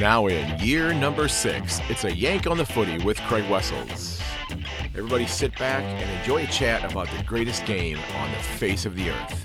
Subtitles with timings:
[0.00, 4.20] Now in year number six, it's a yank on the footy with Craig Wessels.
[4.96, 8.94] Everybody sit back and enjoy a chat about the greatest game on the face of
[8.94, 9.44] the earth.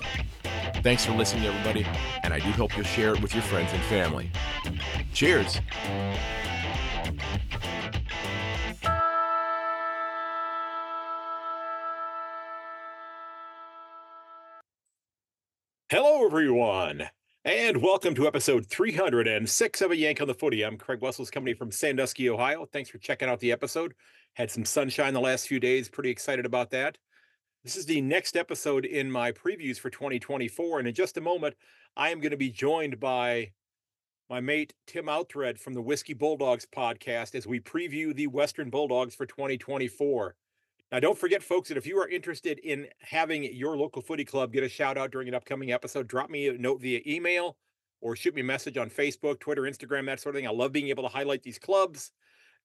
[0.83, 1.87] Thanks for listening, everybody,
[2.21, 4.29] and I do hope you'll share it with your friends and family.
[5.11, 5.59] Cheers!
[15.89, 17.09] Hello, everyone,
[17.45, 20.63] and welcome to episode 306 of A Yank on the Footy.
[20.63, 22.65] I'm Craig Wessels, company from Sandusky, Ohio.
[22.65, 23.93] Thanks for checking out the episode.
[24.35, 25.89] Had some sunshine the last few days.
[25.89, 26.97] Pretty excited about that.
[27.65, 30.79] This is the next episode in my previews for 2024.
[30.79, 31.55] And in just a moment,
[31.97, 33.51] I am going to be joined by
[34.29, 39.15] my mate Tim Outhred from the Whisky Bulldogs podcast as we preview the Western Bulldogs
[39.15, 40.33] for 2024.
[40.93, 44.53] Now, don't forget, folks, that if you are interested in having your local footy club
[44.53, 47.57] get a shout out during an upcoming episode, drop me a note via email
[47.99, 50.47] or shoot me a message on Facebook, Twitter, Instagram, that sort of thing.
[50.47, 52.11] I love being able to highlight these clubs.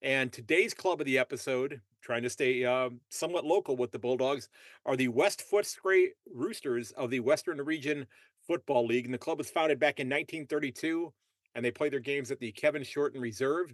[0.02, 4.50] And today's club of the episode, trying to stay uh, somewhat local with the Bulldogs,
[4.84, 8.06] are the West Footscray Roosters of the Western Region
[8.46, 9.06] Football League.
[9.06, 11.10] And the club was founded back in 1932,
[11.54, 13.72] and they play their games at the Kevin Shorten Reserve.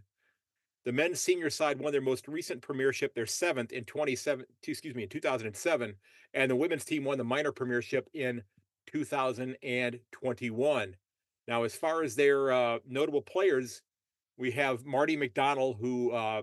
[0.84, 5.04] The men's senior side won their most recent premiership, their seventh in 27, excuse me,
[5.04, 5.94] in 2007,
[6.34, 8.42] and the women's team won the minor premiership in
[8.92, 10.96] 2021.
[11.48, 13.80] Now, as far as their uh, notable players,
[14.36, 16.42] we have Marty McDonald, who uh,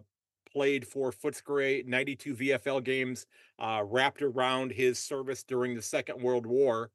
[0.51, 3.27] played for Footscray 92 VFL games,
[3.59, 6.89] uh, wrapped around his service during the Second World War.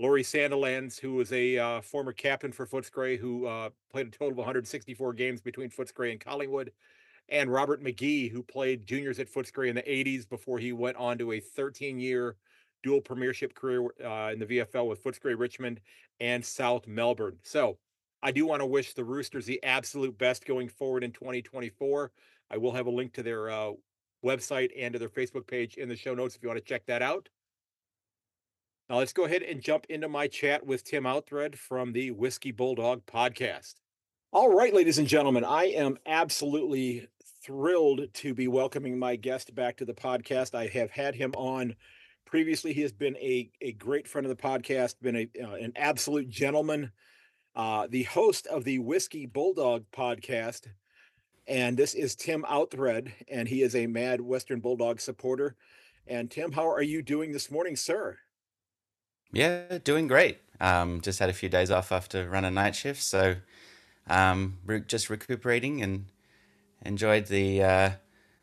[0.00, 4.30] Laurie Sandilands, who was a uh, former captain for Footscray, who uh, played a total
[4.30, 6.72] of 164 games between Footscray and Collingwood,
[7.28, 11.18] and Robert McGee, who played juniors at Footscray in the 80s before he went on
[11.18, 12.36] to a 13-year
[12.82, 15.82] dual premiership career uh, in the VFL with Footscray Richmond
[16.18, 17.36] and South Melbourne.
[17.42, 17.76] So
[18.22, 22.10] I do want to wish the Roosters the absolute best going forward in 2024.
[22.50, 23.72] I will have a link to their uh,
[24.24, 26.86] website and to their Facebook page in the show notes if you want to check
[26.86, 27.28] that out.
[28.90, 32.50] Now let's go ahead and jump into my chat with Tim Outhred from the Whisky
[32.50, 33.74] Bulldog podcast.
[34.32, 37.06] All right, ladies and gentlemen, I am absolutely
[37.40, 40.56] thrilled to be welcoming my guest back to the podcast.
[40.56, 41.76] I have had him on
[42.26, 42.72] previously.
[42.72, 46.28] He has been a, a great friend of the podcast, been a, uh, an absolute
[46.28, 46.90] gentleman,
[47.54, 50.66] uh, the host of the Whisky Bulldog podcast.
[51.46, 55.54] And this is Tim Outhred, and he is a mad Western Bulldog supporter.
[56.08, 58.18] And Tim, how are you doing this morning, sir?
[59.32, 60.38] Yeah, doing great.
[60.60, 63.36] Um, just had a few days off after running night shift, so
[64.08, 66.06] um, re- just recuperating and
[66.84, 67.90] enjoyed the uh,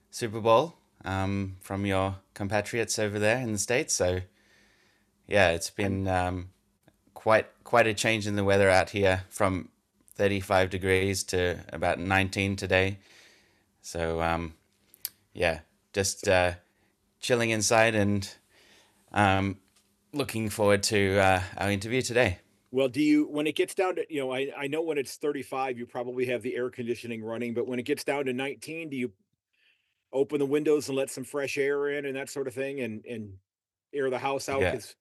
[0.10, 0.76] Super Bowl
[1.06, 3.94] um, from your compatriots over there in the states.
[3.94, 4.22] So
[5.28, 6.50] yeah, it's been um,
[7.14, 9.70] quite quite a change in the weather out here from
[10.16, 12.98] 35 degrees to about 19 today.
[13.82, 14.54] So um,
[15.34, 15.60] yeah,
[15.94, 16.54] just uh,
[17.20, 18.34] chilling inside and
[19.12, 19.58] um,
[20.18, 22.40] looking forward to uh, our interview today.
[22.72, 25.16] Well, do you when it gets down to you know I I know when it's
[25.16, 28.90] 35 you probably have the air conditioning running, but when it gets down to 19,
[28.90, 29.12] do you
[30.12, 33.06] open the windows and let some fresh air in and that sort of thing and
[33.06, 33.34] and
[33.94, 34.96] air the house out Yeah, cuz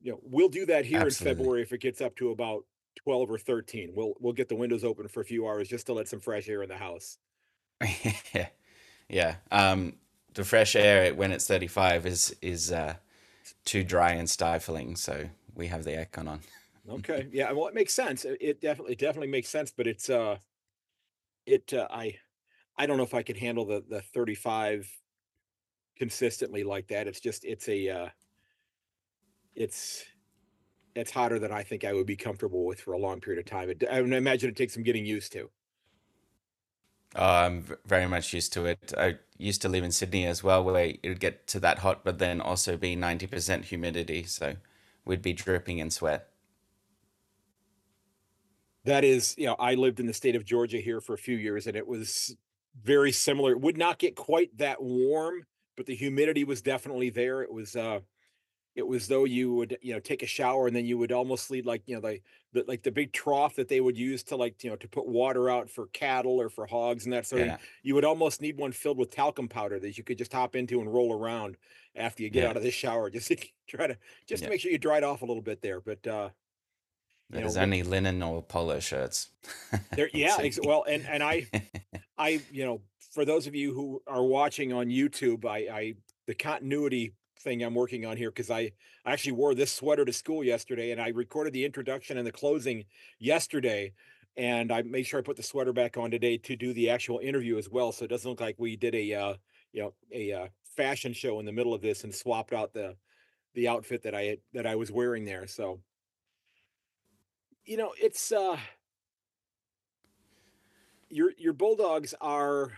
[0.00, 1.10] you know, we'll do that here in.
[1.10, 2.64] February if it gets up to about
[2.98, 3.92] 12 or 13.
[3.94, 6.48] We'll we'll get the windows open for a few hours just to let some fresh
[6.48, 7.18] air in the house.
[8.34, 8.48] yeah,
[9.08, 9.36] yeah.
[9.50, 9.94] Um,
[10.34, 12.94] the fresh air when it's 35 is is uh,
[13.64, 16.40] too dry and stifling, so we have the aircon on.
[16.88, 17.28] Okay.
[17.32, 18.24] Yeah, well it makes sense.
[18.24, 20.38] It, it definitely it definitely makes sense, but it's uh
[21.46, 22.16] it uh, I
[22.76, 24.90] I don't know if I could handle the the 35
[25.96, 27.06] consistently like that.
[27.06, 28.08] It's just it's a uh
[29.54, 30.04] it's
[30.94, 33.50] it's hotter than I think I would be comfortable with for a long period of
[33.50, 33.70] time.
[33.70, 35.50] It, I imagine it takes some getting used to.
[37.14, 38.92] Oh, I'm very much used to it.
[38.96, 42.02] I used to live in Sydney as well, where it would get to that hot,
[42.04, 44.56] but then also be 90% humidity, so
[45.04, 46.30] we'd be dripping in sweat.
[48.84, 51.36] That is, you know, I lived in the state of Georgia here for a few
[51.36, 52.36] years and it was
[52.82, 53.52] very similar.
[53.52, 55.46] It would not get quite that warm,
[55.76, 57.42] but the humidity was definitely there.
[57.42, 58.00] It was uh
[58.78, 61.50] it was though you would, you know, take a shower and then you would almost
[61.50, 62.20] lead like, you know, the,
[62.52, 65.08] the like the big trough that they would use to like, you know, to put
[65.08, 67.58] water out for cattle or for hogs and that sort of thing.
[67.82, 70.80] You would almost need one filled with talcum powder that you could just hop into
[70.80, 71.56] and roll around
[71.96, 73.36] after you get yeah, out of the shower, just to
[73.66, 73.98] try to
[74.28, 75.80] just to make sure you dried off a little bit there.
[75.80, 76.28] But uh,
[77.30, 79.30] you know, There's what only linen or polo shirts.
[79.96, 81.48] there, yeah, ex- well, and and I
[82.16, 82.80] I, you know,
[83.10, 85.94] for those of you who are watching on YouTube, I, I
[86.28, 88.72] the continuity thing I'm working on here because I,
[89.06, 92.84] actually wore this sweater to school yesterday, and I recorded the introduction and the closing
[93.18, 93.92] yesterday,
[94.36, 97.18] and I made sure I put the sweater back on today to do the actual
[97.20, 99.34] interview as well, so it doesn't look like we did a, uh,
[99.72, 100.46] you know, a, uh,
[100.76, 102.94] fashion show in the middle of this and swapped out the
[103.54, 105.80] the outfit that I that I was wearing there, so.
[107.64, 108.56] You know, it's, uh
[111.10, 112.72] your your Bulldogs are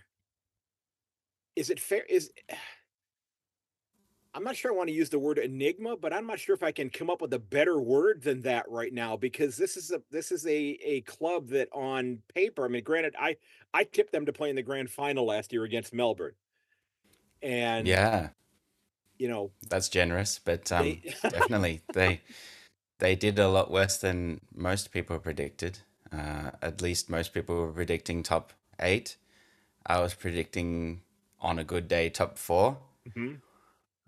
[1.57, 2.31] is it fair is
[4.33, 6.73] I'm not sure I wanna use the word enigma, but I'm not sure if I
[6.73, 10.03] can come up with a better word than that right now because this is a
[10.11, 13.37] this is a a club that on paper I mean, granted, I
[13.75, 16.35] I tipped them to play in the grand final last year against Melbourne.
[17.43, 18.31] And, Yeah,
[19.19, 22.21] you know, that's generous, but um, they definitely they
[22.99, 25.81] they did a lot worse than most people predicted.
[26.13, 29.17] Uh, at least most people were predicting top eight.
[29.87, 31.03] I was predicting
[31.41, 32.79] on a good day top four.
[33.07, 33.41] Mhm.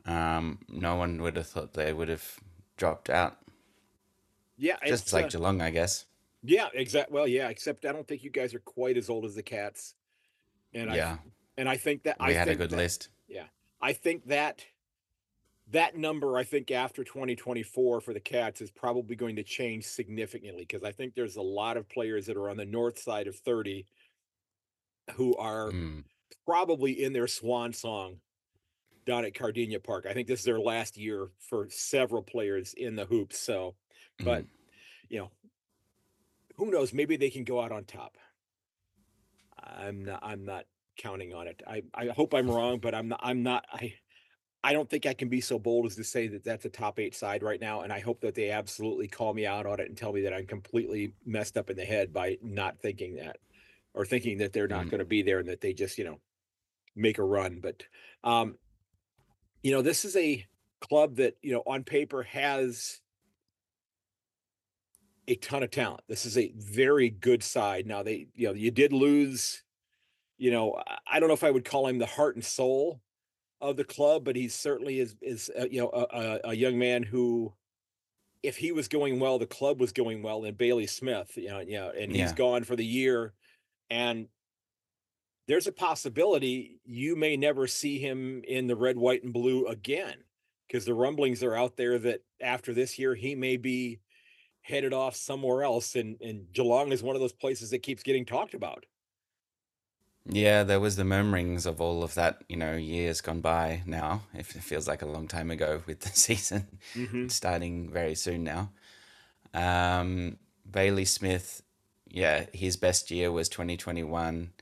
[0.05, 2.39] Um, no one would have thought they would have
[2.77, 3.39] dropped out,
[4.57, 6.07] Yeah, just like uh Geelong, I guess.
[6.43, 9.35] yeah, exact well, yeah, except I don't think you guys are quite as old as
[9.35, 9.95] the Cats,
[10.75, 11.19] and I Yeah,
[11.57, 13.09] and I think that I we had a good that list.
[13.29, 13.49] yeah,
[13.81, 14.67] I think that
[15.69, 20.63] that number, I think after 2024 for the Cats is probably going to change significantly
[20.63, 23.37] because I think there's a lot of players that are on the north side of
[23.37, 23.87] 30
[25.15, 26.05] who are Mm,
[26.47, 28.21] probably in their swan song
[29.07, 30.07] down at Kardinia Park.
[30.09, 33.39] I think this is their last year for several players in the hoops.
[33.39, 33.75] So,
[34.25, 34.49] but mm.
[35.09, 35.31] you know,
[36.57, 36.93] who knows?
[36.93, 38.17] Maybe they can go out on top.
[39.59, 40.21] I'm not.
[40.23, 40.65] I'm not
[40.97, 41.63] counting on it.
[41.67, 43.21] I I hope I'm wrong, but I'm not.
[43.23, 43.65] I'm not.
[43.73, 43.95] I
[44.65, 47.01] I don't think I can be so bold as to say that that's a top
[47.01, 47.81] eight side right now.
[47.81, 50.33] And I hope that they absolutely call me out on it and tell me that
[50.33, 53.39] I'm completely messed up in the head by not thinking that
[53.95, 56.05] or thinking that they're not Mm, going to be there and that they just you
[56.05, 56.21] know
[56.95, 57.61] make a run.
[57.61, 57.83] But
[58.23, 58.57] um,
[59.63, 60.45] you know, this is a
[60.81, 63.01] club that you know on paper has
[65.29, 66.03] a ton of talent.
[66.09, 67.87] This is a very good side.
[67.87, 69.63] Now they, you know, you did lose,
[70.37, 73.01] you know, I don't know if I would call him the heart and soul
[73.61, 77.05] of the club, but he certainly is is uh, you know a, a, young man
[77.05, 77.53] who,
[78.43, 80.45] if he was going well, the club was going well.
[80.45, 83.33] And Bailey Smith, you know, you know, and he's yeah, gone for the year,
[83.89, 84.27] and
[85.53, 90.25] there's a possibility you may never see him in the red, white, and blue again
[90.67, 94.01] because the rumblings are out there that after this year he may be
[94.63, 98.25] headed off somewhere else, and and Geelong is one of those places that keeps getting
[98.25, 98.87] talked about.
[100.25, 100.63] yeah.
[100.63, 104.23] There was the murmurings of all of that, you know, years gone by now.
[104.35, 107.31] If it feels like a long time ago with the season Mhm.
[107.31, 108.71] starting very soon now.
[109.55, 110.39] Um,
[110.71, 111.63] Bailey Smith,
[112.09, 114.53] yeah, his best year was 2021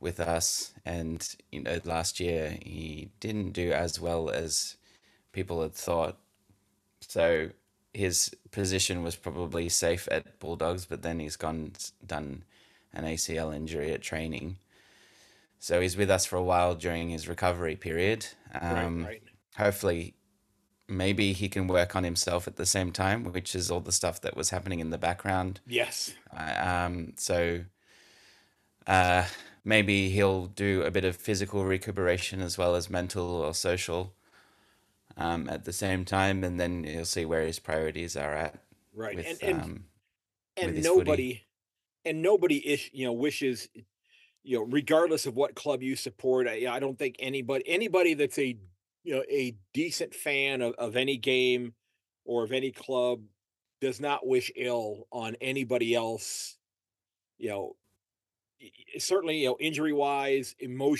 [0.00, 4.76] with us, and you know, last year he didn't do as well as
[5.32, 6.18] people had thought.
[7.00, 7.50] So
[7.92, 11.72] his position was probably safe at Bulldogs, but then he's gone
[12.06, 12.44] done
[12.92, 14.56] an ACL injury at training.
[15.58, 18.26] So he's with us for a while during his recovery period.
[18.52, 19.22] Right, Um, right.
[19.56, 20.14] hopefully,
[20.88, 24.20] maybe he can work on himself at the same time, which is all the stuff
[24.20, 25.60] that was happening in the background.
[25.66, 26.12] Yes.
[26.36, 26.54] Uh,
[26.86, 27.64] um, so
[28.86, 29.24] uh,
[29.64, 34.12] maybe he'll do a bit of physical recuperation as well as mental or social
[35.16, 38.64] um, at the same time, and then he'll see where his priorities are at
[38.94, 39.16] Right.
[39.16, 39.84] And with and um,
[40.56, 40.98] and his footy.
[40.98, 41.42] nobody
[42.04, 43.68] and nobody ish, you know, wishes,
[44.42, 48.38] you know, regardless of what club you support, I, I don't think anybody anybody that's
[48.38, 48.56] a
[49.02, 51.74] you know a decent fan of, of any game
[52.24, 53.22] or of any club
[53.80, 56.56] does not wish ill on anybody else,
[57.38, 57.76] you know,
[58.98, 60.54] certainly, you know, injury wise,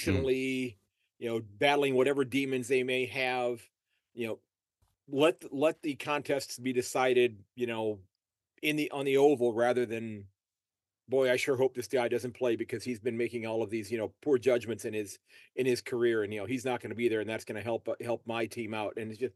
[0.04, 0.78] Mm, emotionally,
[1.18, 3.62] you know, battling whatever demons they may have,
[4.14, 4.38] you know,
[5.08, 8.00] let let the contests be decided, you know,
[8.62, 10.26] in the on the oval rather than
[11.08, 13.90] boy, I sure hope this guy doesn't play because he's been making all of these,
[13.90, 15.18] you know, poor judgments in his
[15.56, 17.56] in his career, and you know he's not going to be there, and that's going
[17.56, 18.94] to help uh, help my team out.
[18.96, 19.34] And it's just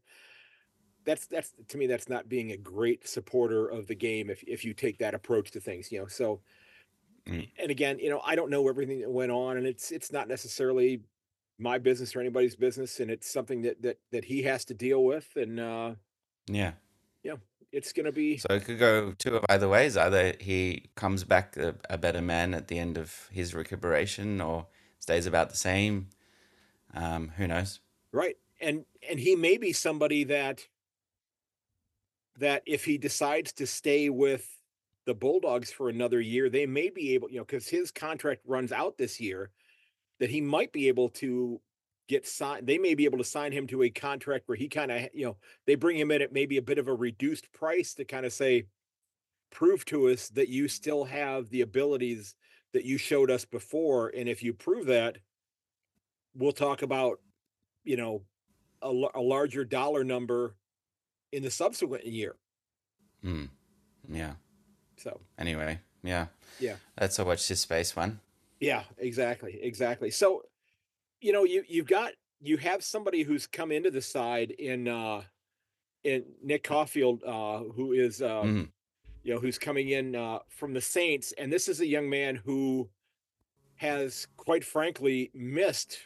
[1.05, 4.65] that's that's to me that's not being a great supporter of the game if if
[4.65, 6.07] you take that approach to things, you know.
[6.07, 6.41] So
[7.29, 10.11] mm, and again, you know, I don't know everything that went on, and it's it's
[10.11, 11.01] not necessarily
[11.57, 15.03] my business or anybody's business, and it's something that that that he has to deal
[15.03, 15.91] with, and uh,
[16.47, 16.71] yeah.
[17.23, 17.39] know,
[17.71, 19.97] it's going to be So it could go two of either ways.
[19.97, 24.67] Either he comes back a, a better man at the end of his recuperation, or
[24.99, 26.07] stays about the same.
[26.93, 27.79] Um, who knows?
[28.11, 30.67] right, and and he may be somebody that
[32.37, 34.58] that if he decides to stay with
[35.09, 38.71] the Bulldogs for another year, they may be able, you know, because his contract runs
[38.71, 39.49] out this year,
[40.19, 41.59] that he might be able to
[42.07, 42.67] get signed.
[42.67, 45.25] They may be able to sign him to a contract where he kind of, you
[45.25, 48.23] know, they bring him in at maybe a bit of a reduced price to kind
[48.23, 48.67] of say,
[49.49, 52.35] prove to us that you still have the abilities
[52.71, 54.09] that you showed us before.
[54.15, 55.17] And if you prove that,
[56.35, 57.19] we'll talk about,
[57.83, 58.21] you know,
[58.83, 60.55] a, a larger dollar number
[61.31, 62.35] in the subsequent year.
[63.25, 63.49] Mm.
[64.07, 64.33] Yeah.
[64.99, 66.27] So anyway, yeah.
[66.59, 66.75] Yeah.
[66.97, 68.19] That's a watch this space one.
[68.59, 69.59] Yeah, exactly.
[69.61, 70.11] Exactly.
[70.11, 70.43] So,
[71.21, 75.21] you know, you you've got you have somebody who's come into the side in uh
[76.03, 78.69] in Nick Coffield, uh, who is uh, mm.
[79.23, 82.35] you know, who's coming in uh from the Saints, and this is a young man
[82.35, 82.89] who
[83.75, 85.99] has quite frankly missed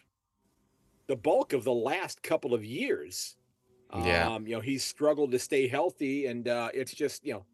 [1.08, 3.36] the bulk of the last couple of years.
[3.96, 4.28] Yeah.
[4.28, 7.46] Um, you know, he's struggled to stay healthy, and uh, it's just you know,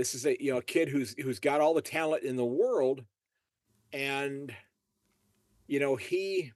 [0.00, 2.44] this is a you know a kid who's who's got all the talent in the
[2.44, 3.04] world,
[3.92, 4.50] and
[5.66, 6.52] you know he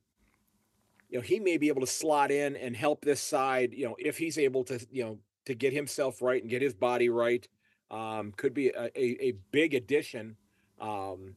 [1.10, 3.96] you know he may be able to slot in and help this side you know
[3.98, 7.46] if he's able to you know to get himself right and get his body right
[7.90, 10.36] um, could be a, a, a big addition
[10.80, 11.34] um,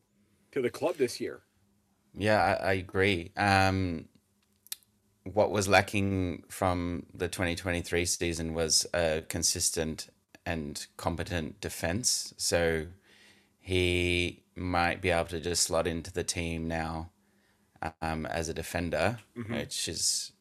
[0.53, 1.41] to the club this year.
[2.15, 3.33] Yeah i, I agree.
[3.35, 4.05] Um,
[5.25, 10.07] what was lacking from the 2023 season was a consistent
[10.47, 12.87] and competent defense so
[13.59, 17.09] he might be able to just slot into the team now
[18.01, 19.51] um, as a defender, Mhm.
[19.51, 20.31] which is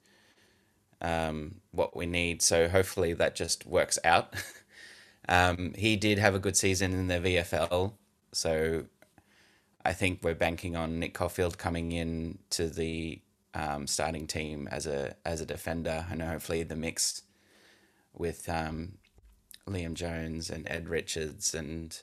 [1.01, 2.41] um, what we need.
[2.43, 4.35] So hopefully that just works out.
[5.29, 7.93] um, he did have a good season in the VFL,
[8.33, 8.87] so
[9.85, 13.21] I think we're banking on Nick Coffield coming in to the
[13.55, 17.23] um, starting team as a as a defender, and hopefully the mix
[18.15, 18.99] with um,
[19.69, 22.01] Liam Jones and Ed Richards and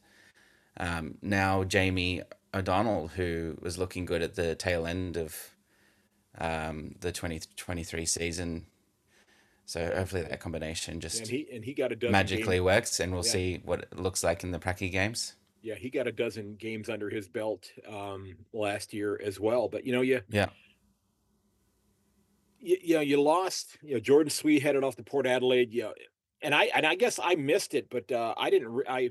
[0.78, 2.22] um, now Jamie
[2.54, 5.56] O'Donnell, who was looking good at the tail end of
[6.38, 8.66] um, the 2023 season.
[9.66, 13.00] So hopefully that combination just and he and he got a dozen magically games, works,
[13.00, 13.32] and we'll Yeah.
[13.32, 15.36] see what it looks like in the Pracky games.
[15.62, 19.86] yeah he got a dozen games under his belt um, last year as well but
[19.86, 20.48] you know you Yeah.
[22.60, 25.84] you, you know, you lost, you know, Jordan Sweet headed off to Port Adelaide, you
[25.84, 25.94] know,
[26.44, 29.10] and I and I guess I missed it, but uh, I didn't re- I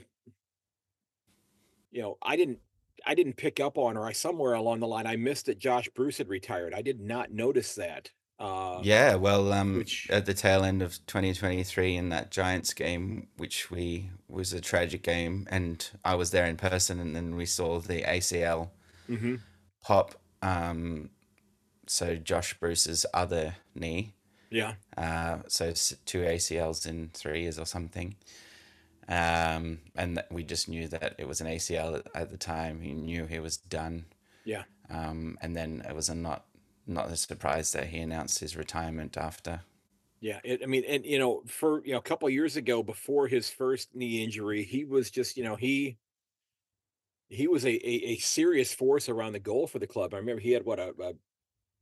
[1.90, 2.58] you know, I didn't
[3.04, 5.88] I didn't pick up on or I somewhere along the line I missed that Josh
[5.90, 6.74] Bruce had retired.
[6.74, 8.10] I did not notice that.
[8.38, 13.28] Uh Yeah, well, um, which at the tail end of 2023 in that Giants game,
[13.36, 17.46] which we was a tragic game, and I was there in person, and then we
[17.46, 18.70] saw the ACL
[19.08, 19.40] Mhm.
[19.82, 20.14] pop.
[20.40, 21.10] Um,
[21.86, 24.14] so Josh Bruce's other knee,
[24.52, 24.74] yeah.
[24.96, 25.72] uh, so
[26.04, 28.16] two ACLs in three years or something,
[29.08, 32.80] um, and we just knew that it was an ACL at, the time.
[32.80, 34.06] He knew he was done,
[34.44, 34.64] Yeah.
[34.90, 36.46] um, and then it was a not
[36.86, 39.62] not a surprise that he announced his retirement after.
[40.20, 42.82] Yeah, it, I mean, and you know, for you know, a couple of years ago,
[42.82, 45.98] before his first knee injury, he was just, you know, he
[47.28, 50.14] he was a, a a serious force around the goal for the club.
[50.14, 51.14] I remember he had what a, a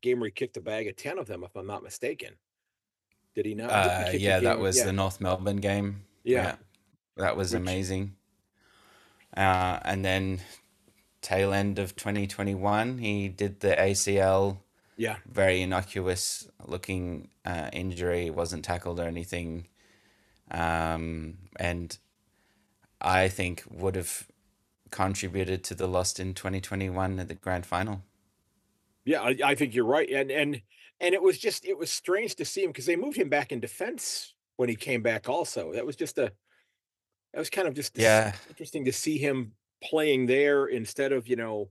[0.03, 2.37] game where he kicked a bag of ten of them, if I'm not mistaken.
[3.35, 3.71] Did he not?
[3.71, 6.05] I think he Uh, yeah, that game- was yeah, the North Melbourne game.
[6.25, 6.57] yeah,
[7.17, 8.17] that was Which- amazing.
[9.37, 10.41] Uh, and then
[11.23, 14.59] tail end of 2021, he did the ACL,
[14.97, 19.69] yeah, very innocuous looking uh, injury, wasn't tackled or anything.
[20.51, 21.97] Um, and
[23.01, 24.27] I think would have
[24.91, 28.03] contributed to the loss in 2021 at the grand final.
[29.05, 29.23] yeah.
[29.23, 30.63] I, I think you're right, and and
[31.01, 33.53] and it was just it was strange to see him because they moved him back
[33.53, 35.29] in defense when he came back.
[35.29, 36.33] Also, that was just a
[37.33, 38.35] that was kind of just Yeah.
[38.49, 39.53] interesting to see him
[39.83, 41.71] playing there instead of you know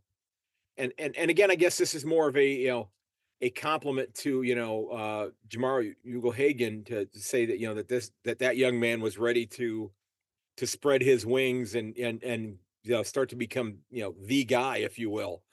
[0.77, 2.89] and and and again i guess this is more of a you know
[3.41, 5.93] a compliment to you know uh Jamarra
[6.33, 9.45] Hagen to, to say that you know that this that that young man was ready
[9.45, 9.91] to
[10.57, 14.43] to spread his wings and and and you know start to become you know the
[14.43, 15.43] guy if you will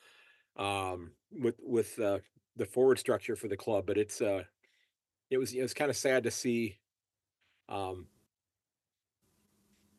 [0.57, 2.19] um with with uh
[2.57, 4.43] the forward structure for the club but it's uh
[5.31, 6.79] it was it was kind of sad to see
[7.69, 8.07] um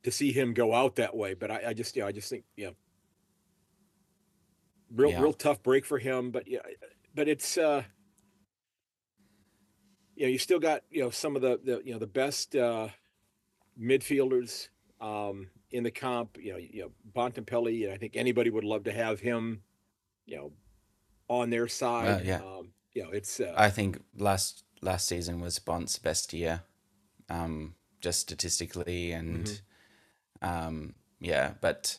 [0.07, 1.33] to see him go out that way.
[1.33, 2.75] But I, I just, yeah, I just think, know,
[4.95, 5.21] real, Yeah.
[5.21, 6.31] real tough break for him.
[6.31, 6.59] But yeah,
[7.13, 7.83] but it's, uh,
[10.15, 12.55] you know, you still got, you know, some of the, the you know, the best
[12.55, 12.87] uh,
[13.77, 14.69] midfielders
[15.01, 16.37] um, in the comp.
[16.39, 17.83] You know, you know, Bontempelli.
[17.83, 19.61] And I think anybody would love to have him,
[20.25, 20.53] you know,
[21.27, 22.25] on their side.
[22.25, 22.37] yeah.
[22.37, 26.61] Um, you know, it's uh, I think last last season was Bont's best year,
[27.29, 29.61] um, just statistically and
[30.41, 31.53] um, yeah.
[31.61, 31.97] But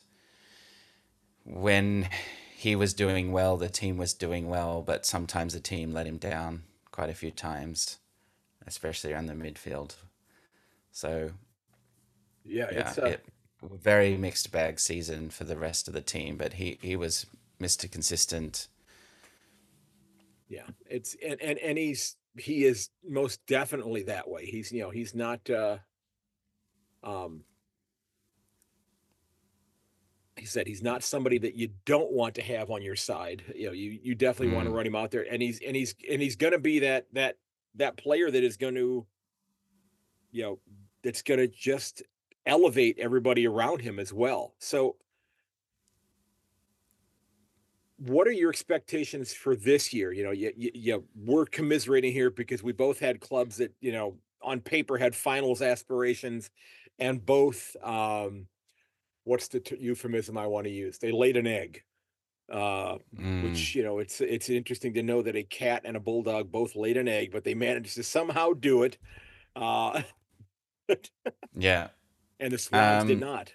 [1.45, 2.09] when
[2.57, 6.19] he was doing well, the team was doing well, but sometimes the team let him
[6.19, 7.99] down quite a few times,
[8.67, 9.95] especially around the midfield.
[10.91, 11.31] So
[12.45, 13.25] yeah, yeah, it's uh, it,
[13.63, 17.27] very mixed bag season for the rest of the team, but he he was
[17.61, 17.91] Mr.
[17.91, 18.67] Consistent.
[20.49, 24.47] Yeah, it's and and and he's he is most definitely that way.
[24.47, 25.49] He's you know he's not.
[25.50, 25.78] uh
[27.02, 27.45] um
[30.37, 33.43] he said he's not somebody that you don't want to have on your side.
[33.55, 35.75] You know, you you definitely want to Mm, run him out there, and he's and
[35.76, 37.37] he's and he's going to be that that
[37.75, 39.07] that player that is going to,
[40.31, 40.59] you know,
[41.02, 42.02] that's going to just
[42.47, 44.55] elevate everybody around him as well.
[44.59, 44.97] So,
[47.99, 50.12] what are your expectations for this year?
[50.12, 53.93] You know, you, you, you we're commiserating here because we both had clubs that you
[53.93, 56.50] know on paper had finals aspirations,
[56.99, 58.47] and both um,
[59.25, 60.99] what's the t- euphemism I want to use?
[60.99, 61.83] They laid an egg.
[62.50, 66.00] Uh, mm, which you know, it's it's interesting to know that a cat and a
[66.00, 68.97] bulldog both laid an egg, but they managed to somehow do it.
[69.55, 70.02] Uh,
[71.57, 71.88] yeah.
[72.40, 73.52] and the Swans did Um, not.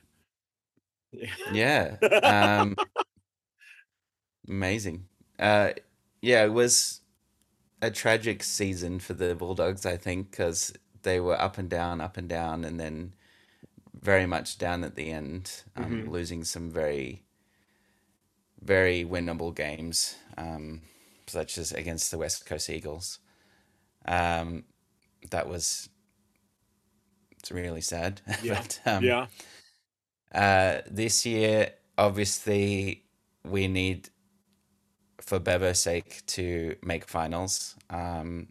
[1.51, 1.95] yeah.
[2.23, 2.75] Um,
[4.47, 5.05] amazing.
[5.39, 5.71] Uh,
[6.21, 7.01] yeah, it was
[7.81, 10.73] a tragic season for the Bulldogs, I think, because
[11.03, 13.13] they were up and down, up and down, and then
[13.99, 17.23] very much down at the end, um, hmm losing some very,
[18.61, 20.81] very winnable games, um,
[21.27, 23.19] such as against the West Coast Eagles.
[24.05, 24.65] Um,
[25.31, 25.89] that was
[27.39, 28.21] it's really sad.
[28.43, 29.27] Yeah, but um, yeah,
[30.33, 33.03] uh, this year, obviously,
[33.43, 34.09] we need,
[35.25, 37.75] for Bevo's sake, to make finals.
[37.89, 38.49] Um,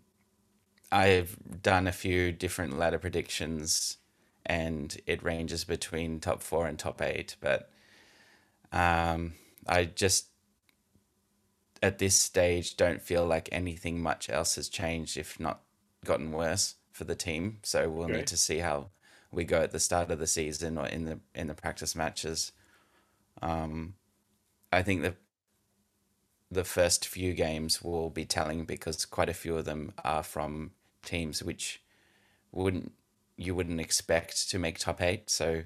[0.91, 3.99] I've done a few different ladder predictions,
[4.45, 7.37] and it ranges between top four and top eight.
[7.41, 7.71] But
[8.73, 9.35] um,
[9.67, 10.27] I just,
[11.83, 15.61] at this stage, don't feel like anything much else has changed, if not
[16.05, 17.59] gotten worse for the team.
[17.63, 18.89] So we'll need to see how
[19.31, 22.53] we go at the start of the season or in the in the practice matches.
[23.41, 23.95] Um,
[24.71, 25.15] I think the
[26.53, 30.73] the first few games will be telling because quite a few of them are from
[31.03, 31.83] teams which
[32.53, 32.93] wouldn't
[33.37, 35.31] you wouldn't expect to make top eight.
[35.31, 35.65] So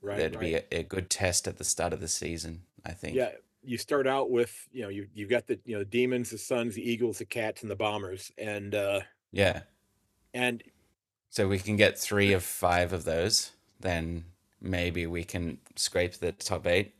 [0.00, 3.14] right, there'd be a, a good test at the start of the season, I think.
[3.16, 6.30] Yeah, you start out with you know you you've got the you know the demons,
[6.30, 9.00] the suns, the eagles, the cats, and the bombers, and uh
[9.32, 9.62] Yeah.
[10.34, 10.62] and
[11.30, 14.26] So we can get three of five of those, then
[14.60, 16.94] maybe we can scrape the top eight.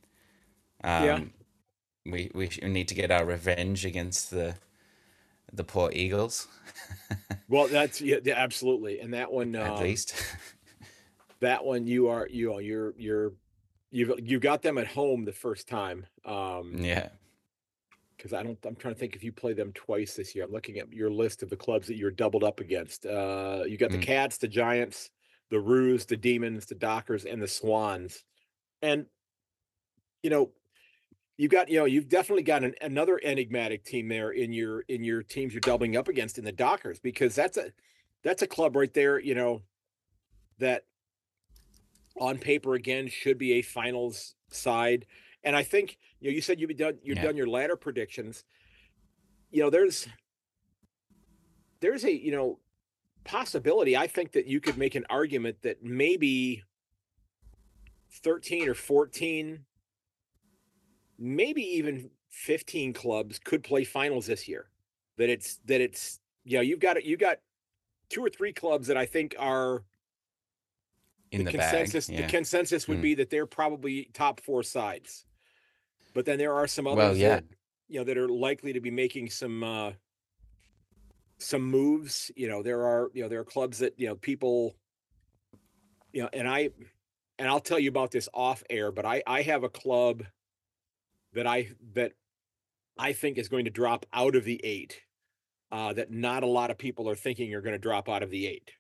[0.97, 1.33] yeah, Um,
[2.07, 4.57] we we need to get our revenge against the
[5.53, 6.49] the poor Eagles,
[7.49, 10.15] well that's yeah, absolutely, and that one at um least.
[11.41, 13.33] that one you are you know you're you're
[13.91, 17.11] you've you got them at home the first time um Yeah.
[18.17, 20.45] because I don't I'm trying to think if you play them twice this year.
[20.45, 23.07] I'm looking at your list of the clubs that you're doubled up against.
[23.07, 25.11] Uh you got the Mm, Cats, the Giants,
[25.51, 28.25] the Roos, the Demons, the Dockers, and the Swans.
[28.81, 29.07] And
[30.23, 30.53] you know,
[31.37, 35.03] you got you know, you've definitely got an, another enigmatic team there in your in
[35.03, 37.73] your teams you're doubling up against in the Dockers because that's a
[38.23, 39.63] that's a club right there, you know,
[40.59, 40.85] that
[42.21, 45.07] on paper again should be a finals side.
[45.43, 47.25] And I think you know you said you've done you've yeah.
[47.25, 48.45] done your ladder predictions.
[49.51, 50.09] You know, there's
[51.81, 52.59] there's a you know
[53.25, 53.97] possibility.
[53.97, 56.63] I think that you could make an argument that maybe
[58.23, 59.65] 13 or 14,
[61.23, 64.69] maybe even 15 clubs could play finals this year.
[65.19, 67.39] That it's that it's you know, you've got it, you got
[68.09, 69.85] two or three clubs that I think are
[71.31, 71.73] In the the bag.
[71.73, 73.03] consensus the consensus would Mm.
[73.03, 75.25] be that they're probably top four sides.
[76.15, 77.37] But then there are some Well, others yeah.
[77.37, 77.45] that
[77.89, 79.93] you know that are likely to be making some uh
[81.39, 82.31] some moves.
[82.37, 84.75] You know, there are you know there are clubs that you know people
[86.13, 86.71] you know, and I
[87.39, 90.25] and I'll tell you about this off air, but I I have a club
[91.35, 92.13] that I that
[92.99, 95.03] I think is going to drop out of the eight.
[95.71, 98.29] Uh, that not a lot of people are thinking are going to drop out of
[98.31, 98.73] the eight.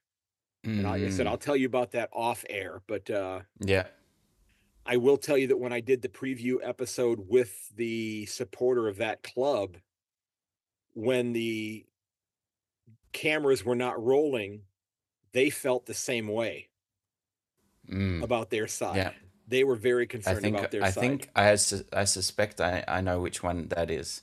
[0.62, 2.82] And like I said, Mm, I'll tell you about that off air.
[2.86, 3.86] But uh, yeah.
[4.84, 8.98] I will tell you that when I did the preview episode with the supporter of
[8.98, 9.78] that club,
[10.94, 11.86] when the
[13.12, 14.62] cameras were not rolling,
[15.32, 16.68] they felt the same way
[17.90, 19.10] Mm, about their yeah.
[19.52, 21.00] They were very I concerned think about their I side.
[21.02, 21.50] think I
[21.92, 24.22] I suspect I I know which one that is.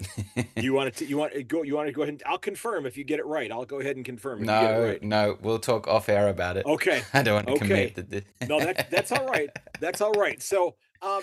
[0.56, 2.86] You want to you want to go you want to go ahead and I'll confirm
[2.86, 3.52] if you get it right.
[3.52, 5.02] I'll go ahead and confirm if you get it No, right.
[5.02, 6.64] no, we'll talk off air about it.
[6.66, 7.02] Okay.
[7.12, 8.02] I don't want to commit Okay.
[8.08, 9.50] that the No, that's that's all right.
[9.78, 10.42] That's all right.
[10.42, 11.20] So, um,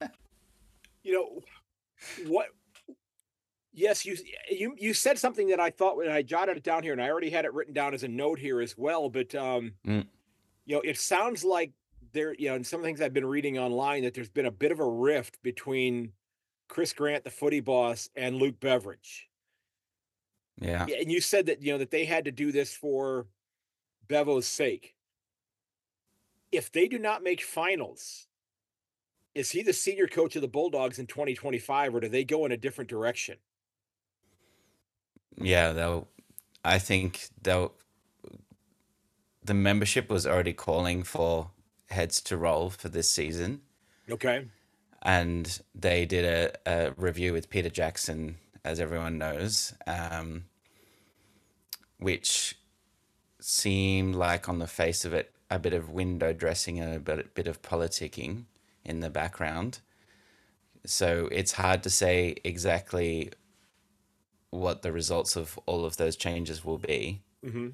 [1.04, 1.40] you know,
[2.28, 2.46] what
[3.72, 4.16] yes, you
[4.50, 7.08] you you said something that I thought when I jotted it down here and I
[7.08, 10.06] already had it written down as a note here as well, but um, Mm,
[10.66, 11.72] you know, it sounds like
[12.12, 14.46] there, you know, and some of the things I've been reading online that there's been
[14.46, 16.12] a bit of a rift between
[16.68, 19.28] Chris Grant, the footy boss, and Luke Beveridge.
[20.60, 20.86] Yeah.
[20.86, 23.26] And you said that you know that they had to do this for
[24.08, 24.94] Bevo's sake.
[26.50, 28.26] If they do not make finals,
[29.34, 32.52] is he the senior coach of the Bulldogs in 2025, or do they go in
[32.52, 33.38] a different direction?
[35.36, 36.08] Yeah, they'll.
[36.64, 37.72] I think they'll.
[39.44, 41.50] The membership was already calling for
[41.92, 43.60] heads to roll for this season,
[44.10, 44.46] Okay.
[45.02, 46.52] and they did a,
[46.88, 50.44] a review with Peter Jackson, as everyone knows, um,
[51.98, 52.56] which
[53.40, 57.34] seemed like, on the face of it, a bit of window dressing and a bit,
[57.34, 58.44] bit of politicking
[58.84, 59.80] in the background.
[60.86, 63.30] So it's hard to say exactly
[64.50, 67.20] what the results of all of those changes will be.
[67.44, 67.68] hmm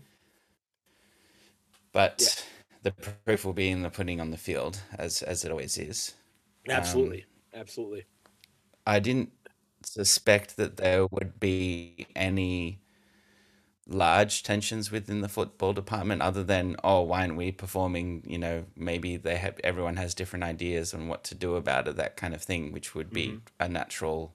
[1.92, 2.44] But Yeah.
[2.82, 6.14] The proof will be in the pudding on the field, as as it always is.
[6.68, 7.26] Um, Absolutely.
[7.52, 8.06] Absolutely.
[8.86, 9.32] I didn't
[9.84, 12.80] suspect that there would be any
[13.86, 18.64] large tensions within the football department other than oh why aren't we performing you know
[18.76, 22.34] maybe they have everyone has different ideas on what to do about it that kind
[22.34, 24.34] of thing which would be hmm a natural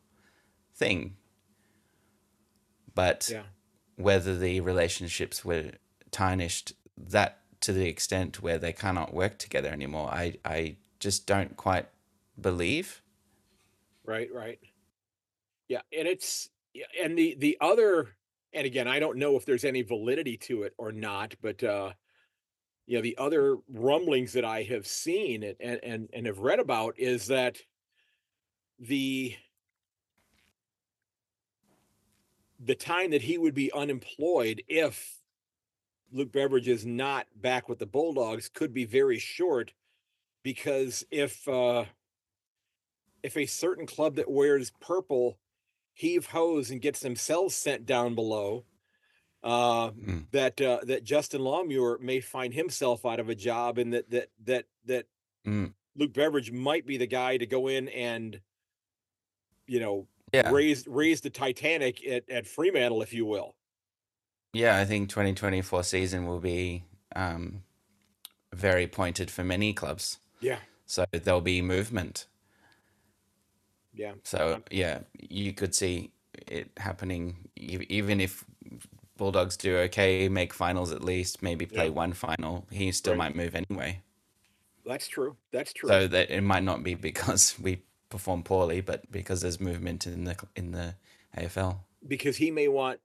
[0.76, 1.16] thing
[2.94, 3.44] but Yeah.
[3.98, 5.72] whether the relationships were
[6.12, 11.58] tarnished that to the extent where they cannot work together anymore i i just don't
[11.58, 11.88] quite
[12.40, 13.02] believe
[14.06, 14.34] Right.
[14.34, 14.60] Right.
[15.68, 15.82] Yeah.
[15.98, 16.50] And it's
[17.02, 18.16] and the the other
[18.54, 21.94] and again, I don't know if there's any validity to it or not, but uh
[22.86, 27.00] you know, the other rumblings that I have seen and and, and have read about
[27.00, 27.58] is that
[28.80, 29.36] the
[32.60, 35.23] the time that he would be unemployed if
[36.14, 39.74] Luke Beveridge is not back with the Bulldogs could be very short
[40.44, 41.86] because if uh
[43.24, 45.40] if a certain club that wears purple
[45.94, 48.66] heave hose and gets themselves sent down below,
[49.44, 53.94] uh, Mm, that uh, that Justin Longmuir may find himself out of a job, and
[53.94, 55.06] that that that that
[55.46, 58.40] mm, Luke Beveridge might be the guy to go in and
[59.68, 60.50] you know yeah.
[60.50, 63.56] raise raise the Titanic at, at Fremantle, if you will.
[64.54, 66.84] Yeah i think 2024 season will be
[67.16, 67.64] um
[68.54, 72.28] very pointed for many clubs Yeah, so there'll be movement
[73.96, 76.12] yeah, so yeah you could see
[76.48, 78.44] it happening even if
[79.18, 81.78] bulldogs do okay make finals at least maybe yeah.
[81.78, 83.18] play one final he still Right.
[83.18, 84.02] might move anyway
[84.86, 85.38] That's true.
[85.52, 85.90] That's true.
[85.90, 90.24] so that it might not be because we perform poorly but because there's movement in
[90.26, 90.96] the in the
[91.38, 93.00] afl because he may want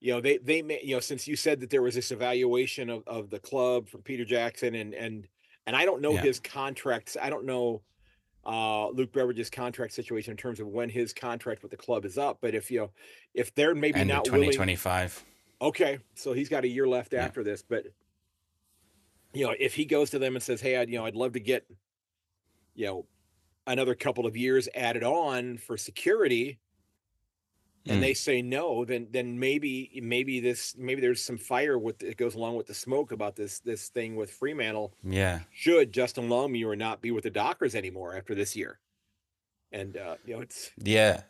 [0.00, 2.88] you know they they may you know since you said that there was this evaluation
[2.88, 5.26] of, of the club from peter jackson and and
[5.66, 6.22] and i don't know yeah.
[6.22, 7.82] his contracts i don't know
[8.46, 12.16] uh luke beveridge's contract situation in terms of when his contract with the club is
[12.16, 12.90] up but if you know
[13.34, 15.24] if they're maybe end not willing 2025
[15.60, 17.24] okay so he's got a year left yeah.
[17.24, 17.84] after this but
[19.34, 21.32] you know if he goes to them and says hey I'd, you know i'd love
[21.32, 21.66] to get
[22.74, 23.06] you know
[23.66, 26.58] another couple of years added on for security
[27.88, 32.02] and Mm, they say no, then then maybe maybe this maybe there's some fire with
[32.02, 34.92] it goes along with the smoke about this this thing with Fremantle.
[35.02, 38.78] yeah Should Justin Longmuir not be with the Dockers anymore after this year?
[39.72, 41.22] And uh, you know, it's yeah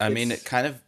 [0.00, 0.80] i mean it kind of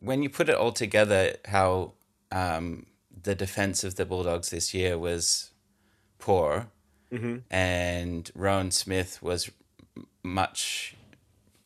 [0.00, 1.92] when you put it all together how
[2.30, 2.86] um
[3.22, 5.50] the defense of the bulldogs this year was
[6.18, 6.68] poor
[7.12, 9.50] mhm, and rowan smith was
[10.22, 10.94] much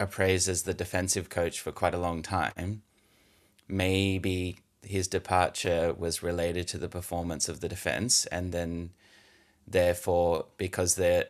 [0.01, 2.83] appraised as the defensive coach for quite a long time.
[3.67, 8.91] Maybe his departure was related to the performance of the defense and then
[9.67, 11.27] therefore because they're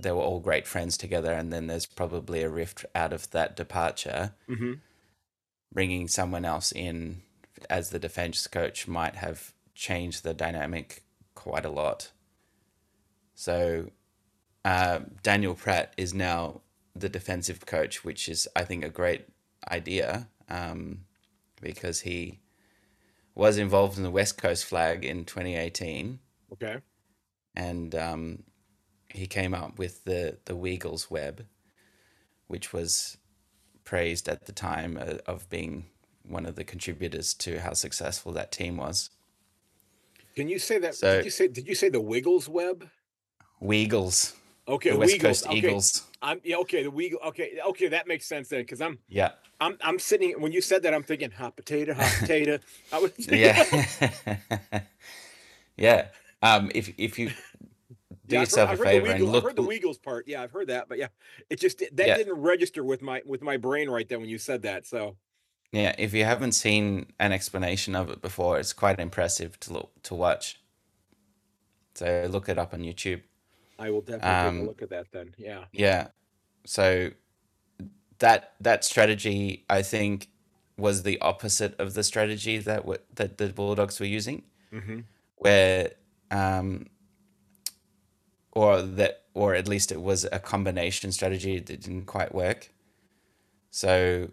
[0.00, 3.56] they were all great friends together and then there's probably a rift out of that
[3.56, 4.34] departure.
[4.48, 4.80] Mhm,
[5.72, 7.22] bringing someone else in
[7.68, 11.02] as the defense coach might have changed the dynamic
[11.34, 12.12] quite a lot.
[13.34, 13.90] So
[14.64, 16.62] uh, daniel pratt is now
[17.00, 19.26] the defensive coach which is i think a great
[19.70, 21.00] idea um,
[21.60, 22.40] because he
[23.34, 26.18] was involved in the west coast flag in 2018
[26.52, 26.78] okay,
[27.54, 28.44] and um,
[29.10, 31.46] he came up with the the Weagles web,
[32.46, 33.16] which was
[33.84, 35.86] praised at the time uh, of being
[36.22, 39.10] one of the contributors to how successful that team was.
[40.36, 40.94] can you say that?
[40.94, 42.88] So Did you say did you say the Wiggles web?
[43.60, 44.34] Weagles,
[44.68, 45.20] Okay, the West Weagles.
[45.20, 46.02] Coast Okay, Eagles.
[46.22, 46.56] I'm yeah.
[46.58, 47.22] Okay, the Weagle.
[47.28, 50.82] Okay, okay, that makes sense then because I'm Yeah, I'm I'm sitting when you said
[50.84, 52.58] that I'm thinking hot potato, hot potato.
[52.92, 53.62] I was yeah,
[55.76, 56.08] yeah.
[56.42, 57.30] Um, if if you
[58.26, 60.28] do Yeah, yourself a heard the favor and Weagle, I've heard the Weagles part.
[60.28, 61.08] Yeah, I've heard that, but yeah,
[61.50, 64.38] it just that Yeah, didn't register with my with my brain right then when you
[64.38, 64.86] said that.
[64.86, 65.16] So
[65.72, 65.94] yeah.
[65.98, 70.14] If you haven't seen an explanation of it before, it's quite impressive to look to
[70.14, 70.60] watch.
[71.94, 73.22] So look it up on YouTube.
[73.78, 75.34] I will definitely take a Um, look at that then.
[75.38, 75.66] Yeah.
[75.72, 76.08] yeah.
[76.66, 77.12] So
[78.18, 80.28] that that strategy, I think,
[80.76, 85.00] was the opposite of the strategy that w that the Bulldogs were using, hmm
[85.36, 85.92] where
[86.30, 86.86] um,
[88.52, 92.72] or that or at least it was a combination strategy that didn't quite work.
[93.70, 94.30] So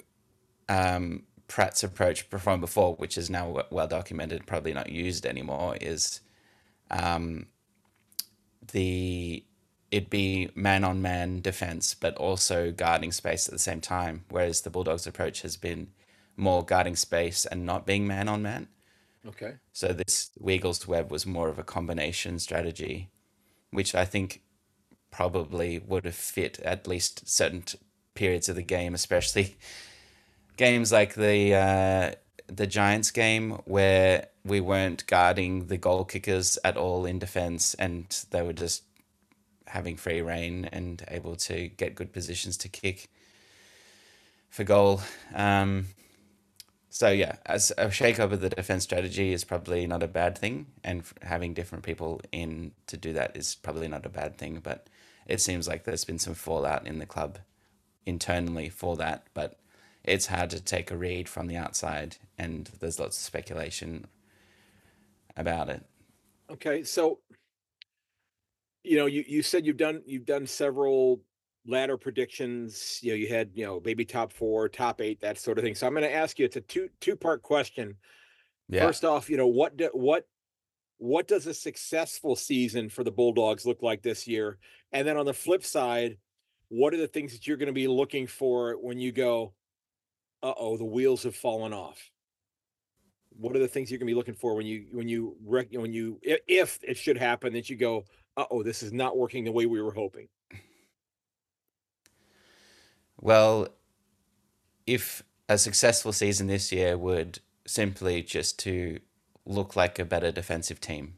[0.70, 6.22] um, Pratt's approach performed before, which is now well documented, probably not used anymore, is
[6.92, 7.48] um,
[8.72, 9.44] the
[9.92, 14.26] it'd be man on man defense, but also guarding space at the same time.
[14.30, 15.90] Whereas the Bulldogs' approach has been
[16.36, 18.68] more guarding space and not being man on man.
[19.28, 19.54] Okay.
[19.74, 23.10] So this Weagle's web was more of a combination strategy,
[23.72, 24.42] which I think
[25.12, 27.80] probably would have fit at least certain t-
[28.14, 29.56] periods of the game, especially
[30.58, 32.12] games like the uh,
[32.48, 38.26] the Giants game where we weren't guarding the goal kickers at all in defense, and
[38.32, 38.84] they were just
[39.68, 43.10] having free reign and able to get good positions to kick
[44.50, 45.02] for goal.
[45.34, 45.88] Um,
[46.90, 50.38] so yeah, as a shake up of the defense strategy is probably not a bad
[50.38, 54.62] thing, and having different people in to do that is probably not a bad thing.
[54.64, 54.88] But
[55.28, 57.40] it seems like there's been some fallout in the club
[58.06, 59.28] internally for that.
[59.34, 59.60] But
[60.08, 64.06] it's hard to take a read from the outside, and there's lots of speculation
[65.36, 65.84] about it.
[66.50, 66.84] Okay.
[66.84, 67.20] So
[68.84, 71.22] you know, you you said you've done you've done several
[71.68, 73.00] ladder predictions.
[73.02, 75.76] You know, you had you know maybe top four, top eight, that sort of thing.
[75.76, 76.46] So I'm going to ask you.
[76.46, 77.96] It's a two two part question.
[78.70, 78.86] Yeah.
[78.86, 80.28] First off, you know what do, what
[80.98, 84.58] what does a successful season for the Bulldogs look like this year?
[84.92, 86.18] And then on the flip side,
[86.70, 89.54] what are the things that you're going to be looking for when you go,
[90.44, 92.12] uh oh, the wheels have fallen off?
[93.38, 95.74] What are the things you're going to be looking for when you when you rec-
[95.74, 98.06] when you if it should happen that you go,
[98.38, 100.28] uh oh, this is not working the way we were hoping.
[103.20, 103.70] Well,
[104.86, 109.00] if a successful season this year would simply just to
[109.46, 111.16] look like a better defensive team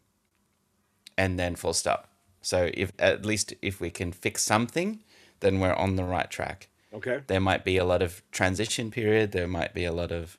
[1.17, 2.09] and then full stop.
[2.41, 5.03] So if at least if we can fix something,
[5.39, 6.69] then we're on the right track.
[6.93, 7.21] Okay.
[7.27, 9.31] There might be a lot of transition period.
[9.31, 10.37] There might be a lot of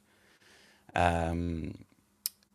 [0.95, 1.85] um,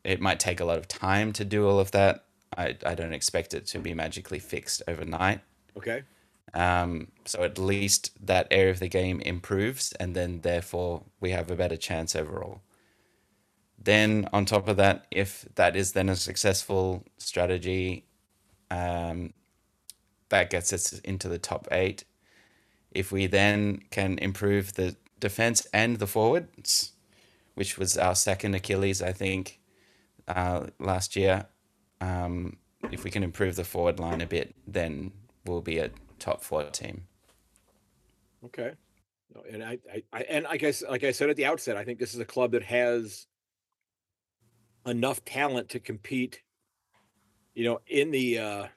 [0.04, 2.26] it might take a lot of time to do all of that.
[2.58, 5.42] I, I don't expect it to be magically fixed overnight.
[5.78, 6.04] Okay.
[6.54, 11.50] Um, so at least that area of the game improves, and then therefore we have
[11.50, 12.62] a better chance overall.
[13.82, 18.06] Then on top of that, if that is then a successful strategy,
[18.70, 19.34] um,
[20.30, 22.04] that gets us into the top eight.
[22.94, 26.94] If we then can improve the defense and the forwards,
[27.56, 29.60] which was our second Achilles, I think,
[30.28, 31.48] uh, last year,
[32.02, 32.58] um,
[32.92, 35.12] if we can improve the forward line a bit, then
[35.46, 37.08] we'll be a top four team.
[38.46, 38.74] Okay.
[39.52, 42.00] And I, I, I and I guess like I said at the outset, I think
[42.00, 43.26] this is a club that has
[44.86, 46.42] enough talent to compete,
[47.56, 48.68] you know, in the uh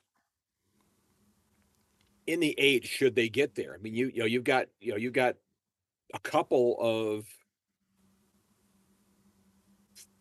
[2.26, 3.74] in the eight should they get there.
[3.74, 5.36] I mean, you you know, you've got you know, you've got
[6.14, 7.24] a couple of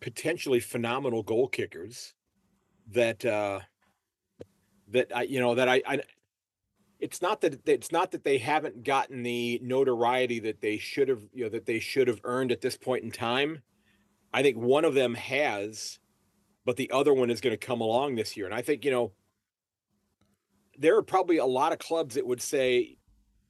[0.00, 2.14] potentially phenomenal goal kickers
[2.92, 3.60] that uh
[4.88, 6.00] that I you know that I, I
[7.00, 11.22] it's not that it's not that they haven't gotten the notoriety that they should have
[11.32, 13.62] you know that they should have earned at this point in time.
[14.32, 15.98] I think one of them has,
[16.64, 18.46] but the other one is going to come along this year.
[18.46, 19.12] And I think you know
[20.78, 22.98] there are probably a lot of clubs that would say,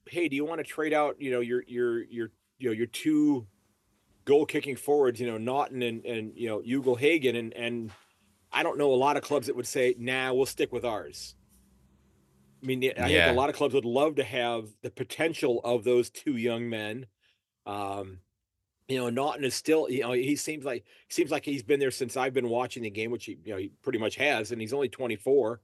[0.09, 2.87] "Hey, do you want to trade out you know your your your you know your
[2.87, 3.47] two
[4.25, 7.91] goal kicking forwards, you know Naughton and and you know Ugle Hagen and and
[8.51, 11.35] I don't know a lot of clubs that would say, "Nah, we'll stick with ours."
[12.63, 15.83] I mean, I think a lot of clubs would love to have the potential of
[15.83, 17.05] those two young men.
[17.67, 18.19] Um,
[18.87, 21.91] you know, Naughton is still, you know, he seems like seems like he's been there
[21.91, 24.61] since I've been watching the game, which he, you know, he pretty much has, and
[24.61, 25.61] he's only 24.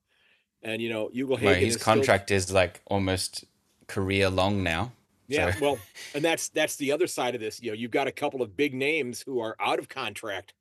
[0.63, 3.45] And you know, Ugo Well, Hagen his is still, contract is like almost
[3.88, 4.93] career long now.
[5.30, 5.78] So yeah, well,
[6.13, 7.62] and that's that's the other side of this.
[7.62, 10.54] You know, you've got a couple of big names who are out of contract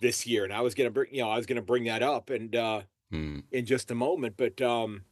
[0.00, 2.30] this year, and I was gonna bring, you know, I was gonna bring that up
[2.30, 3.40] and uh hmm.
[3.52, 5.02] in just a moment, but um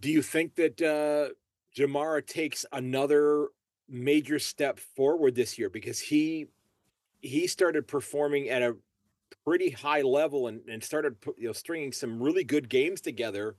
[0.00, 1.34] do you think that uh
[1.76, 3.48] Jamarra takes another
[3.88, 6.46] major step forward this year because he
[7.20, 8.76] he started performing at a
[9.44, 13.56] pretty high level and, and started you know stringing some really good games together.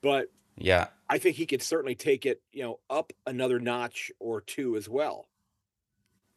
[0.00, 0.88] But Yeah.
[1.08, 4.88] I think he could certainly take it, you know, up another notch or two as
[4.88, 5.26] well.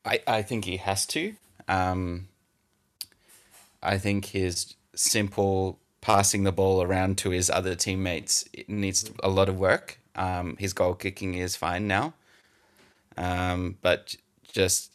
[0.06, 1.36] I, I think he has to.
[1.67, 2.27] Um,
[3.84, 9.30] I think his simple passing the ball around to his other teammates it needs a
[9.30, 9.99] lot of work.
[10.15, 12.13] Um, his goal kicking is fine now,
[13.17, 14.15] um, but
[14.51, 14.91] just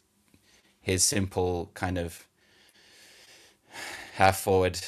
[0.81, 2.26] his simple kind of
[4.17, 4.79] half forward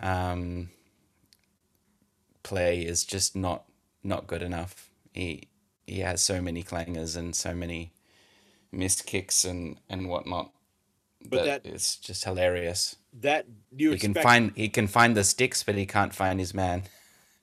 [0.00, 0.70] um,
[2.42, 3.64] play is just not
[4.02, 4.90] not good enough.
[5.12, 5.48] He
[5.86, 7.92] he has so many clangers and so many
[8.72, 10.52] missed kicks and and whatnot
[11.28, 12.96] But that that it's just hilarious.
[13.20, 16.54] that you He can find he can find the sticks, but he can't find his
[16.54, 16.84] man.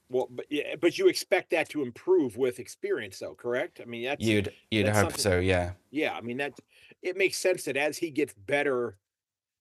[0.10, 3.80] well, but yeah, but you expect that to improve with experience, though, correct?
[3.82, 5.74] I mean, that's You'd you'd that's hope so, yeah.
[5.92, 6.60] Yeah, I mean that
[7.02, 8.98] it makes sense that as he gets better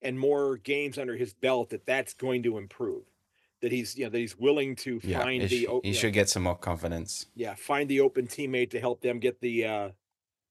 [0.02, 3.04] and more games under his belt, that that's going to improve.
[3.60, 5.94] That he's you know that he's willing to Yeah, find he, the sh- he you
[5.94, 7.26] know should get some more confidence.
[7.34, 9.90] yeah find the open teammate to help them get the uh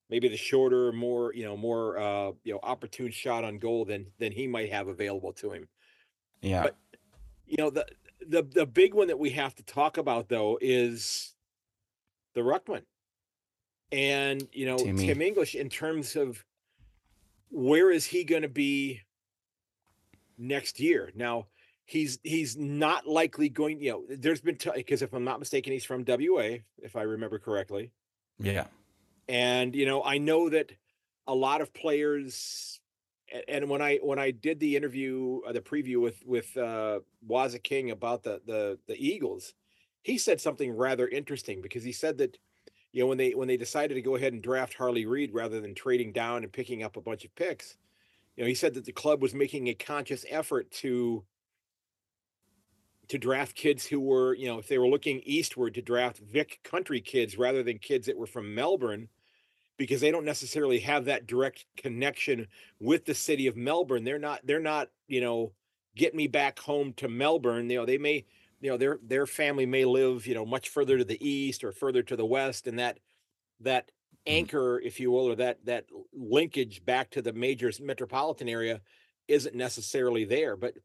[0.10, 4.08] maybe the shorter, more you know more uh you know opportune shot on goal than
[4.20, 5.68] than he might have available to him.
[6.42, 6.76] Yeah, But
[7.46, 7.86] you know the
[8.26, 11.34] the the big one that we have to talk about though is
[12.34, 12.84] the ruckman
[13.92, 15.06] and you know Timmy.
[15.08, 16.46] Tim English in terms of
[17.50, 19.02] where is he going to be
[20.38, 21.12] next year?
[21.16, 21.48] Now
[21.86, 23.82] he's he's not likely going.
[23.82, 27.40] You know, there's been because if I'm not mistaken, he's from WA, if I remember
[27.40, 27.92] correctly.
[28.40, 28.68] yeah,
[29.28, 30.72] And you know, I know that
[31.28, 32.82] a lot of players
[33.48, 37.62] and when I when I did the interview, uh, the preview with with uh Waza
[37.62, 39.54] King about the the the Eagles,
[40.04, 42.38] he said something rather interesting because he said that
[42.92, 45.62] you know when they when they decided to go ahead and draft Harley Reid rather
[45.62, 47.78] than trading down and picking up a bunch of picks,
[48.36, 51.24] you know, he said that the club was making a conscious effort to
[53.10, 56.60] to draft kids who were, you know, if they were looking eastward to draft Vic
[56.64, 59.10] country kids rather than kids that were from Melbourne
[59.78, 62.48] because they don't necessarily have that direct connection
[62.80, 64.04] with the city of Melbourne.
[64.06, 65.52] They're not they're not, you know,
[65.96, 67.70] get me back home to Melbourne.
[67.70, 68.26] You know, they may,
[68.62, 71.72] you know, their their family may live, you know, much further to the east or
[71.72, 73.00] further to the west and that
[73.60, 73.92] that
[74.26, 78.82] anchor, if you will, or that that linkage back to the major metropolitan area
[79.28, 80.56] isn't necessarily there.
[80.56, 80.76] But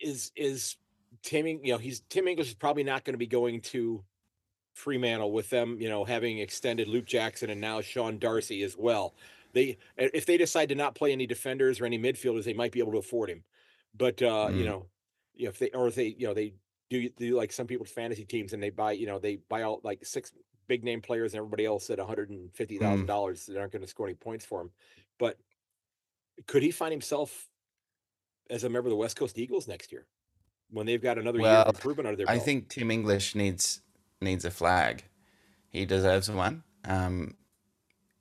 [0.00, 0.76] is is
[1.22, 4.02] Tim, you know, he's Tim English is probably not going to be going to
[4.74, 9.14] Fremantle with them, you know, having extended Luke Jackson and now Sean Darcy as well.
[9.52, 12.78] They if they decide to not play any defenders or any midfielders, they might be
[12.78, 13.44] able to afford him.
[13.94, 14.86] But uh, you mm, know,
[15.34, 16.54] you know, if they or if they, you know, they
[16.88, 19.84] do do like some people's fantasy teams and they buy, you know, they buy out
[19.84, 20.32] like six
[20.72, 23.46] big name players and everybody else at $150,000 mm.
[23.46, 24.70] that aren't going to score any points for him.
[25.18, 25.36] But
[26.46, 27.50] could he find himself
[28.48, 30.06] as a member of the West Coast Eagles next year
[30.70, 32.40] when they've got another year of Well, improvement under their belt?
[32.40, 33.82] I think Tim English needs
[34.22, 35.04] needs a flag.
[35.68, 36.62] He deserves one.
[36.86, 37.34] Um,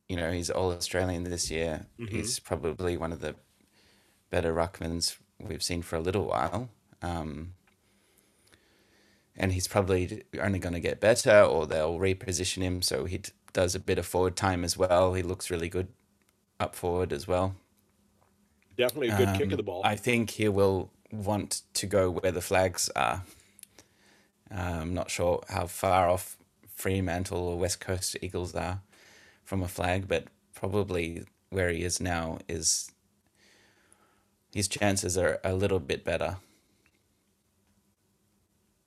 [0.09, 1.85] you know, he's all Australian this year.
[1.97, 3.35] hmm He's probably one of the
[4.29, 6.67] better ruckmans we've seen for a little while.
[7.01, 7.53] Um,
[9.38, 13.22] and he's probably only going to get better, or they'll reposition him so he
[13.54, 15.13] does a bit of forward time as well.
[15.13, 15.88] He looks really good
[16.60, 17.56] up forward as well.
[18.78, 19.82] Definitely a good kick of Um, the ball.
[19.84, 23.24] I think he will want to go where the flags are.
[24.50, 28.82] I'm not sure how far off Fremantle or West Coast Eagles are
[29.44, 32.91] from a flag, but probably where he is now is
[34.54, 36.38] his chances are a little bit better.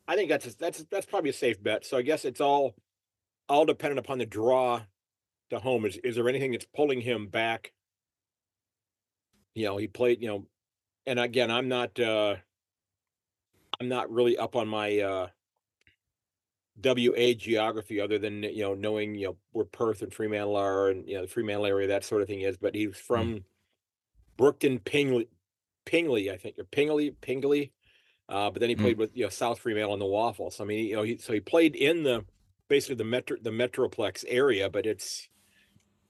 [0.07, 1.85] I think that's that's that's probably a safe bet.
[1.85, 2.75] So I guess it's all
[3.49, 4.83] all dependent upon the draw
[5.51, 5.87] to home.
[5.87, 7.73] Is is there anything that's pulling him back?
[9.55, 10.47] You know, he played, you know,
[11.07, 12.37] and again, I'm not uh
[13.81, 15.29] I'm not really up on my uh
[16.83, 21.09] WA geography other than you know knowing you know where Perth and Fremantle are and
[21.09, 22.57] you know the Fremantle area that sort of thing is.
[22.57, 23.45] But he's Mm, from
[24.37, 25.29] Brookton Pingley,
[25.87, 27.71] Pingley, I think, or Pingley, Pingley.
[28.29, 30.53] Uh, but then he mm, played with you know South Fremantle and the WAFL.
[30.53, 32.25] So I mean, you know, he so he played in the
[32.69, 34.71] basically the metro the Metroplex area.
[34.71, 35.29] But it's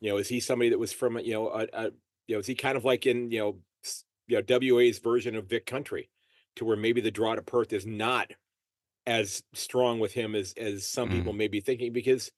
[0.00, 1.84] you know, is he somebody that was from you know a, a
[2.26, 3.56] you know is he kind of like in you know
[4.28, 6.08] you know WA's version of Vic Country,
[6.56, 8.30] to where maybe the draw to Perth is not
[9.06, 11.38] as strong with him as as some people mm.
[11.38, 12.30] may be thinking because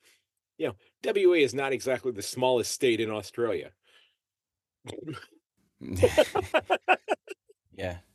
[0.58, 0.74] you know
[1.04, 3.70] WA is not exactly the smallest state in Australia.
[7.76, 7.98] Yeah.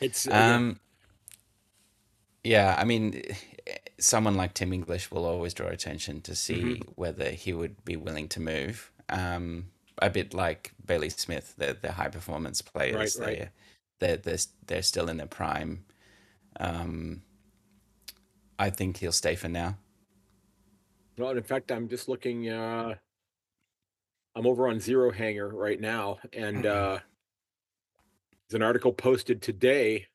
[0.00, 0.89] It's uh, Um, yeah,
[2.78, 3.22] I mean,
[3.66, 7.96] eh, someone like Tim English will always draw attention to see whether he would be
[7.96, 8.90] willing to move.
[9.08, 9.66] Um,
[10.00, 13.18] a bit like Bailey Smith, the the high performance right players.
[13.20, 13.50] right
[13.98, 15.84] They they're they're they're still in their prime.
[16.58, 17.22] Um,
[18.58, 19.76] I think he'll stay for now.
[21.18, 22.48] Well, in fact, I'm just looking.
[22.48, 22.94] Uh,
[24.34, 26.98] I'm over on Zero Hanger right now, and uh,
[28.48, 30.06] there's an article posted today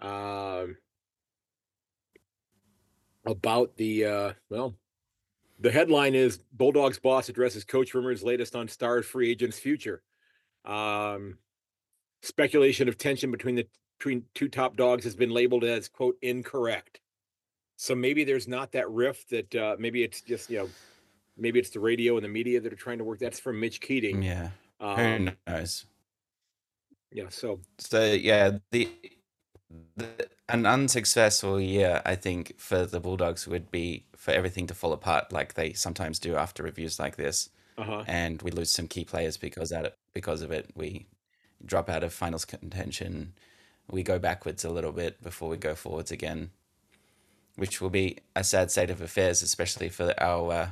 [0.00, 0.76] um,
[3.26, 4.74] about the uh, well.
[5.60, 10.02] The headline is Bulldogs boss addresses coach rumors latest on star free agents future.
[10.64, 11.38] Um,
[12.22, 13.66] speculation of tension between the
[13.98, 17.00] between two top dogs has been labeled as quote incorrect.
[17.76, 20.68] So maybe there's not that rift that uh, maybe it's just you know
[21.36, 23.20] maybe it's the radio and the media that are trying to work.
[23.20, 24.22] That's from Mitch Keating.
[24.22, 24.50] Yeah,
[24.80, 25.86] Um, who knows?
[27.12, 27.28] yeah.
[27.28, 28.88] So So yeah, the,
[29.96, 34.92] the an unsuccessful year, I think, for the Bulldogs would be for everything to fall
[34.92, 38.04] apart, like they sometimes do after reviews like this, uh huh.
[38.06, 40.70] and we lose some key players because that because of it.
[40.76, 41.06] We
[41.64, 43.32] drop out of finals contention.
[43.90, 46.50] We go backwards a little bit before we go forwards again,
[47.56, 50.68] which will be a sad state of affairs, especially for our uh,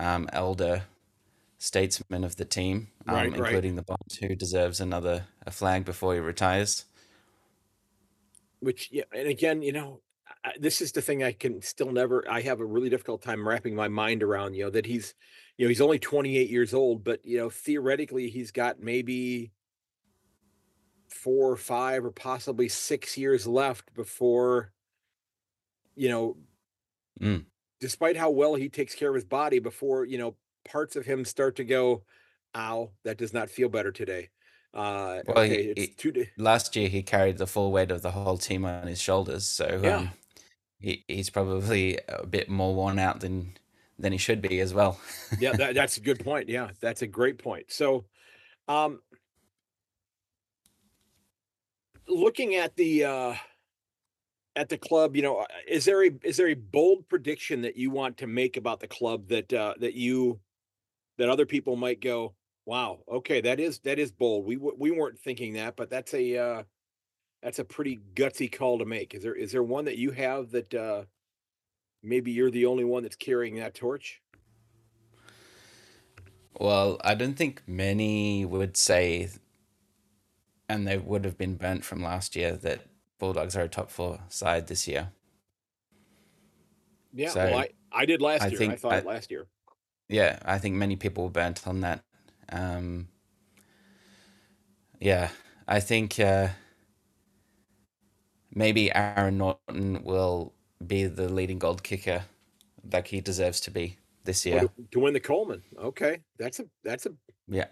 [0.00, 0.84] um, elder
[1.58, 3.40] statesman of the team, um, Right, right.
[3.40, 6.84] including the Bont, who deserves another a flag before he retires.
[8.60, 10.02] Which yeah, and again, you know,
[10.44, 12.28] I, this is the thing I can still never.
[12.30, 14.54] I have a really difficult time wrapping my mind around.
[14.54, 15.14] You know that he's,
[15.58, 19.52] you know, he's only 28 years old, but you know, theoretically, he's got maybe
[21.08, 24.72] four or five or possibly six years left before,
[25.94, 26.36] you know,
[27.20, 27.46] Mm.
[27.80, 31.24] despite how well he takes care of his body, before you know, parts of him
[31.24, 32.04] start to go,
[32.54, 34.30] "Ow, that does not feel better today."
[34.76, 36.26] Uh, Well, okay, he, it's two.
[36.36, 39.82] last year he carried the full weight of the whole team on his shoulders, so
[39.82, 40.12] Yeah, um,
[40.80, 43.56] he, he's probably a bit more worn out than
[43.98, 45.00] than he should be as well.
[45.38, 46.48] yeah, that, that's a good point.
[46.48, 47.70] Yeah, that's a great point.
[47.70, 48.06] So,
[48.68, 49.00] um,
[52.08, 53.34] looking at the uh,
[54.54, 57.76] at the club, you know, uh, is there a is there a bold prediction that
[57.76, 60.40] you want to make about the club that uh, that you
[61.18, 62.34] that other people might go,
[62.66, 64.46] wow, okay, that is that is bold.
[64.46, 66.62] We we weren't thinking that, but that's a uh,
[67.42, 69.14] that's a pretty gutsy call to make.
[69.14, 71.04] Is there is there one that you have that uh,
[72.02, 74.22] maybe you're the only one that's carrying that torch?
[76.58, 79.28] Well, I don't think many would say,
[80.68, 82.86] and they would have been burnt from last year, that
[83.18, 85.12] Bulldogs are a top four side this year.
[87.12, 88.68] Yeah, So well, I I did last I year.
[88.68, 89.48] I thought I, last year.
[90.08, 92.04] yeah, I think many people were burnt on that.
[92.52, 93.08] Um,
[95.00, 95.30] yeah,
[95.68, 96.48] I think uh,
[98.54, 100.52] maybe Aaron Naughton will
[100.84, 102.24] be the leading gold kicker
[102.92, 104.68] like he deserves to be this Oh, year.
[104.68, 105.62] to, to win the Coleman.
[105.76, 107.14] Okay, that's a that's a
[107.48, 107.68] Yeah,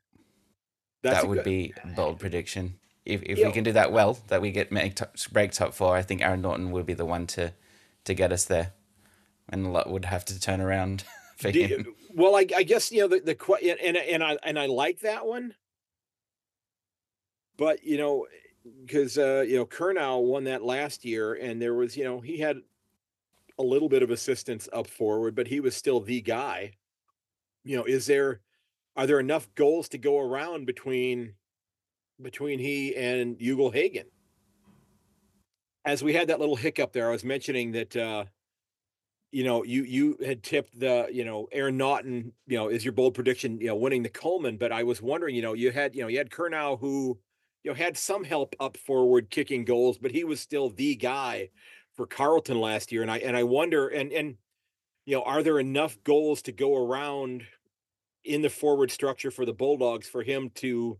[1.03, 1.43] that's that a would good.
[1.43, 2.79] be a bold prediction.
[3.05, 5.75] If if Yeah, we can do that well, that we get make top, break top
[5.75, 7.53] four, I think Aaron Naughton would be the one to
[8.05, 8.73] to get us there,
[9.49, 11.09] and a lot would have to turn around for
[11.39, 15.01] do well, I, I guess you know the the and and I and I like
[15.01, 15.55] that one,
[17.57, 18.27] but you know
[18.85, 22.39] because uh, you know Curnow won that last year, and there was you know he
[22.39, 22.59] had
[23.59, 26.73] a little bit of assistance up forward, but he was still the guy.
[27.65, 28.41] You know, is there
[28.97, 31.35] are there enough goals to go around between
[32.23, 34.07] between he and Ugle-Hagan?
[35.85, 38.25] As we had that little hiccup there, I was mentioning that uh,
[39.35, 42.93] you know you you had tipped the you know Aaron Naughton you know is your
[42.93, 45.97] bold prediction you know winning the Coleman, but I was wondering you know you had
[45.97, 47.19] you know you had Curnow who
[47.65, 51.51] you know had some help up forward kicking goals, but he was still the guy
[51.97, 54.37] for Carlton last year, and I and I wonder and and
[55.05, 57.43] you know are there enough goals to go around
[58.25, 60.97] in the forward structure for the Bulldogs for him to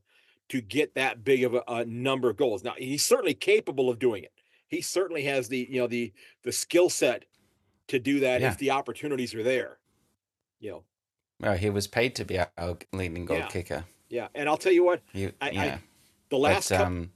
[0.49, 2.65] to get that big of a, a number of goals.
[2.65, 4.33] Now he's certainly capable of doing it.
[4.67, 6.13] He certainly has the you know the
[6.43, 7.27] the skill set
[7.89, 9.79] to do that Yeah, if the opportunities are there.
[10.61, 10.85] You know,
[11.41, 13.85] well, he was paid to be our leading goal yeah, kicker.
[14.09, 14.29] yeah.
[14.35, 15.79] And I'll tell you what, He, I I yeah,
[16.31, 17.11] the last couple um,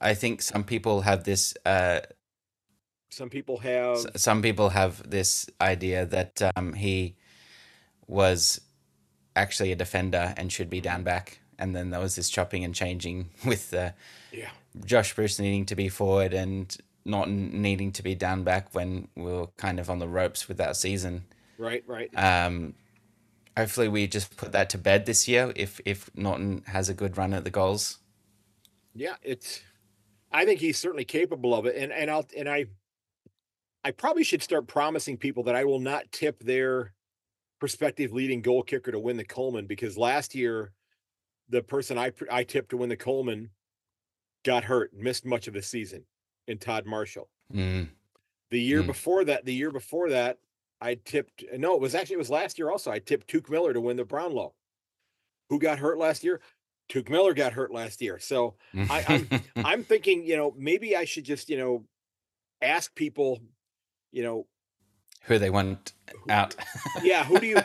[0.00, 1.54] I think some people have this.
[1.64, 2.00] Uh,
[3.10, 7.16] some people have some people have this idea that um, he
[8.06, 8.60] was
[9.34, 12.74] actually a defender and should be down back, and then there was this chopping and
[12.74, 13.90] changing with uh,
[14.32, 14.50] yeah
[14.84, 19.24] Josh Bruce needing to be forward and not needing to be down back when we
[19.24, 21.24] were kind of on the ropes with that season.
[21.58, 22.74] right right Um,
[23.56, 25.52] hopefully, we just put that to bed this year.
[25.56, 27.98] If if Naughton has a good run at the goals,
[28.94, 29.16] yeah.
[29.22, 29.62] It's
[30.30, 32.66] I think he's certainly capable of it, and and I'll and I
[33.84, 36.92] I probably should start promising people that I will not tip their
[37.60, 40.72] prospective leading goal kicker to win the Coleman because last year
[41.48, 43.50] the person I I tipped to win the Coleman
[44.44, 46.04] got hurt, and missed much of the season
[46.48, 47.28] in Todd Marshall.
[47.54, 47.88] Mm.
[48.50, 48.86] The year Mm.
[48.86, 50.38] before that, the year before that,
[50.80, 52.90] I tipped no, it was actually it was last year also.
[52.90, 54.54] I tipped Touk Miller to win the Brownlow.
[55.50, 56.40] Who got hurt last year?
[56.88, 58.18] Touk Miller got hurt last year.
[58.18, 59.28] So I, I'm
[59.64, 61.84] I'm thinking, you know, maybe I should just, you know,
[62.62, 63.40] ask people,
[64.12, 64.46] you know,
[65.24, 65.92] who they want
[66.30, 66.54] out.
[67.02, 67.58] yeah, who do you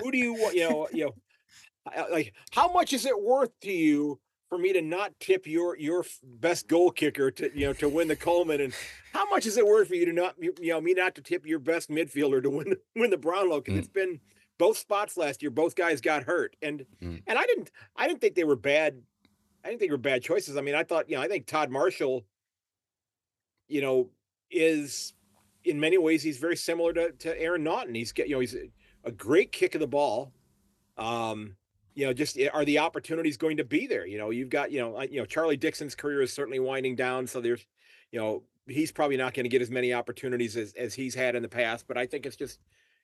[0.00, 3.72] who do you want, you know, you know, like how much is it worth to
[3.72, 4.20] you
[4.52, 8.06] for me to not tip your your best goal kicker to you know to win
[8.06, 8.74] the Coleman and
[9.14, 11.46] how much is it worth for you to not you know me not to tip
[11.46, 13.78] your best midfielder to win win the Brownlow because Mm.
[13.78, 14.20] it's been
[14.58, 17.22] both spots last year both guys got hurt and Mm.
[17.26, 19.00] and I didn't I didn't think they were bad
[19.64, 21.46] I didn't think they were bad choices I mean I thought you know I think
[21.46, 22.26] Todd Marshall
[23.68, 24.10] you know
[24.50, 25.14] is
[25.64, 28.54] in many ways he's very similar to to Aaron Naughton he's get you know he's
[28.54, 28.68] a,
[29.04, 30.30] a great kick of the ball
[30.98, 31.56] um
[31.94, 34.70] you know just eh, are the opportunities going to be there you know you've got
[34.70, 37.64] you know you know Charlie Dixon's career is certainly winding down so there's
[38.10, 41.34] you know he's probably not going to get as many opportunities as as he's had
[41.34, 42.60] in the past but I think it's just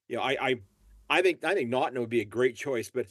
[0.08, 0.54] you know I I
[1.10, 3.06] I think I think Naughton would be a great choice but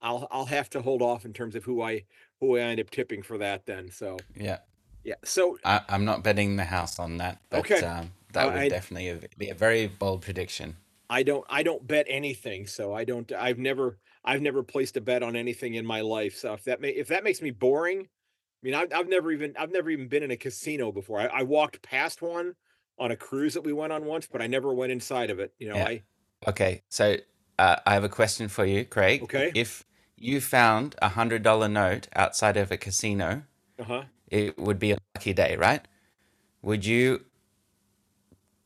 [0.00, 2.04] I'll I'll have to hold off in terms of who I
[2.40, 4.58] who I end up tipping for that then so yeah,
[5.04, 7.84] yeah so I, I'm not betting the house on that, but Okay.
[7.86, 10.76] um, that would I- definitely be a very bold prediction.
[11.10, 15.00] I don't I don't bet anything, so I don't I've never I've never placed a
[15.00, 16.36] bet on anything in my life.
[16.36, 19.54] So if that may if that makes me boring, I mean I've I've never even
[19.58, 21.20] I've never even been in a casino before.
[21.20, 22.54] I, I walked past one
[22.98, 25.52] on a cruise that we went on once, but I never went inside of it.
[25.58, 25.86] You know, Yeah.
[25.86, 26.02] I
[26.46, 27.16] Okay, so
[27.58, 29.22] uh, I have a question for you, Craig.
[29.22, 29.52] Okay.
[29.54, 29.84] If
[30.16, 33.42] you found a hundred dollar note outside of a casino,
[33.78, 34.04] uh-huh.
[34.28, 35.86] it would be a lucky day, right?
[36.62, 37.24] Would you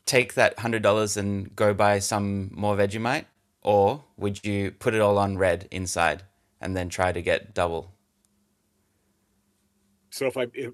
[0.07, 3.27] take that hundred dollars and go buy some more Vegemite,
[3.67, 6.23] or would you put it all on red inside
[6.61, 7.93] and then try to get double?
[10.11, 10.73] So if I if,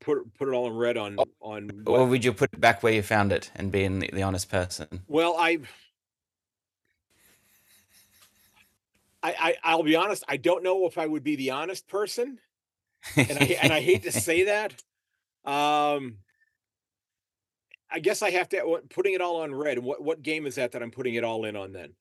[0.00, 2.92] put put it all in red on on Or would you put it back where
[2.92, 4.88] you found it and being the, the honest person?
[5.06, 5.60] well I
[9.22, 12.38] I, I I'll be honest, I don't know if I would be the honest person.
[13.16, 14.74] and I and I hate to say that.
[15.44, 16.18] Um,
[17.88, 19.78] I guess I have to putting it all on red.
[19.78, 21.94] What what game is that that I'm putting it all in on then?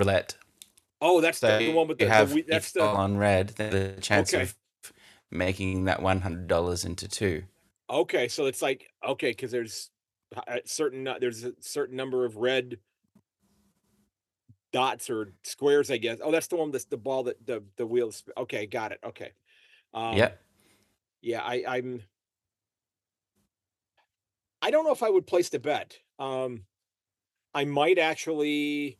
[0.00, 0.36] Roulette.
[1.00, 3.16] Oh, that's So the, the one with the, you the have if that's the on
[3.16, 3.48] red.
[3.50, 4.42] The chance Okay.
[4.42, 4.56] of
[5.30, 7.44] making that one hundred dollars into two.
[7.88, 8.28] okay.
[8.28, 9.90] So it's like okay because there's
[10.46, 12.78] a certain uh, there's a certain number of red
[14.72, 16.18] dots or squares, I guess.
[16.22, 18.22] Oh, that's the one that's the ball that the the wheels.
[18.36, 19.00] Okay, got it.
[19.04, 19.32] Okay.
[19.94, 20.42] Um, yep.
[21.22, 22.02] Yeah, I, I'm.
[24.62, 25.98] I don't know if I would place the bet.
[26.18, 26.66] Um,
[27.54, 28.99] I might actually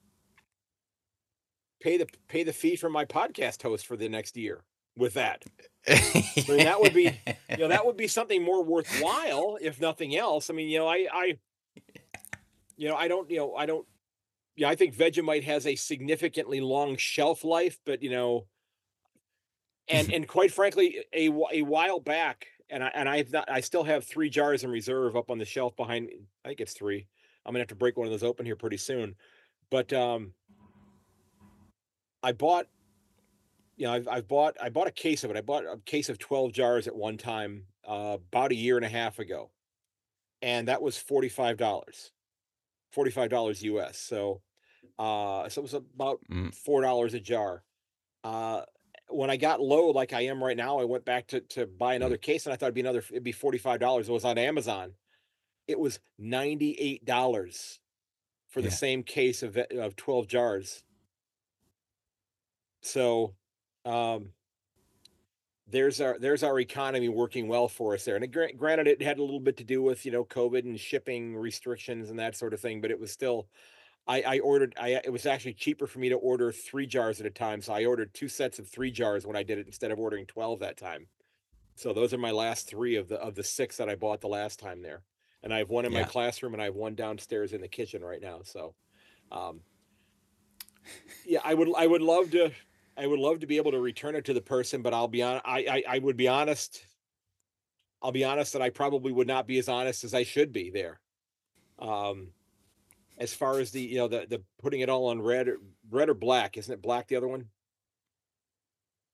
[1.81, 4.65] pay the pay the fee for my podcast host for the next year
[4.97, 5.45] with that.
[5.89, 7.19] mean, that would be-
[7.51, 10.51] You know, that would be something more worthwhile, if nothing else.
[10.51, 11.39] I mean, you know, I, I,
[12.77, 13.87] you know, I don't, you know, I don't.
[14.57, 18.47] Yeah, I think Vegemite has a significantly long shelf life, but you know,
[19.89, 23.85] and and quite frankly, a a while back, and I and I've not, I still
[23.85, 26.07] have three jars in reserve up on the shelf behind.
[26.07, 26.27] me.
[26.45, 27.07] I think it's three.
[27.45, 29.15] I'm gonna have to break one of those open here pretty soon.
[29.71, 30.33] But um,
[32.23, 32.67] I bought,
[33.77, 35.37] you know, I've I've bought I bought a case of it.
[35.37, 38.85] I bought a case of 12 jars at one time uh, about a year and
[38.85, 39.51] a half ago,
[40.43, 42.13] and that was forty five dollars,
[42.93, 43.99] forty five dollars US.
[43.99, 44.43] So,
[44.99, 46.55] uh, so it was about Mm.
[46.55, 47.65] four dollars a jar.
[48.23, 48.63] Uh,
[49.09, 51.95] when I got low like I am right now, I went back to to buy
[51.95, 54.09] another case, and I thought it'd be another it'd be forty five dollars.
[54.09, 54.93] It was on Amazon.
[55.67, 57.81] It was ninety eight dollars
[58.49, 58.75] for the Yeah.
[58.75, 60.85] same case of of twelve jars.
[62.83, 63.35] So,
[63.85, 64.31] um,
[65.71, 68.17] there's our there's our economy working well for us there.
[68.17, 70.79] And it, granted, it had a little bit to do with you know COVID and
[70.79, 73.49] shipping restrictions and that sort of thing, but it was still.
[74.09, 74.75] I, I ordered.
[74.81, 77.75] I it was actually cheaper for me to order three jars at a time, so
[77.75, 80.61] I ordered two sets of three jars when I did it instead of ordering twelve
[80.61, 81.07] that time.
[81.77, 84.27] So those are my last three of the of the six that I bought the
[84.27, 85.03] last time there,
[85.43, 88.03] and I have one in my classroom and I have one downstairs in the kitchen
[88.03, 88.41] right now.
[88.43, 88.75] So,
[89.31, 89.61] um,
[91.27, 92.51] yeah, I would I would love to
[93.01, 95.23] I would love to be able to return it to the person, but I'll be
[95.23, 96.85] on I, I I would be honest.
[98.03, 100.69] I'll be honest that I probably would not be as honest as I should be
[100.71, 101.01] there.
[101.79, 102.29] Um
[103.17, 106.11] as far as the you know the the putting it all on red or red
[106.11, 107.47] or black, isn't it black the other one?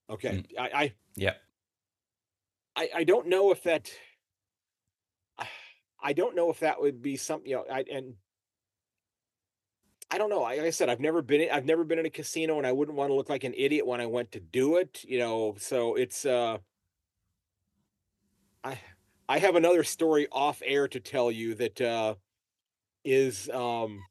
[0.09, 0.43] Okay.
[0.59, 1.41] I I Yep.
[2.75, 3.89] I, I don't know if that
[5.99, 8.15] I don't know if that would be something, you know, I and
[10.09, 10.41] I don't know.
[10.41, 12.71] Like I said, I've never been in, I've never been in a casino and I
[12.71, 15.55] wouldn't want to look like an idiot when I went to do it, you know.
[15.57, 16.59] So it's uh
[18.63, 18.79] I
[19.29, 22.15] I have another story off air to tell you that uh,
[23.03, 24.07] is um,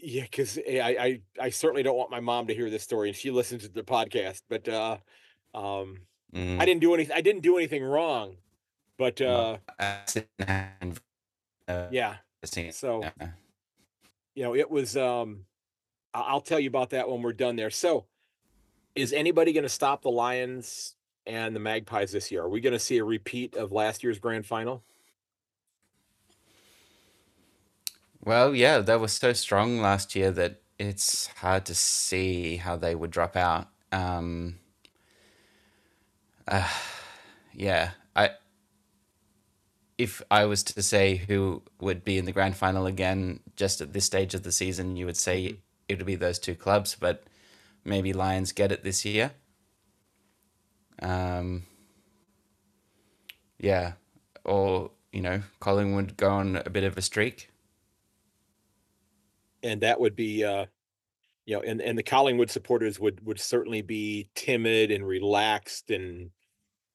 [0.00, 3.16] yeah, because I, I I certainly don't want my mom to hear this story, and
[3.16, 4.42] she listens to the podcast.
[4.48, 4.98] But uh,
[5.54, 6.06] um,
[6.58, 7.16] I Mm, didn't do anything.
[7.16, 8.38] I didn't do anything wrong.
[8.98, 9.58] But uh,
[11.68, 12.18] uh, yeah,
[12.68, 13.32] so yeah.
[14.34, 14.96] You know, it was.
[14.96, 15.44] Um,
[16.14, 17.70] I'll tell you about that when we're done there.
[17.70, 18.04] So,
[18.94, 20.94] is anybody going to stop the Lions
[21.26, 22.42] and the Magpies this year?
[22.42, 24.82] Are we going to see a repeat of last year's grand final?
[28.24, 32.94] Well, yeah, they were so strong last year that it's hard to see how they
[32.94, 33.68] would drop out.
[33.90, 34.58] Um,
[36.46, 36.68] uh,
[37.54, 37.90] yeah,
[40.02, 43.92] if I was to say who would be in the grand final again, just at
[43.92, 45.56] this stage of the season, you would say
[45.88, 47.24] it would be those two clubs, but
[47.84, 49.32] maybe Lions get it this year.
[51.00, 51.64] Um,
[53.58, 53.94] yeah,
[54.44, 57.50] or you know, Collingwood go on a bit of a streak.
[59.62, 60.66] and that would be uh
[61.46, 66.30] you know and and the collingwood supporters would would certainly be timid and relaxed and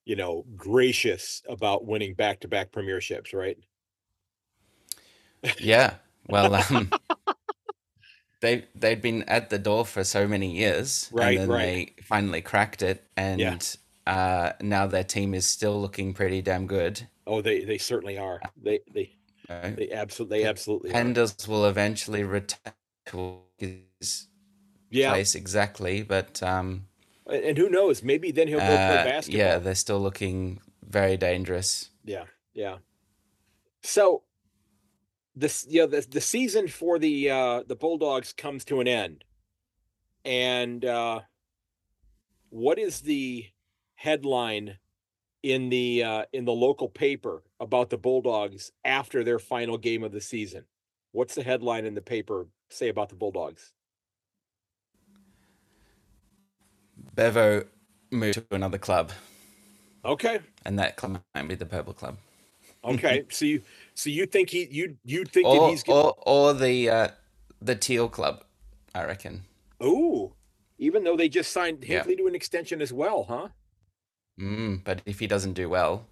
[0.08, 3.58] you know gracious about winning back-to-back premierships right
[5.60, 5.96] Yeah.
[6.28, 6.96] Well, um,
[8.42, 11.66] they they'd been at the door for so many years, Right, and then right.
[11.96, 13.04] they finally cracked it,
[13.36, 13.54] Yeah.
[13.54, 17.08] and uh, now their team is still looking pretty damn good.
[17.28, 19.18] oh they they certainly are they they
[19.50, 21.18] Uh, they absolutely they absolutely are.
[21.48, 22.74] Will eventually return
[23.08, 24.28] to his
[24.90, 26.87] yeah place exactly, but um,
[27.28, 28.04] and who knows?
[28.04, 29.40] Maybe then he'll go play uh, basketball.
[29.40, 31.90] yeah, they're still looking very dangerous.
[32.04, 32.78] yeah yeah.
[33.84, 34.24] So
[35.36, 39.24] this you know the, the season for the uh the bulldogs comes to an end.
[40.26, 41.22] And uh
[42.50, 43.46] what is the
[43.96, 44.78] headline
[45.44, 50.12] in the uh in the local paper about the bulldogs after their final game of
[50.12, 50.66] the season?
[51.12, 53.74] What's the headline in the paper say about the bulldogs
[57.16, 57.64] Bevo
[58.12, 59.12] moved to another club,
[60.06, 62.18] okay and that club might be the Purple Club,
[62.84, 63.62] okay so you
[63.94, 67.08] so you think he you you think that he's gonna or or the uh,
[67.62, 68.44] the Teal Club,
[68.96, 69.44] I reckon.
[69.82, 70.34] oh
[70.80, 72.04] even though they just signed Yeah.
[72.04, 73.48] Hinkley to an extension as well huh
[74.40, 76.06] Mm, but if he doesn't do well,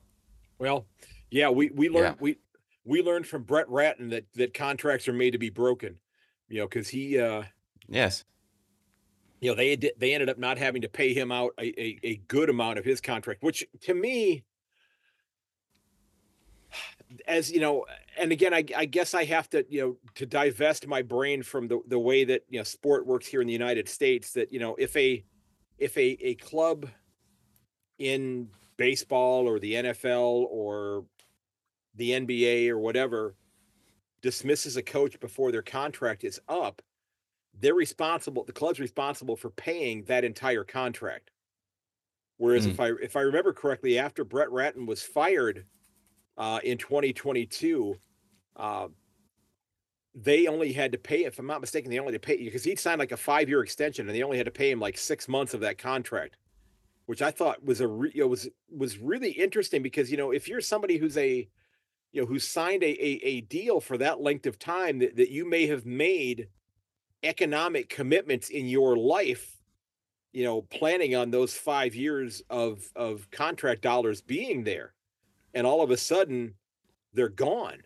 [0.58, 0.88] Well,
[1.30, 2.24] yeah, we we learned Yeah.
[2.24, 2.38] we
[2.84, 6.00] we learned from Brett Ratten that that contracts are made to be broken.
[6.50, 7.44] You know, because he uh
[7.88, 8.24] yes,
[9.46, 12.16] you know they they ended up not having to pay him out a, a, a
[12.28, 14.44] good amount of his contract, which to me
[17.28, 17.86] as you know,
[18.18, 21.68] and again, I, I guess I have to, you know, to divest my brain from
[21.68, 24.32] the, the way that you know sport works here in the United States.
[24.32, 25.24] That you know, if a
[25.78, 26.88] if a a club
[28.00, 31.06] in baseball or the NFL or
[31.94, 33.36] the NBA or whatever
[34.24, 36.82] dismisses a coach before their contract is up,
[37.60, 38.44] they're responsible.
[38.44, 41.32] The club's responsible for paying that entire contract.
[42.38, 42.72] Whereas Mm.
[42.72, 45.66] if I if I remember correctly, after Brett Ratten was fired
[46.38, 47.96] uh, in 2022,
[48.58, 48.90] uh,
[50.14, 52.64] they only had to pay, if I'm not mistaken, they only had to pay because
[52.64, 54.98] he'd signed like a five year extension and they only had to pay him like
[54.98, 56.38] six months of that contract,
[57.06, 60.32] which I thought was a re- you know, was was really interesting because you know
[60.32, 61.50] if you're somebody who's a
[62.12, 65.32] you know who signed a a, a deal for that length of time that, that
[65.32, 66.48] you may have made
[67.26, 69.58] economic commitments in your life
[70.34, 74.94] you know planning on those five years of of contract dollars being there
[75.54, 76.54] and all of a sudden
[77.14, 77.82] they're gone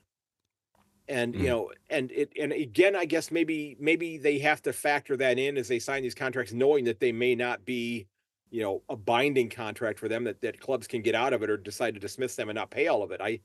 [1.07, 1.47] and you Mm.
[1.47, 5.57] know and it and again i guess maybe maybe they have to factor that in
[5.57, 8.07] as they sign these contracts knowing that they may not be
[8.51, 11.49] you know a binding contract for them that that clubs can get out of it
[11.49, 13.39] or decide to dismiss them and not pay all of it i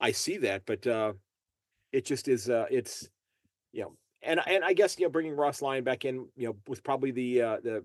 [0.00, 1.12] i see that but uh
[1.92, 3.08] it just is uh it's
[3.72, 3.92] you know
[4.22, 7.10] and and i guess you know bringing ross lyon back in you know was probably
[7.10, 7.84] the uh the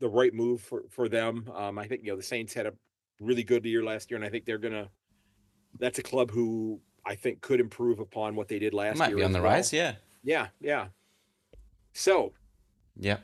[0.00, 2.72] the right move for for them um i think you know the saints had a
[3.20, 4.88] really good year last year and i think they're gonna
[5.78, 9.18] that's a club who i think could improve upon what they did last might year
[9.18, 9.52] be on the well.
[9.52, 9.72] rise.
[9.72, 10.86] Yeah, yeah yeah
[11.92, 12.32] so
[12.96, 13.18] yeah.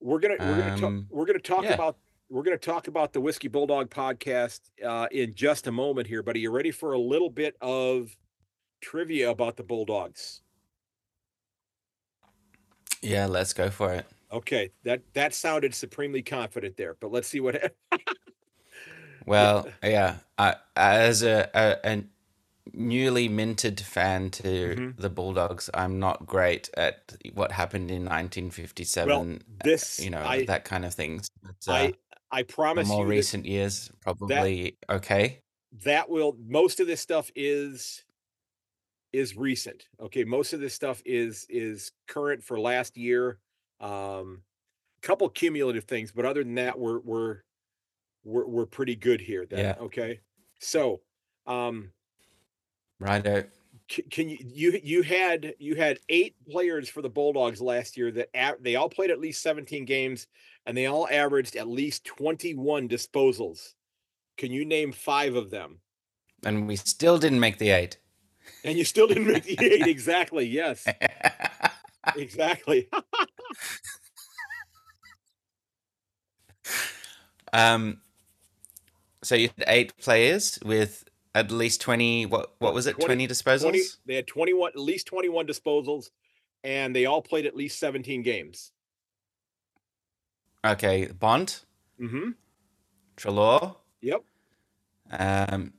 [0.00, 1.74] we're gonna we're gonna talk, Um, we're gonna talk yeah.
[1.74, 1.96] about
[2.28, 6.36] we're gonna talk about the whisky bulldog podcast uh in just a moment here but
[6.36, 8.16] are you ready for a little bit of
[8.80, 10.42] trivia about the bulldogs
[13.06, 14.06] Yeah, let's go for it.
[14.32, 17.72] okay that that sounded supremely confident there but let's see what
[19.26, 22.04] Well, yeah, I, as a, a, a
[22.72, 24.96] newly minted fan to Mhm.
[24.96, 29.08] the Bulldogs, I'm not great at what happened in 1957.
[29.10, 31.28] well this you know i that kind of things.
[31.42, 31.94] But, uh, I
[32.30, 32.42] I
[32.74, 35.42] The promise more you that recent years, probably okay.
[35.84, 38.04] that will most of this stuff is
[39.16, 39.86] is recent.
[40.00, 43.38] Okay, most of this stuff is is current for last year.
[43.80, 44.42] Um,
[45.02, 47.38] couple cumulative things, but other than that, we're we're
[48.24, 49.46] we're we're pretty good here.
[49.46, 49.74] Then, Yeah.
[49.84, 50.20] okay.
[50.60, 51.00] So,
[51.46, 51.90] um,
[52.98, 53.44] Righto.
[53.90, 58.10] c- can you you you had you had eight players for the Bulldogs last year
[58.12, 60.26] that a- they all played at least 17 games
[60.64, 63.74] and they all averaged at least 21 disposals.
[64.36, 65.80] Can you name five of them?
[66.44, 67.98] And we still didn't make the eight.
[68.64, 69.86] And you still didn't make the eight.
[69.86, 70.44] Exactly.
[70.46, 70.86] Yes.
[72.16, 72.88] Exactly.
[77.52, 78.00] um,
[79.22, 82.26] so you had eight players with at least twenty.
[82.26, 82.92] What what was it?
[82.94, 83.60] 20 Twenty disposals.
[83.62, 86.10] 20, they had 21, at least 21 disposals,
[86.64, 88.72] and they all played at least 17 games.
[90.64, 91.60] Okay, Bond,
[92.00, 92.30] Mm-hmm.
[93.16, 94.22] Treloar, Yep.
[95.12, 95.72] um,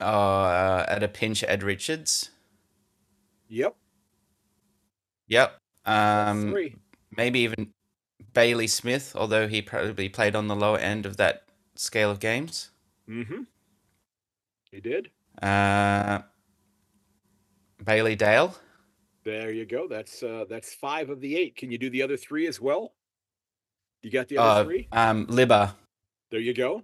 [0.00, 2.30] uh, at a pinch, Ed Richards.
[3.48, 3.76] Yep.
[5.28, 5.58] Yep.
[5.84, 6.74] Um, three.
[7.16, 7.72] maybe even
[8.32, 11.44] Bailey Smith, although he probably played on the lower end of that
[11.74, 12.70] scale of games.
[13.08, 13.42] Mm-hmm.
[14.70, 15.10] He did.
[15.42, 16.20] Uh,
[17.84, 18.54] Bailey Dale.
[19.24, 19.88] There you go.
[19.88, 21.56] That's uh that's five of the eight.
[21.56, 22.94] Can you do the other three as well?
[24.02, 24.88] You got the other Uh, three?
[24.92, 25.74] um, Libba.
[26.30, 26.82] There you go.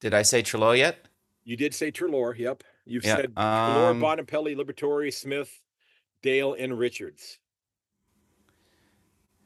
[0.00, 0.98] Did I say Treloar yet?
[1.46, 2.36] You did say Treloar.
[2.36, 2.64] Yep.
[2.84, 5.62] You've Yeah, said Treloar, um, Bontempelli, Liberatore, Smith,
[6.20, 7.38] Dale, and Richards.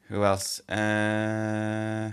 [0.07, 0.67] Who else?
[0.67, 2.11] Uh,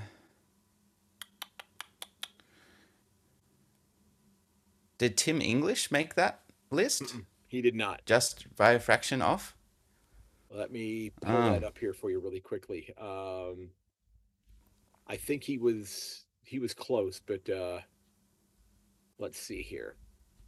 [4.99, 7.03] did Tim English make that list?
[7.05, 7.25] Mm-mm.
[7.49, 8.05] He did not.
[8.05, 9.57] Just by a fraction off?
[10.51, 11.51] Let me pull Oh.
[11.53, 12.93] that up here for you really quickly.
[12.99, 13.71] Um,
[15.07, 17.81] I think he was he was close, but uh,
[19.19, 19.97] let's see here.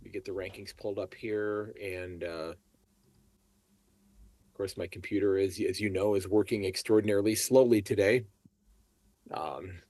[0.02, 2.56] We get the rankings pulled up here, and uh, of
[4.54, 8.24] course, my computer is, as you know, is working extraordinarily slowly today.
[9.32, 9.82] Um,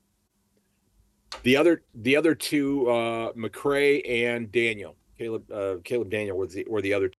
[1.43, 6.67] the other the other two, uh, Macrae and Daniel, Caleb uh, Caleb Daniel was the
[6.69, 7.09] were the other.
[7.09, 7.15] Two.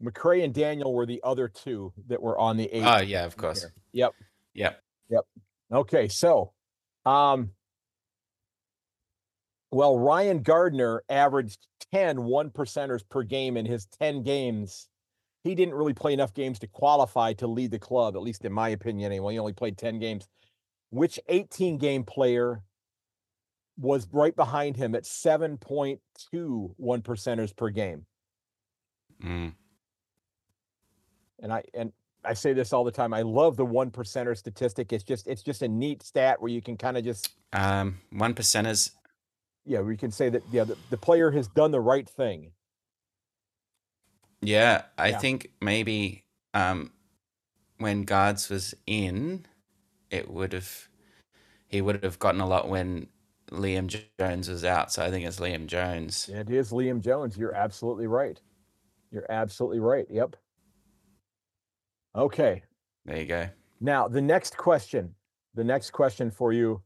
[0.00, 2.84] Macrae and Daniel were the other two that were on the eight.
[2.84, 3.64] Oh, yeah, of course.
[3.92, 4.12] Yep.
[4.52, 4.82] Yep.
[5.08, 5.24] Yep.
[5.72, 6.52] Okay, so
[7.06, 7.50] um
[9.74, 14.88] well, Ryan Gardner averaged 10 one percenters per game in his 10 games.
[15.42, 18.52] He didn't really play enough games to qualify to lead the club, at least in
[18.52, 19.34] my opinion anyway.
[19.34, 20.28] He only played 10 games.
[20.90, 22.62] Which 18 game player
[23.76, 25.98] was right behind him at 7.2
[26.76, 28.06] one percenters per game?
[29.22, 29.54] Mm.
[31.40, 31.92] and I and
[32.24, 33.14] I say this all the time.
[33.14, 34.92] I love the one percenter statistic.
[34.92, 38.34] It's just it's just a neat stat where you can kind of just Um, one
[38.34, 38.90] percenters.
[39.66, 42.52] Yeah, we can say that yeah, the, the player has done the right thing.
[44.42, 45.18] Yeah, I Yeah.
[45.18, 46.92] think maybe um,
[47.78, 49.46] when Guards was in,
[50.10, 50.88] it would have
[51.68, 53.08] he would have gotten a lot when
[53.50, 53.88] Liam
[54.18, 54.92] Jones was out.
[54.92, 56.28] So I think it's Liam Jones.
[56.28, 57.36] It is Liam Jones.
[57.36, 58.40] You're absolutely right.
[59.10, 60.06] You're absolutely right.
[60.10, 60.36] Yep.
[62.14, 62.62] Okay.
[63.04, 63.48] There you go.
[63.80, 65.16] Now the next question.
[65.54, 66.83] The next question for you.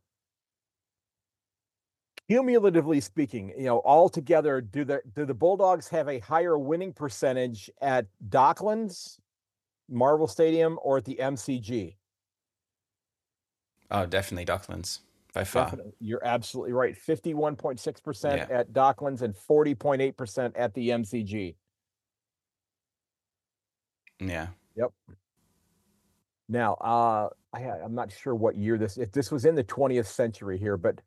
[2.28, 6.92] Cumulatively speaking, you know, all together, do the do the Bulldogs have a higher winning
[6.92, 9.18] percentage at Docklands,
[9.88, 11.96] Marvel Stadium, or at the MCG?
[13.90, 15.00] Oh, definitely Docklands
[15.32, 15.64] by far.
[15.64, 15.92] Definitely.
[16.00, 16.94] You're absolutely right.
[16.94, 21.54] 51.6% at Docklands and 40.8% at the MCG.
[24.20, 24.48] Yeah.
[24.76, 24.92] Yep.
[26.48, 30.06] Now, uh, I, I'm not sure what year this, if this was in the 20th
[30.06, 31.00] century here, but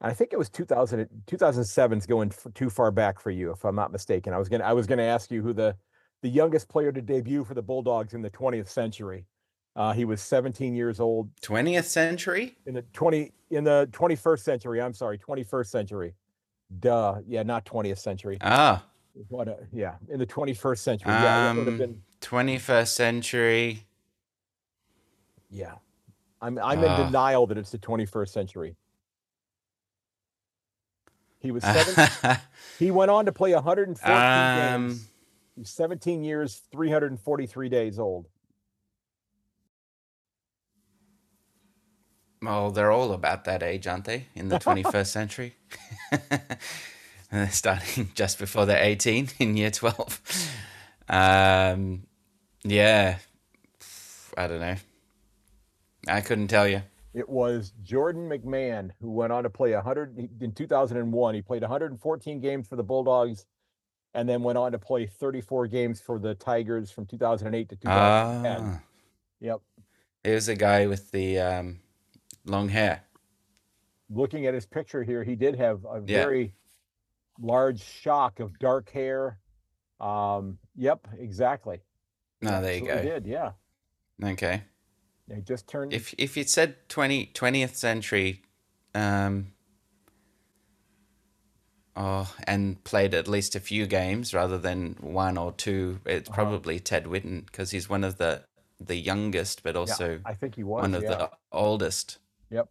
[0.00, 3.74] I think it was 2000, 2007 is going too far back for you, if I'm
[3.74, 4.32] not mistaken.
[4.32, 5.74] I was gonna, I was gonna ask you who the,
[6.22, 9.26] the youngest player to debut for the Bulldogs in the 20th century.
[9.74, 12.56] Uh, he was 17 years old 20th century?
[12.66, 14.80] in the 20 in the 21st century.
[14.82, 16.14] I'm sorry, 21st century.
[16.80, 18.38] Duh, yeah, not 20th century.
[18.40, 18.84] Ah,
[19.28, 19.48] What?
[19.48, 21.12] A, yeah, in the 21st century.
[21.12, 22.02] Yeah, that would have Um, been.
[22.20, 23.84] 21st century.
[25.50, 25.74] Yeah,
[26.40, 27.06] I'm I'm in Ah.
[27.06, 28.76] denial that it's the 21st century.
[31.40, 32.38] He was seven,
[32.78, 35.08] he went on to play 114 um, games.
[35.56, 38.26] He's 17 years, 343 days old.
[42.42, 44.26] well, they're all about that age, aren't they?
[44.34, 45.54] In the 21st century.
[47.50, 50.50] Starting just before they're 18 in year 12.
[51.08, 52.04] Um,
[52.64, 53.18] yeah.
[54.36, 54.76] I don't know.
[56.06, 56.82] I couldn't tell you.
[57.14, 61.34] It was Jordan McMahon who went on to play 100 in 2001.
[61.34, 63.46] He played 114 games for the Bulldogs
[64.14, 68.62] and then went on to play 34 games for the Tigers from 2008 to 2010.
[68.62, 68.80] Ah,
[69.40, 69.60] Yep.
[70.24, 71.80] it was a guy with the um,
[72.44, 73.02] long hair.
[74.10, 76.24] Looking at his picture here, he did have a Yeah.
[76.24, 76.54] very
[77.40, 79.38] large shock of dark hair.
[80.00, 81.80] Um, yep, exactly.
[82.42, 83.14] No, there you Absolutely go.
[83.20, 83.52] Did yeah.
[84.22, 84.62] Okay.
[85.34, 85.92] He just turned.
[85.92, 88.42] If if you'd said 20, 20th century,
[88.94, 89.48] um,
[91.96, 96.34] oh, and played at least a few games rather than one or two, it's Uh-huh.
[96.42, 98.44] probably Ted Whitten because he's one of the
[98.80, 100.82] the youngest, but yeah, also I think he was.
[100.82, 101.08] one of yeah.
[101.16, 102.18] the oldest
[102.50, 102.68] Yep.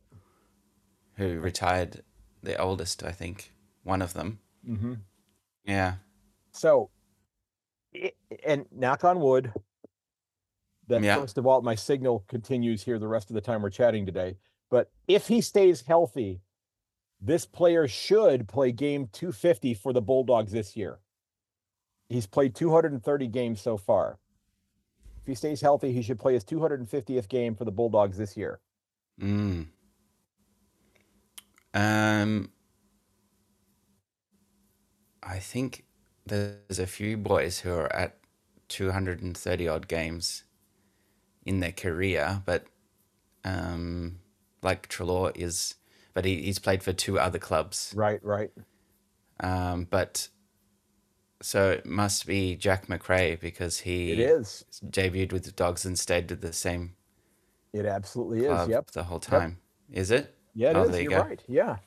[1.18, 2.03] who retired.
[2.43, 3.51] The oldest, I think,
[3.84, 4.39] one of them.
[4.66, 4.93] hmm
[5.66, 5.95] Yeah.
[6.53, 6.91] So,
[8.45, 9.51] and knock on wood,
[10.88, 11.19] that Yeah.
[11.19, 14.38] first of all, my signal continues here the rest of the time we're chatting today.
[14.69, 16.41] But if he stays healthy,
[17.19, 20.99] this player should play game 250 for the Bulldogs this year.
[22.09, 24.19] He's played 230 games so far.
[25.21, 28.61] If he stays healthy, he should play his 250th game for the Bulldogs this year.
[29.19, 29.67] Mm.
[31.73, 32.51] Um,
[35.21, 35.85] I think
[36.25, 38.17] there's a few boys who are at
[38.69, 40.43] 230 odd games
[41.47, 42.65] in their career, but
[43.45, 44.19] um,
[44.61, 45.75] like Treloar is,
[46.13, 47.93] but he, he's played for two other clubs.
[47.95, 48.51] Right, right.
[49.39, 50.27] Um, but
[51.41, 54.65] so it must be Jack Macrae because he It is.
[54.85, 56.95] debuted with the Dogs and stayed with the same
[57.73, 58.67] It absolutely is.
[58.67, 58.91] Yep.
[58.91, 59.59] the whole time.
[59.91, 60.35] Is it?
[60.53, 60.95] Yeah, it Oh, is.
[60.97, 61.21] you You're go.
[61.21, 61.43] right.
[61.47, 61.77] Yeah.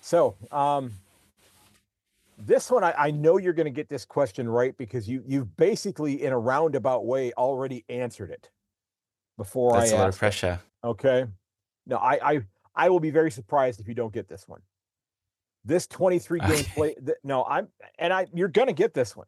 [0.00, 0.92] So, um,
[2.38, 5.56] this one, I, I know you're going to get this question right because you you've
[5.56, 8.50] basically, in a roundabout way, already answered it
[9.36, 10.60] before That's I a lot of pressure.
[10.82, 11.26] Okay.
[11.86, 12.40] No, I, I
[12.74, 14.60] I will be very surprised if you don't get this one.
[15.64, 16.94] This 23 game play.
[16.94, 17.68] Th- no, I'm
[17.98, 19.26] and I you're going to get this one.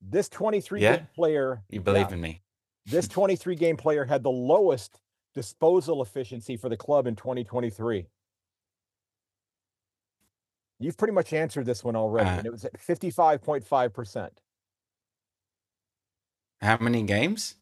[0.00, 0.96] This 23 Yeah?
[0.96, 1.62] game player.
[1.70, 2.42] You yeah, believe in me?
[2.86, 5.00] this 23 game player had the lowest
[5.34, 8.06] disposal efficiency for the club in 2023.
[10.80, 14.30] You've pretty much answered this one already, Uh, and it was at 55.5%.
[16.60, 17.56] How many games?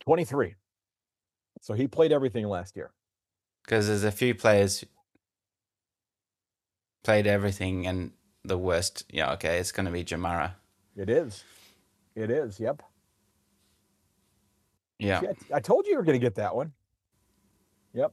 [0.00, 0.54] 23.
[1.60, 2.90] So he played everything last year.
[3.64, 4.84] Because there's a few players
[7.02, 8.12] played everything and
[8.44, 9.04] the worst.
[9.10, 10.52] Yeah, okay, it's going to be Jamarra.
[10.96, 11.44] It is.
[12.14, 12.58] It is.
[12.58, 12.82] Yep.
[14.98, 15.22] Yeah.
[15.54, 16.72] I told you you were going to get that one.
[17.94, 18.12] Yep.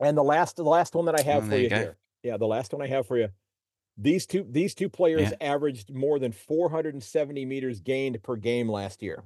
[0.00, 1.96] And the last, the last one that I have Oh, for you you here.
[2.22, 3.28] Yeah, the last one I have for you.
[3.96, 5.36] These two, these two players Yeah.
[5.40, 9.22] averaged more than 470 meters gained per game last year.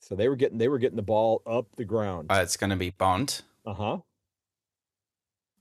[0.00, 2.28] So they were getting, they were getting the ball up the ground.
[2.30, 3.42] Oh, it's going to be Bont.
[3.64, 3.98] Uh huh.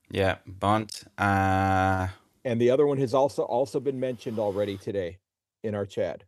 [0.09, 1.03] Yeah, Bont.
[1.17, 2.07] Uh,
[2.43, 5.19] And the other one has also also been mentioned already today
[5.63, 6.23] in our chat.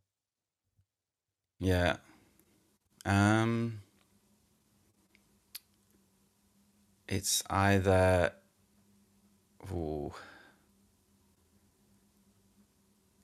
[1.59, 1.97] yeah.
[3.05, 3.81] Um,
[7.07, 8.33] it's either.
[9.71, 10.13] Ooh.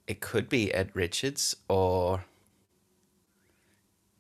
[0.07, 2.23] It could be Ed Richards or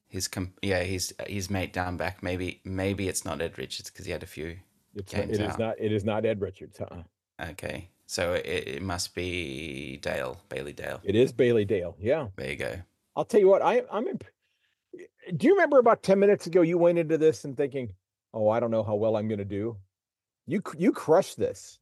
[0.07, 2.23] his com- yeah his his mate down back.
[2.23, 4.57] Maybe maybe it's not Ed Richards because he had a few.
[4.95, 6.79] It's not, it is not it is not Ed Richards.
[6.79, 7.03] Huh?
[7.51, 10.99] Okay, so it, it must be Dale Bailey Dale.
[11.03, 11.95] It is Bailey Dale.
[11.99, 12.27] Yeah.
[12.35, 12.75] There you go.
[13.15, 14.07] I'll tell you what, I, I'm.
[14.07, 14.23] Imp-
[15.35, 17.93] Do you remember about ten minutes ago you went into this and thinking,
[18.33, 19.77] "Oh, I don't know how well I'm going to do."
[20.47, 21.79] You you crushed this.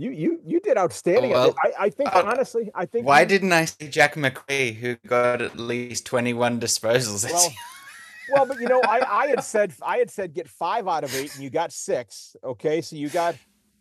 [0.00, 1.32] You you you did outstanding.
[1.32, 1.56] well.
[1.64, 4.94] I I think uh, honestly, I think Why you- didn't I say Jack McQueen, who
[5.08, 7.24] got at least twenty-one disposals?
[7.28, 7.50] Well,
[8.32, 11.12] well, but you know, I I had said I had said get five out of
[11.16, 12.36] eight, and you got six.
[12.44, 13.34] Okay, so you got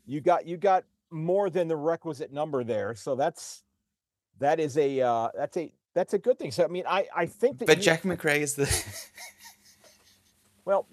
[0.08, 2.96] you got you got more than the requisite number there.
[2.96, 3.62] So that's
[4.40, 6.50] that is a uh, that's a that's a good thing.
[6.50, 8.66] So I mean, I I think that but you- Jack Macrae is the.
[10.66, 10.88] Well,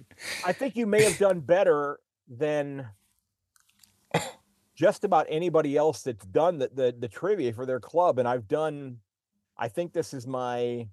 [0.44, 1.98] I think you may have done better
[2.28, 2.86] than
[4.74, 8.18] just about anybody else that's done the, the the trivia for their club.
[8.18, 8.98] And I've done,
[9.56, 10.88] I think this is my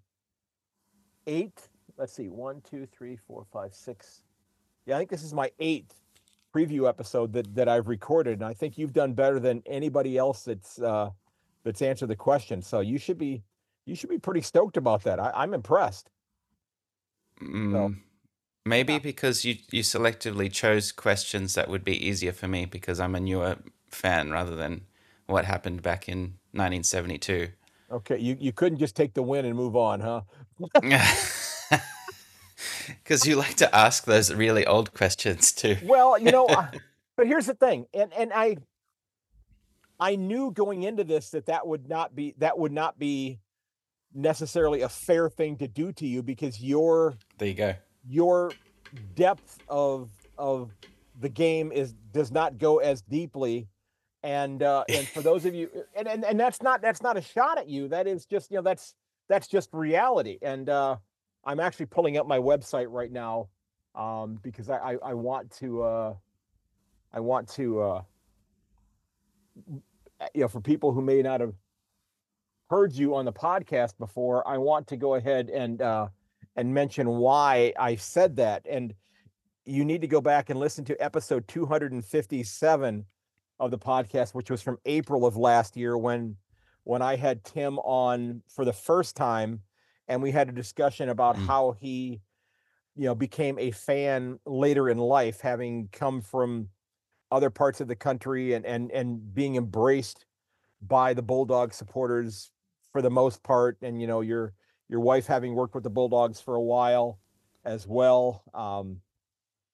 [1.28, 1.70] eighth.
[1.98, 4.24] Let's see, one, two, three, four, five, six.
[4.86, 5.96] Yeah, I think this is my eighth
[6.54, 10.44] preview episode that that I've recorded, and I think you've done better than anybody else
[10.44, 11.10] that's uh,
[11.64, 12.62] that's answered the question.
[12.62, 13.44] So you should be
[13.86, 15.20] you should be pretty stoked about that.
[15.20, 16.10] I, I'm impressed.
[17.42, 17.98] Mm,
[18.72, 23.16] maybe because you you selectively chose questions that would be easier for me because I'm
[23.16, 23.58] a newer
[23.90, 24.86] fan rather than
[25.28, 26.20] what happened back in
[26.54, 27.50] 1972.
[27.92, 30.22] Okay, you, you couldn't just take the win and move on, huh?
[33.04, 35.78] Because you like to ask those really old questions too.
[35.84, 36.48] Well, you know,
[37.18, 38.58] but here's the thing, and and I
[40.00, 43.40] I knew going into this that that would not be that would not be
[44.14, 47.76] necessarily a fair thing to do to you because you're there you go
[48.08, 48.52] your
[49.16, 50.72] depth of of
[51.20, 53.68] the game is does not go as deeply.
[54.24, 57.22] And uh and for those of you and, and and that's not that's not a
[57.22, 57.88] shot at you.
[57.88, 58.95] That is just you know that's
[59.30, 60.38] that's just reality.
[60.41, 60.97] And uh
[61.43, 63.47] i'm actually pulling up my website right now
[63.95, 66.14] um because i i, I want to uh
[67.14, 68.02] i want to uh
[70.34, 71.54] you know for people who may not have
[72.70, 76.08] heard you on the podcast before i want to go ahead and uh
[76.56, 78.93] and mention why i said that and
[79.66, 83.06] you need to go back and listen to episode 257
[83.60, 86.36] of the podcast, which was from April of last year when
[86.84, 89.62] when I had Tim on for the first time
[90.08, 91.45] and we had a discussion about mm.
[91.45, 92.22] how he
[92.95, 96.70] you know became a fan later in life having come from
[97.32, 100.26] other parts of the country and and and being embraced
[100.82, 102.52] by the bulldog supporters
[102.91, 104.54] for the most part and you know your
[104.92, 107.18] your wife having worked with the bulldogs for a while
[107.66, 109.02] as well um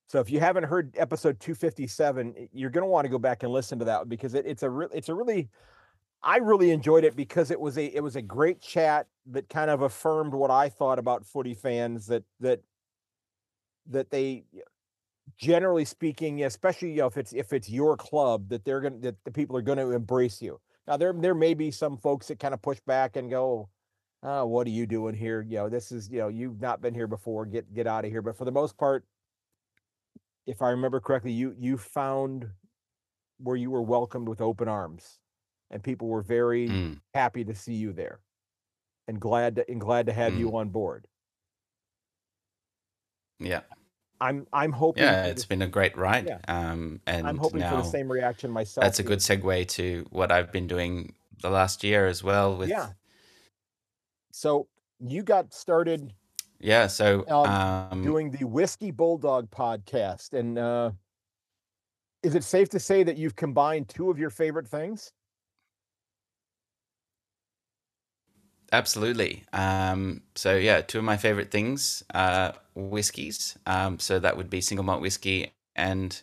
[0.08, 3.44] so if you haven't heard episode 257, eh, you're going to want to go back
[3.44, 5.50] and listen to that because it, it's a re- it's a really
[6.24, 9.70] I really enjoyed it because it was a it was a great chat that kind
[9.70, 12.62] of affirmed what I thought about footy fans that that
[13.90, 14.46] that they
[15.38, 19.00] generally speaking, especially you know, if it's if it's your club that they're going to
[19.00, 20.60] that the people are going to embrace you.
[20.88, 23.70] Now there there may be some folks that kind of push back and go,
[24.24, 25.42] oh, what are you doing here?
[25.42, 27.46] You know, this is, you know, you've not been here before.
[27.46, 28.22] Get get out of here.
[28.22, 29.06] But for the most part,
[30.46, 32.50] if I remember correctly, you you found
[33.40, 35.20] where you were welcomed with open arms,
[35.70, 37.00] and people were very mm.
[37.14, 38.20] happy to see you there,
[39.08, 40.40] and glad to and glad to have mm.
[40.40, 41.08] you on board.
[43.40, 43.62] Yeah,
[44.20, 45.04] I'm I'm hoping.
[45.04, 46.28] Yeah, it's been a great ride.
[46.28, 46.40] Yeah.
[46.48, 48.84] Um, and I'm hoping for the same reaction myself.
[48.84, 52.58] That's a good segue to what I've been doing the last year as well.
[52.58, 52.90] With yeah.
[54.38, 54.68] So
[55.00, 56.14] you got started
[56.60, 57.48] yeah, so um,
[57.92, 60.34] um, doing the Whisky Bulldog podcast.
[60.34, 60.92] And uh,
[62.22, 65.12] is it safe to say that you've combined two of your favorite things?
[68.72, 69.44] Absolutely.
[69.54, 73.58] Um, so yeah, two of my favorite things are whiskies.
[73.66, 76.22] Um, so that would be single malt whiskey and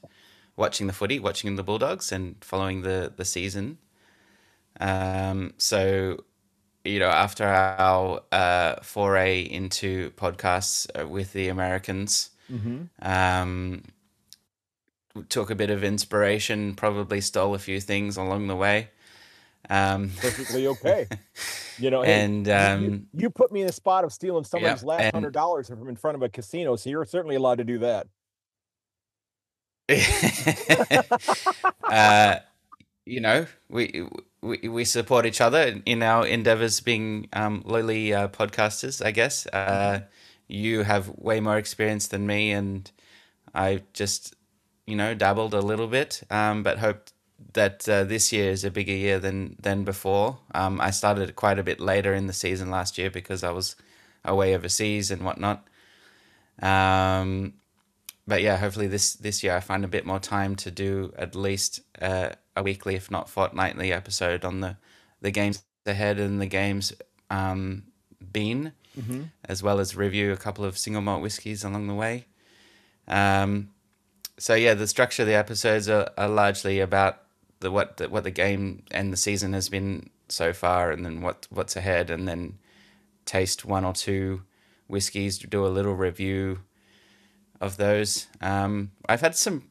[0.57, 3.79] watching the footy, watching the Bulldogs, and following the the season.
[4.79, 6.25] Um, so
[6.85, 12.85] you know, after our uh, foray into podcasts uh, with the Americans, mm-hmm.
[13.01, 13.83] um,
[15.29, 18.91] took a bit of inspiration, probably stole a few things along the way.
[19.71, 21.09] Um, Perfectly okay.
[21.77, 24.83] You know, and hey, um, you, you, put me in the spot of stealing somebody's
[24.83, 27.65] yeah, last hundred dollars from in front of a casino, so you're certainly allowed to
[27.65, 28.07] do that.
[31.83, 32.39] uh,
[33.05, 34.07] you know, we
[34.45, 39.47] we, we support each other in our endeavors being um, lowly uh, podcasters, I guess.
[39.47, 40.01] Uh,
[40.47, 42.91] you have way more experience than me, and
[43.55, 44.35] I just,
[44.87, 47.15] you know, dabbled a little bit, um, but hoped
[47.55, 50.39] that uh, this year is a bigger year than than before.
[50.55, 53.77] Um, I started quite a bit later in the season last year because I was
[54.25, 55.67] away overseas and whatnot.
[56.61, 57.55] Um,
[58.27, 61.35] but yeah, hopefully this this year I find a bit more time to do at
[61.35, 64.77] least uh, a weekly, if not fortnightly, episode on the
[65.21, 66.93] the games ahead and the games
[67.31, 67.85] um,
[68.33, 69.23] been, mm-hmm.
[69.45, 72.27] as well as review a couple of single malt whiskies along the way.
[73.09, 73.71] Um,
[74.39, 77.23] so yeah, the structure of the episodes are, are largely about
[77.61, 81.23] the what the, what the game and the season has been so far, and then
[81.23, 82.59] what what's ahead, and then
[83.25, 84.43] taste one or two
[84.87, 86.61] whiskies, do a little review
[87.61, 88.27] of those.
[88.41, 89.65] Um, I've had some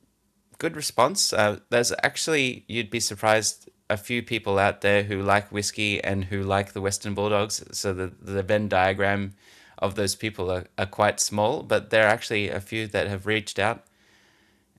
[0.58, 1.34] good response.
[1.34, 6.26] Uh, there's actually, you'd be surprised, a few people out there who like whiskey and
[6.26, 7.64] who like the Western Bulldogs.
[7.72, 9.34] So the, the Venn diagram
[9.78, 13.26] of those people are, are quite small, but there are actually a few that have
[13.26, 13.86] reached out.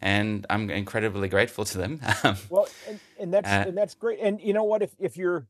[0.01, 2.01] And I'm incredibly grateful to them.
[2.51, 4.19] well, and, and that's uh, and that's great.
[4.21, 4.83] And you know what?
[4.83, 5.47] If if you're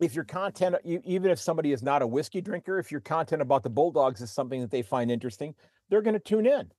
[0.00, 3.62] if your content, even if somebody is not a whiskey drinker, if your content about
[3.62, 5.54] the Bulldogs is something that they find interesting,
[5.88, 6.70] they're going to tune in.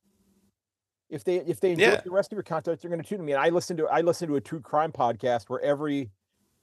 [1.09, 2.01] If they if they enjoy yeah.
[2.01, 3.33] the rest of your content, they're going to tune to me.
[3.33, 6.11] And I listen to I listen to a true crime podcast where every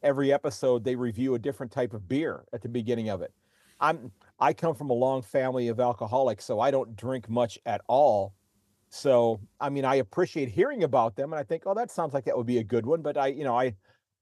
[0.02, 3.32] every episode they review a different type of beer at the beginning of it.
[3.80, 7.80] I'm I come from a long family of alcoholics, so I don't drink much at
[7.88, 8.34] all.
[8.88, 12.24] So, I mean, I appreciate hearing about them, and I think, oh, that sounds like
[12.24, 13.02] that would be a good one.
[13.02, 13.74] But I, you know, I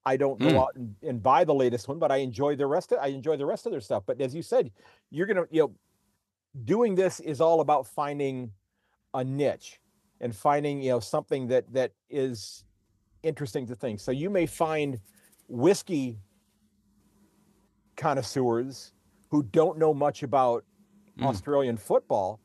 [0.07, 0.57] I don't go mm.
[0.57, 3.37] out and, and, buy the latest one, but I enjoy the rest of I enjoy
[3.37, 4.05] the rest of their stuff.
[4.07, 4.71] But as you said,
[5.11, 5.75] you're gonna, you know,
[6.65, 8.53] doing this is all about finding
[9.13, 9.81] a niche
[10.21, 12.65] and finding you know something that that is
[13.23, 14.01] interesting to think.
[14.01, 15.01] So you may find
[15.49, 16.19] whiskey
[17.97, 18.93] connoisseurs
[19.31, 20.65] who don't know much about
[21.19, 21.27] mm.
[21.27, 22.41] Australian football,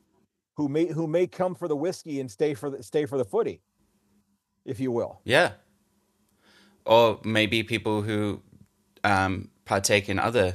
[0.56, 3.24] who may who may come for the whiskey and stay for the stay for the
[3.24, 3.60] footy,
[4.64, 5.20] if you will.
[5.24, 5.52] Yeah.
[6.86, 8.42] Or maybe people who
[9.04, 10.54] um, partake in other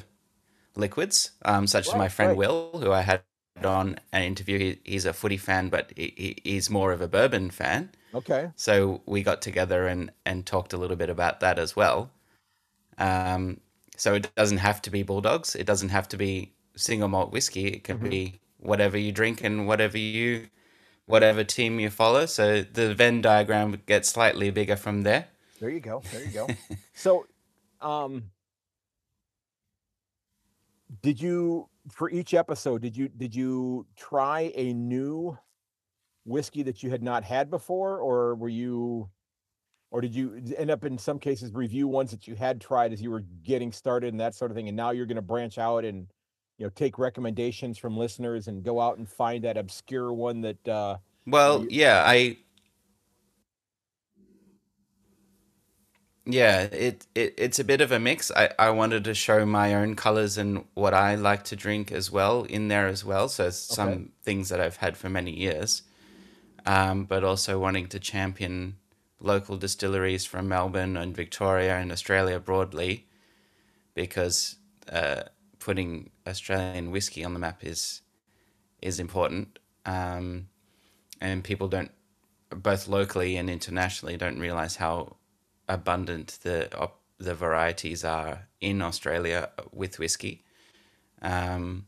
[0.75, 2.37] liquids, um, such right, as my friend right.
[2.37, 3.21] Will, who I had
[3.63, 4.57] on an interview.
[4.59, 7.91] He, he's a footy fan, but he, he's more of a bourbon fan.
[8.13, 8.51] Okay.
[8.55, 12.09] So we got together and, and talked a little bit about that as well.
[12.97, 13.59] Um,
[13.97, 15.55] so it doesn't have to be Bulldogs.
[15.55, 17.67] It doesn't have to be single malt whiskey.
[17.67, 18.09] It can mm-hmm.
[18.09, 20.47] be whatever you drink and whatever you,
[21.05, 22.25] whatever team you follow.
[22.25, 25.27] So the Venn diagram gets slightly bigger from there.
[25.59, 26.01] There you go.
[26.11, 26.47] There you go.
[26.93, 27.27] so,
[27.81, 28.31] um,
[31.01, 35.37] did you for each episode did you did you try a new
[36.25, 39.07] whiskey that you had not had before or were you
[39.91, 43.01] or did you end up in some cases review ones that you had tried as
[43.01, 45.57] you were getting started and that sort of thing and now you're going to branch
[45.57, 46.07] out and
[46.57, 50.67] you know take recommendations from listeners and go out and find that obscure one that
[50.67, 52.35] uh well you- yeah i
[56.27, 58.31] Yeah, it, it it's a bit of a mix.
[58.31, 62.11] I, I wanted to show my own colors and what I like to drink as
[62.11, 63.29] well in there as well.
[63.29, 64.05] So some okay.
[64.23, 65.83] things that I've had for many years,
[66.65, 68.77] um, but also wanting to champion
[69.19, 73.05] local distilleries from Melbourne and Victoria and Australia broadly,
[73.93, 74.55] because
[74.91, 75.23] uh,
[75.59, 78.01] putting Australian whiskey on the map is
[78.81, 80.47] is important, um,
[81.21, 81.91] and people don't
[82.49, 85.17] both locally and internationally don't realize how
[85.67, 90.43] abundant the the varieties are in Australia with whiskey,
[91.21, 91.85] um,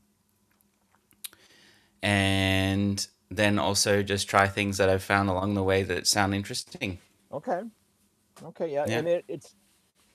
[2.01, 6.99] and then also just try things that I've found along the way that sound interesting.
[7.31, 7.61] Okay,
[8.43, 8.99] okay, yeah, yeah.
[8.99, 9.55] and it, it's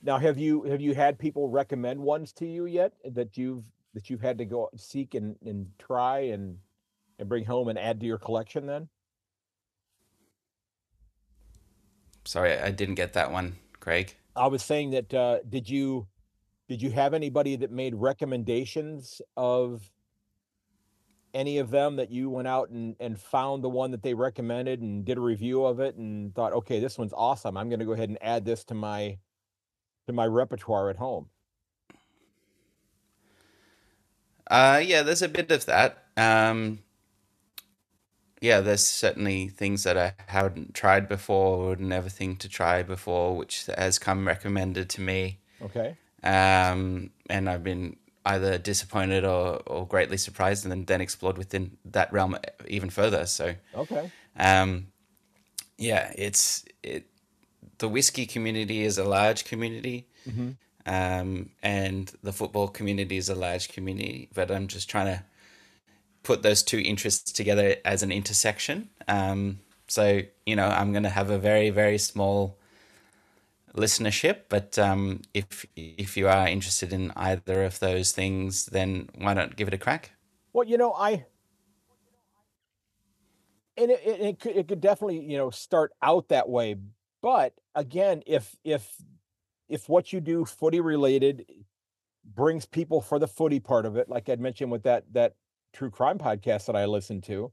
[0.02, 4.08] now have you have you had people recommend ones to you yet that you've that
[4.08, 6.58] you've had to go seek and and try and
[7.18, 8.88] and bring home and add to your collection then?
[12.24, 14.14] Sorry, I didn't get that one, Craig.
[14.36, 16.06] I was saying that uh, did you
[16.68, 19.90] did you have anybody that made recommendations of
[21.34, 24.80] any of them that you went out and, and found the one that they recommended
[24.80, 27.56] and did a review of it and thought, okay, this one's awesome.
[27.56, 29.18] I'm going to go ahead and add this to my
[30.06, 31.28] to my repertoire at home.
[34.48, 36.04] Uh, yeah, there's a bit of that.
[36.16, 36.80] Um,
[38.42, 43.36] yeah, there's certainly things that I hadn't tried before, would never think to try before,
[43.36, 45.38] which has come recommended to me.
[45.62, 45.96] Okay.
[46.24, 51.76] Um, and I've been either disappointed or, or greatly surprised, and then, then explored within
[51.84, 52.36] that realm
[52.66, 53.26] even further.
[53.26, 54.10] So, okay.
[54.36, 54.88] Um,
[55.78, 57.06] yeah, it's it.
[57.78, 60.50] The whiskey community is a large community, mm-hmm.
[60.84, 64.28] um, and the football community is a large community.
[64.34, 65.24] But I'm just trying to
[66.22, 68.90] put those two interests together as an intersection.
[69.08, 72.58] Um, so you know, I'm going to have a very very small
[73.74, 79.34] listenership, but um, if if you are interested in either of those things, then why
[79.34, 80.12] not give it a crack?
[80.52, 81.26] Well, you know, I
[83.76, 86.76] and it, it, it could it could definitely you know start out that way,
[87.22, 88.96] but again, if if
[89.68, 91.46] if what you do footy related
[92.24, 95.34] brings people for the footy part of it, like I'd mentioned with that that
[95.72, 97.52] true crime podcast that I listen to.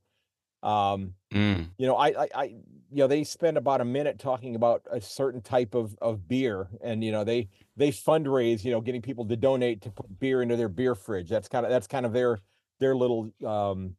[0.62, 1.70] Um, mm.
[1.78, 5.00] you know, I, I, I, you know, they spend about a minute talking about a
[5.00, 7.48] certain type of of beer, and you know, they
[7.78, 11.30] they fundraise, you know, getting people to donate to put beer into their beer fridge.
[11.30, 12.40] That's kind of that's kind of their
[12.80, 13.96] their little um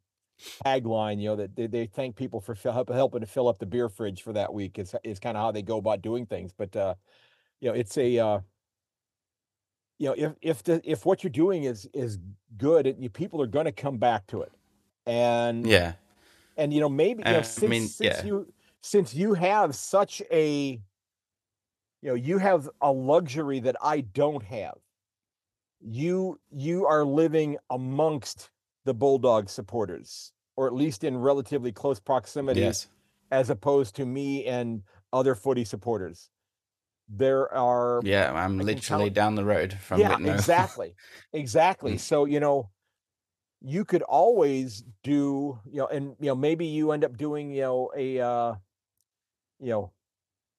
[0.65, 3.65] tagline, you know, that they, they thank people for help, helping to fill up the
[3.65, 4.77] beer fridge for that week.
[4.77, 6.51] Is is kind of how they go about doing things.
[6.55, 6.95] But uh,
[7.59, 8.39] you know, it's a uh,
[10.01, 12.17] you know if if the if what you're doing is is
[12.57, 14.51] good you, people are going to come back to it
[15.05, 15.93] and yeah
[16.57, 18.25] and you know maybe you know, since, I mean, since yeah.
[18.25, 18.51] you
[18.81, 20.81] since you have such a
[22.01, 24.77] you know you have a luxury that i don't have
[25.79, 28.49] you you are living amongst
[28.85, 32.87] the bulldog supporters or at least in relatively close proximity yes.
[33.29, 34.81] as opposed to me and
[35.13, 36.31] other footy supporters
[37.13, 40.95] there are yeah i'm literally count, down the road from yeah exactly
[41.33, 41.99] exactly mm.
[41.99, 42.69] so you know
[43.61, 47.61] you could always do you know and you know maybe you end up doing you
[47.61, 48.53] know a uh
[49.59, 49.91] you know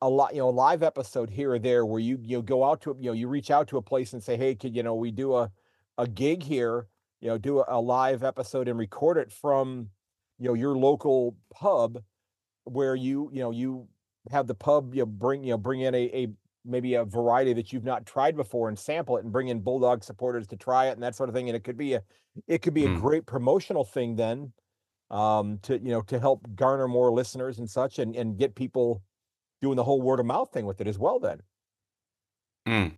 [0.00, 2.64] a lot you know a live episode here or there where you you know, go
[2.64, 4.82] out to you know you reach out to a place and say hey could you
[4.82, 5.50] know we do a
[5.98, 6.86] a gig here
[7.22, 9.88] you know, do a, a live episode and record it from,
[10.38, 12.02] you know, your local pub
[12.64, 13.86] where you, you know, you
[14.30, 16.28] have the pub, you know, bring, you know, bring in a, a
[16.64, 20.04] maybe a variety that you've not tried before and sample it and bring in bulldog
[20.04, 22.02] supporters to try it and that sort of thing and it could be a
[22.46, 23.00] it could be a Mm.
[23.00, 24.52] great promotional thing then
[25.10, 29.02] um to you know to help garner more listeners and such and and get people
[29.60, 31.40] doing the whole word of mouth thing with it as well then
[32.66, 32.96] Mm.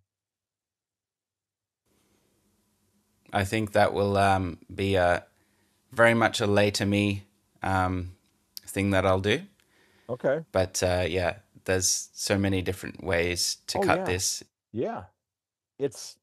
[3.32, 5.24] I think that will um, be a
[5.92, 7.24] very much a later me
[7.62, 8.16] um,
[8.66, 9.42] thing that I'll do.
[10.08, 14.04] okay But uh, yeah, there's so many different ways to Oh, cut yeah.
[14.04, 14.42] this.
[14.72, 15.02] yeah.
[15.78, 16.16] It's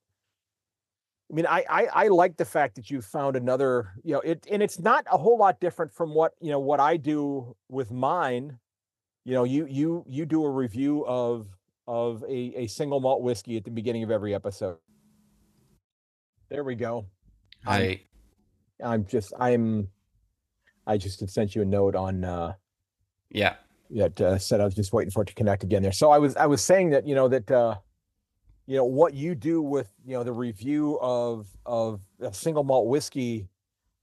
[1.30, 4.45] i mean I, I i like the fact that you found another you know it
[4.51, 7.89] and it's not a whole lot different from what you know what i do with
[7.91, 8.59] mine.
[9.26, 11.47] You know you you you do a review of
[11.88, 14.77] of a, a single malt whiskey at the beginning of every episode.
[16.49, 17.05] There we go.
[17.65, 18.01] I'm- I
[18.84, 19.88] i'm just i'm
[20.88, 22.53] i just had sent you a note on uh
[23.30, 23.55] yeah
[23.95, 25.91] that uh, said I was just waiting for it to connect again there.
[25.91, 27.76] So I was I was saying that you know that uh,
[28.65, 32.88] you know what you do with you know the review of of a single malt
[32.88, 33.47] whiskey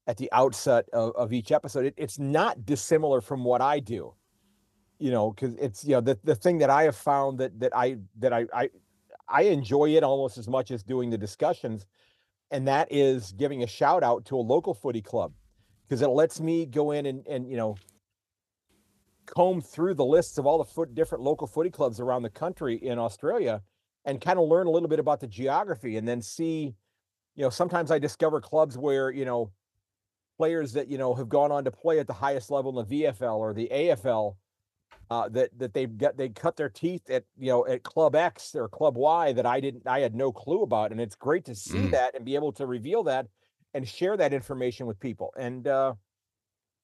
[0.06, 1.84] at the outset of, of each episode.
[1.84, 4.14] It, it's not dissimilar from what I do.
[4.98, 7.76] You know, because it's you know the the thing that I have found that that
[7.76, 8.70] I that I I
[9.28, 11.86] I enjoy it almost as much as doing the discussions,
[12.50, 15.32] and that is giving a shout out to a local footy club
[15.86, 17.76] because it lets me go in and and you know
[19.34, 22.76] comb through the lists of all the foot different local footy clubs around the country
[22.76, 23.62] in Australia
[24.04, 26.74] and kind of learn a little bit about the geography and then see
[27.34, 29.50] you know sometimes I discover clubs where you know
[30.38, 33.02] players that you know have gone on to play at the highest level in the
[33.04, 34.36] VFL or the AFL
[35.10, 38.54] uh, that that they've got they cut their teeth at you know at club X
[38.54, 41.54] or club Y that I didn't I had no clue about and it's great to
[41.54, 41.90] see Mm.
[41.92, 43.26] that and be able to reveal that
[43.74, 45.94] and share that information with people and uh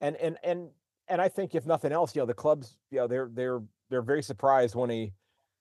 [0.00, 0.68] and and and
[1.09, 4.02] and I think if nothing else you know the clubs you know they're they're they're
[4.02, 5.12] very surprised when a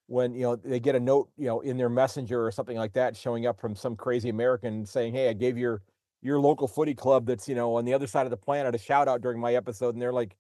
[0.07, 2.94] when you know they get a note you know in their messenger or something like
[2.94, 5.82] that showing up from some crazy American saying hey I gave your
[6.22, 8.78] your local footy club that's you know on the other side of the planet a
[8.78, 10.36] shout out during my episode and they're like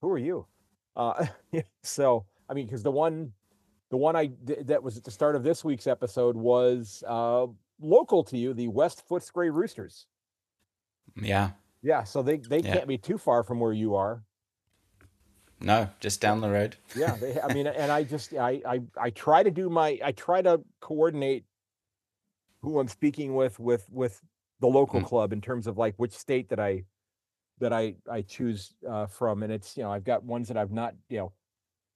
[0.00, 0.46] who are you?
[0.96, 1.26] Uh
[1.82, 3.32] so I mean because the one
[3.90, 7.46] the one I d- that was at the start of this week's episode was uh
[7.80, 10.06] local to you the West Footscray Roosters.
[11.20, 11.50] Yeah.
[11.82, 12.74] Yeah so they they Yeah.
[12.74, 14.24] can't be too far from where you are
[15.62, 16.76] no just down the road.
[16.94, 20.12] yeah they i mean and i just I, I i try to do my i
[20.12, 21.44] try to coordinate
[22.62, 24.20] who i'm speaking with with with
[24.60, 25.04] the local Mm.
[25.06, 26.84] club in terms of like which state that i
[27.58, 30.70] that i i choose uh from and it's you know i've got ones that i've
[30.72, 31.32] not you know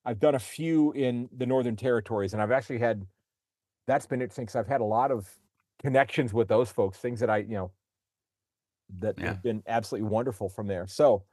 [0.04, 3.06] i've done a few in the northern territories and i've actually had
[3.86, 5.28] that's been interesting because i've had a lot of
[5.80, 7.70] connections with those folks things that i you know
[8.98, 9.28] that Yeah.
[9.28, 11.24] have been absolutely wonderful from there so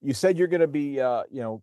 [0.00, 1.62] you said you're going to be uh you know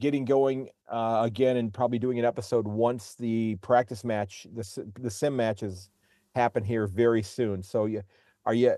[0.00, 5.10] getting going uh, again and probably doing an episode once the practice match, the the
[5.10, 5.90] sim matches
[6.34, 7.62] happen here very soon.
[7.62, 8.02] So you
[8.46, 8.74] are you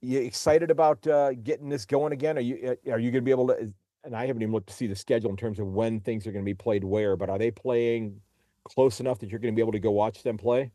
[0.00, 2.38] you excited about uh, getting this going again?
[2.38, 3.72] Are you uh, are you going to be able to?
[4.02, 6.32] And I haven't even looked to see the schedule in terms of when things are
[6.32, 8.18] going to be played where, but are they playing
[8.64, 10.70] close enough that you're going to be able to go watch them play?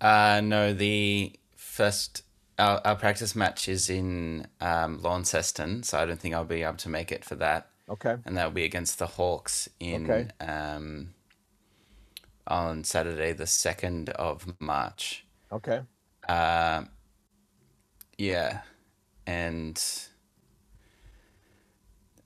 [0.00, 2.24] Uh, no, the first
[2.58, 6.76] our, our practice match is in um, Launceston, so I don't think I'll be able
[6.78, 8.16] to make it for that, Okay.
[8.24, 10.28] and that'll be against the Hawks in Okay.
[10.44, 11.14] um,
[12.46, 15.24] on Saturday, the second of March.
[15.50, 15.80] Okay.
[16.28, 16.84] Uh,
[18.18, 18.60] yeah,
[19.26, 19.82] and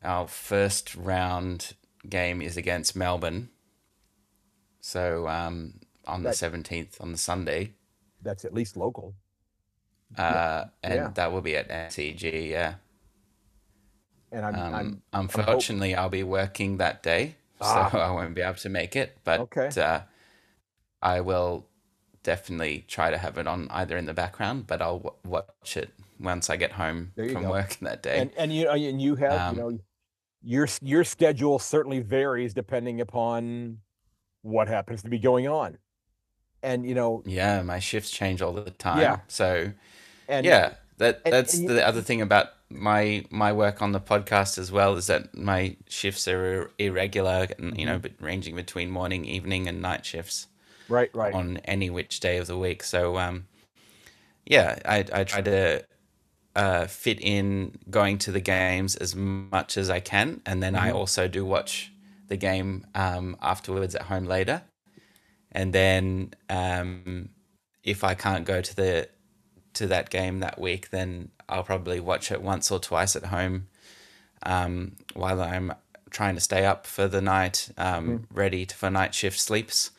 [0.04, 1.74] our first round
[2.08, 3.48] game is against Melbourne.
[4.80, 7.72] So um, on the seventeenth, on the Sunday,
[8.22, 9.14] That's at least local.
[10.16, 11.10] uh, and Yeah.
[11.14, 12.48] that will be at MCG.
[12.50, 12.74] Yeah.
[14.32, 17.90] And I'm, Um, I'm unfortunately, I'll be working that day, so Ah.
[18.08, 19.18] I won't be able to make it.
[19.24, 19.68] But Okay.
[19.80, 20.00] uh,
[21.02, 21.66] I will
[22.22, 25.90] definitely try to have it on either in the background, but I'll w- watch it
[26.18, 27.50] once I get home from go.
[27.50, 28.18] work that day.
[28.18, 29.78] and and you and you have Um, you know
[30.42, 33.78] your your schedule certainly varies depending upon
[34.42, 35.78] what happens to be going on
[36.62, 39.00] and you know Yeah, my shifts change all the time.
[39.00, 39.18] Yeah.
[39.28, 39.72] So
[40.28, 44.00] and yeah, that and- that's and the other thing about my my work on the
[44.00, 48.02] podcast as well is that my shifts are irregular and you know Mm-hmm.
[48.02, 50.48] but ranging between morning, evening, and night shifts
[50.88, 52.82] right right on any which day of the week.
[52.82, 53.46] So um,
[54.44, 55.84] yeah, I I try to
[56.54, 60.90] uh, fit in going to the games as much as I can, and then I
[60.90, 60.94] Mhm.
[60.94, 61.92] also do watch
[62.28, 64.62] the game um, afterwards at home later,
[65.52, 67.28] and then um,
[67.84, 69.08] if I can't go to the
[69.76, 73.68] to that game that week, then I'll probably watch it once or twice at home
[74.42, 75.72] um, while I'm
[76.10, 78.24] trying to stay up for the night, um, Mhm.
[78.32, 79.90] ready for night shift sleeps,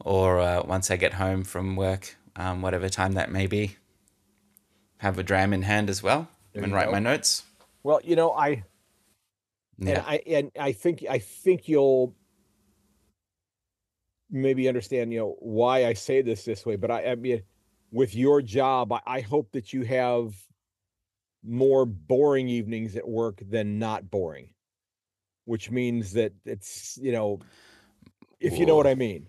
[0.00, 3.76] or uh, once I get home from work, um, whatever time that may be,
[4.98, 6.92] have a dram in hand as well There and write go.
[6.92, 7.44] my notes.
[7.82, 8.62] Well, you know, I
[9.86, 10.04] and Yeah.
[10.06, 12.14] I and I think I think you'll
[14.30, 17.42] maybe understand, you know, why I say this this way, but I, I mean,
[17.92, 20.34] with your job, I, hope that you have
[21.44, 24.48] more boring evenings at work than not boring,
[25.44, 27.40] which means that it's, you know,
[28.40, 29.26] if you know what I mean,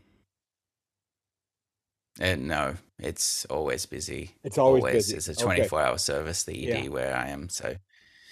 [2.22, 4.36] Uh, no, it's always busy.
[4.44, 5.08] it's always Always.
[5.08, 5.18] busy.
[5.18, 5.44] It's a Okay.
[5.44, 6.78] 24 hour service, the Yeah.
[6.78, 7.50] ED where I am.
[7.50, 7.78] So,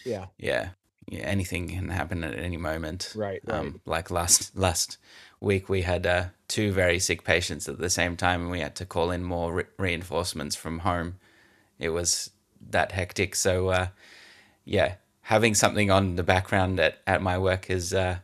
[0.05, 0.27] Yeah.
[0.37, 0.69] yeah.
[1.07, 3.11] Yeah, anything can happen at any moment.
[3.15, 3.41] Right.
[3.43, 3.57] Right.
[3.57, 4.97] Um, like last last
[5.41, 8.75] week, we had uh, two very sick patients at the same time, and we had
[8.75, 11.15] to call in more re- reinforcements from home.
[11.79, 12.29] It was
[12.69, 13.35] that hectic.
[13.35, 13.87] So, uh,
[14.63, 18.19] yeah, having something on the background at, at my work is uh,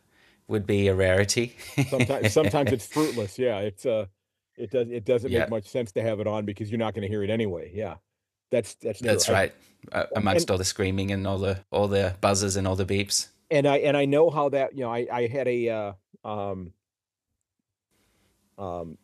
[0.48, 1.56] would be a rarity.
[1.89, 3.38] sometimes sometimes it's fruitless.
[3.38, 3.60] Yeah.
[3.60, 4.06] It's uh
[4.57, 7.03] it does it doesn't make much sense to have it on because you're not going
[7.03, 7.72] to hear it anyway.
[7.73, 7.95] Yeah.
[8.49, 9.07] That's that's true.
[9.07, 9.53] that's I, right.
[9.91, 12.85] Uh, and amongst all the screaming and all the all the buzzers and all the
[12.85, 13.27] beeps.
[13.52, 16.73] and I and I know how that, you know, I I had a uh um
[18.57, 18.97] um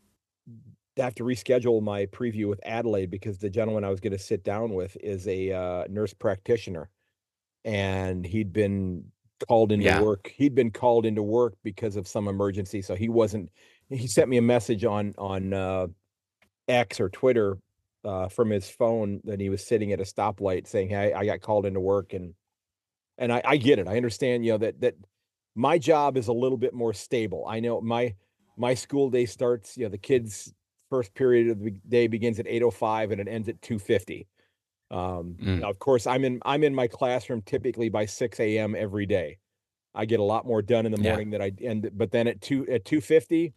[0.98, 4.20] I have to reschedule my preview with Adelaide because the gentleman I was going to
[4.20, 6.90] sit down with is a uh, nurse practitioner
[7.66, 9.12] and he'd been
[9.48, 9.92] called into Yeah.
[9.92, 10.34] work.
[10.36, 13.52] He'd been called into work because of some emergency, so he wasn't
[13.90, 15.88] he sent me a message on on uh
[16.68, 17.60] X or Twitter
[18.06, 21.42] uh from his phone that he was sitting at a stoplight saying, "Hey, I got
[21.42, 22.36] called into work and
[23.18, 23.88] and I, I get it.
[23.88, 24.96] I understand, you know, that that
[25.56, 27.46] my job is a little bit more stable.
[27.48, 28.16] I know my
[28.58, 30.54] my school day starts, you know, the kids'
[30.90, 34.28] first period of the day begins at 8:05 and it ends at 2:50.
[34.92, 38.76] Um, Mm, now, of course, I'm in I'm in my classroom typically by 6 a.m.
[38.76, 39.40] every day.
[39.96, 41.00] I get a lot more done in the yeah.
[41.00, 43.54] morning than I end, but then at two at 2:50,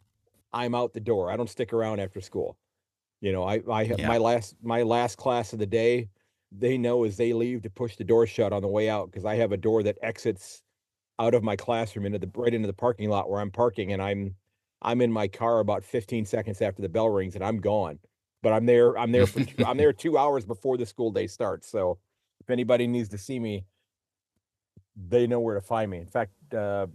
[0.53, 1.31] I'm out the door.
[1.33, 2.59] I don't stick around after school.
[3.21, 6.11] You know, I I have my last my last class of the day,
[6.53, 9.25] they know as they leave to push the door shut on the way out because
[9.25, 10.63] I have a door that exits
[11.19, 14.03] out of my classroom into the right into the parking lot where I'm parking and
[14.03, 14.37] I'm
[14.83, 17.99] I'm in my car about 15 seconds after the bell rings and I'm gone.
[18.43, 21.27] But I'm there I'm there for two, I'm there 2 hours before the school day
[21.27, 21.69] starts.
[21.69, 21.99] So
[22.41, 23.65] if anybody needs to see me,
[24.97, 25.99] they know where to find me.
[25.99, 26.87] In fact, uh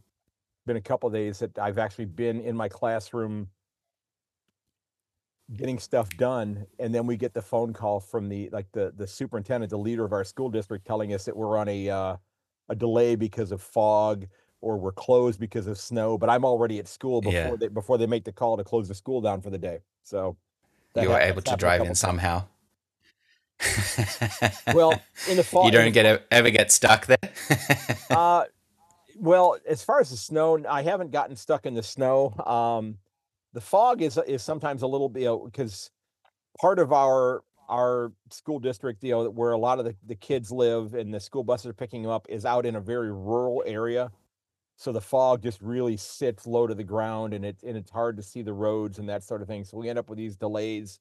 [0.67, 3.47] been a couple days that I've actually been in my classroom
[5.55, 9.05] getting stuff done and then we get the phone call from the like the the
[9.05, 12.15] superintendent the leader of our school district telling us that we're on a uh,
[12.69, 14.27] a delay because of fog
[14.61, 17.55] or we're closed because of snow but i'm already at school before Yeah.
[17.59, 20.37] they before they make the call to close the school down for the day so
[20.95, 22.43] You were able to drive in times somehow.
[24.73, 27.17] well in the fall You don't get a, ever get stuck there?
[28.09, 28.45] uh
[29.17, 32.97] well as far as the snow i haven't gotten stuck in the snow um
[33.53, 35.91] the fog is is sometimes a little bit because
[36.59, 40.51] part of our our school district, you know, where a lot of the, the kids
[40.51, 43.63] live and the school buses are picking them up is out in a very rural
[43.65, 44.11] area.
[44.81, 48.17] So the fog just really sits low to the ground and it's and it's hard
[48.17, 49.63] to see the roads and that sort of thing.
[49.63, 50.99] So we end up with these delays.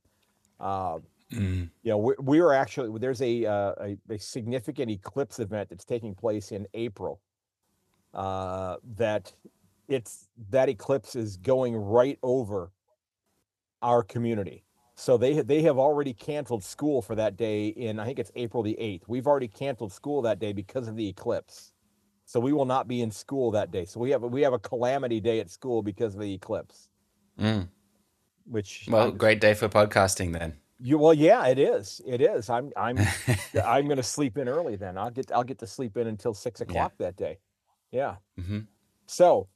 [0.60, 0.98] Uh,
[1.32, 5.70] Mm, you know, we, we are actually there's a, uh, a a significant eclipse event
[5.70, 7.20] that's taking place in April.
[8.12, 9.32] Uh, that
[9.88, 12.72] it's that eclipse is going right over
[13.80, 14.64] our community.
[14.96, 18.62] So they they have already canceled school for that day in I think it's April
[18.62, 19.02] the 8th.
[19.06, 21.72] We've already canceled school that day because of the eclipse.
[22.30, 23.84] So we will not be in school that day.
[23.84, 26.88] So we have a- we have a calamity day at school because of the eclipse,
[27.36, 27.68] mm.
[28.44, 30.56] which Well, I'm great day for podcasting then.
[30.78, 32.00] you well yeah, it is.
[32.06, 32.48] It is.
[32.48, 32.98] I'm I'm
[33.64, 34.96] I'm going to sleep in early then.
[34.96, 36.64] I'll get I'll get to sleep in until 6 Yeah.
[36.64, 37.38] o'clock that day.
[37.90, 38.14] Yeah.
[38.38, 38.60] hmm
[39.06, 39.48] So,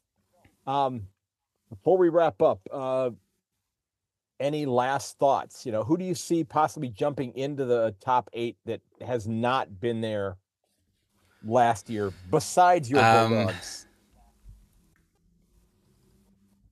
[0.66, 1.06] um
[1.70, 3.10] before we wrap up, uh
[4.40, 5.64] any last thoughts?
[5.64, 9.78] You know, who do you see possibly jumping into the top 8 that has not
[9.78, 10.38] been there
[11.46, 13.86] last year besides your Um, Bulldogs?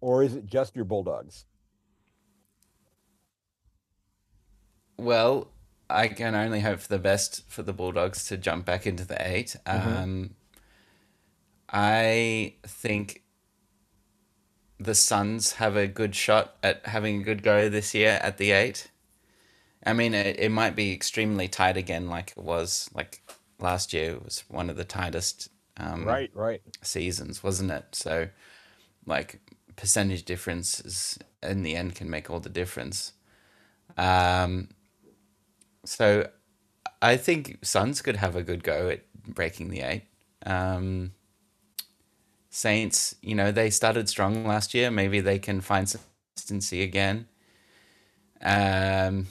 [0.01, 1.44] Or is it just your Bulldogs?
[4.99, 5.49] well,
[5.90, 9.20] I can only hope for the best for the Bulldogs to jump back into the
[9.27, 9.57] eight.
[9.66, 10.03] Mhm.
[10.03, 10.36] Um,
[11.69, 13.23] I think
[14.78, 18.53] the Suns have a good shot at having a good go this year at the
[18.53, 18.90] eight.
[19.85, 23.22] I mean, it, it might be extremely tight again, like it was like
[23.63, 24.13] last year.
[24.13, 26.61] It was one of the tightest um, Right, right.
[26.83, 27.85] seasons, wasn't it?
[27.93, 28.29] So,
[29.07, 29.41] like,
[29.77, 33.13] percentage differences in the end can make all the difference.
[33.97, 34.69] Um,
[35.85, 36.29] so
[37.01, 40.03] I think Suns could have a good go at breaking the eight.
[40.47, 41.13] Um,
[42.51, 44.91] Saints, you know, they started strong last year.
[44.91, 45.91] Maybe they can find
[46.37, 47.27] consistency again.
[48.43, 49.29] Um,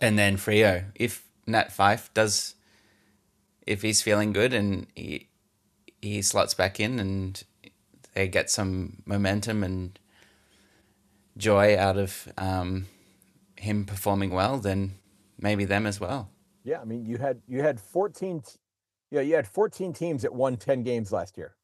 [0.00, 2.54] and then Freo, if Nat Fyfe does,
[3.68, 5.28] if he's feeling good and he
[6.00, 7.44] he slots back in and
[8.14, 9.98] they get some momentum and
[11.36, 12.86] joy out of um,
[13.56, 14.94] him performing well, then
[15.38, 16.30] maybe them as well.
[16.64, 18.42] Yeah, I mean, you had you had 14
[19.10, 21.54] yeah, you had 14 teams that won 10 games last year.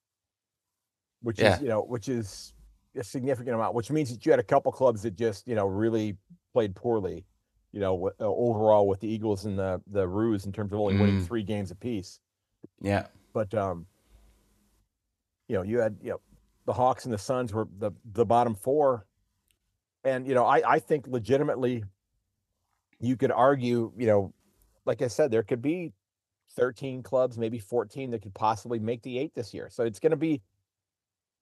[1.22, 1.56] Which Yeah.
[1.56, 2.52] is, you know, which is
[2.97, 5.66] a significant amount, which means that you had a couple clubs that just, you know,
[5.66, 6.16] really
[6.52, 7.24] played poorly,
[7.74, 10.94] you know, uh, overall with the Eagles and the the Roos in terms of only
[10.94, 11.26] winning Mm.
[11.26, 12.20] 3 games apiece.
[12.80, 13.86] Yeah, But um
[15.48, 16.20] you know, you had, you know,
[16.66, 19.06] the Hawks and the Suns were the the bottom four.
[20.05, 21.84] And you know, I I think legitimately
[23.01, 24.32] you could argue, you know,
[24.86, 25.92] like I said, there could be
[26.52, 29.68] 13 clubs, maybe 14 that could possibly make the eight this year.
[29.68, 30.42] So it's going to be,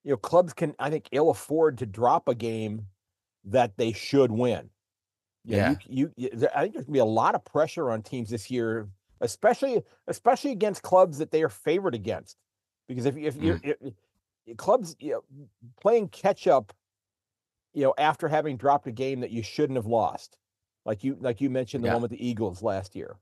[0.02, 2.86] you know, clubs can, I think, ill afford to drop a game
[3.44, 4.70] that they should win.
[5.44, 5.76] Yeah.
[5.88, 8.30] You, you, you- I think there's going to be a lot of pressure on teams
[8.30, 8.88] this year,
[9.20, 12.36] especially, especially against clubs that they are favored against.
[12.88, 13.94] Because if, if you're if-
[14.46, 15.22] if clubs, you know,
[15.80, 16.72] playing catch up,
[17.74, 20.36] you know, after having dropped a game that you shouldn't have lost,
[20.84, 21.94] like you, like you mentioned, the Yeah.
[21.94, 23.16] one with the Eagles last year,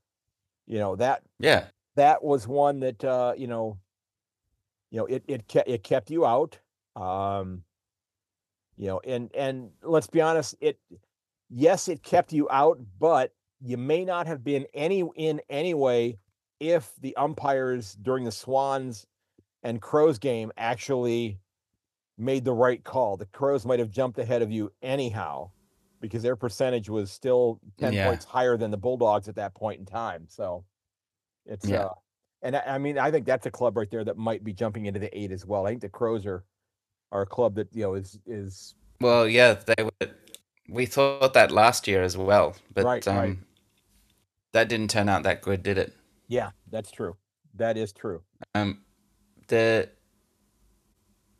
[0.65, 3.77] you know, that yeah, that was one that uh, you know,
[4.89, 6.59] you know, it it kept it kept you out.
[6.95, 7.63] Um,
[8.77, 10.79] you know, and and let's be honest, it
[11.53, 16.17] yes, it kept you out, but you may not have been any in anyway
[16.59, 19.05] if the umpires during the Swans
[19.63, 21.39] and Crows game actually
[22.17, 23.17] made the right call.
[23.17, 25.51] The Crows might have jumped ahead of you anyhow
[25.99, 28.07] because their percentage was still 10 Yeah.
[28.07, 30.25] points higher than the Bulldogs at that point in time.
[30.27, 30.63] So
[31.45, 31.85] it's Yeah.
[31.85, 31.93] uh
[32.43, 34.87] and I, I mean I think that's a club right there that might be jumping
[34.87, 35.65] into the 8 as well.
[35.67, 36.43] I think the Crows are
[37.11, 39.91] are a club that, you know, is is Well, yeah, they were.
[40.71, 43.37] We thought that last year as well, but Right, um, right.
[44.53, 45.93] that didn't turn out that good, did it?
[46.27, 47.17] yeah, that's true.
[47.55, 48.23] That is true.
[48.55, 48.79] Um,
[49.47, 49.89] the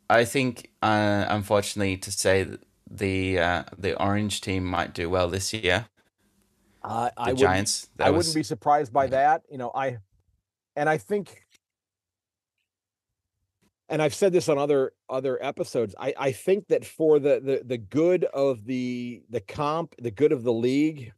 [0.09, 2.45] I think, uh, unfortunately, to say
[2.89, 5.85] the uh, the orange team might do well this year.
[6.83, 7.89] Uh, The I wouldn't, Giants.
[7.97, 9.09] I was, wouldn't be surprised by yeah.
[9.11, 9.43] that.
[9.49, 9.99] You know, I
[10.75, 11.45] and I think
[13.91, 15.93] and I've said this on other other episodes.
[15.99, 20.31] I I think that for the the the good of the the comp, the good
[20.31, 21.11] of the league,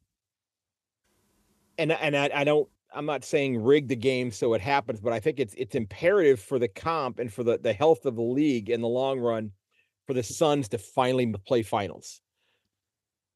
[1.78, 5.14] and and I, I don't I'm not saying rig the game so it happens, but
[5.14, 8.24] I think it's it's imperative for the comp and for the the health of the
[8.24, 9.52] league in the long run
[10.08, 12.22] for the Suns to finally play finals.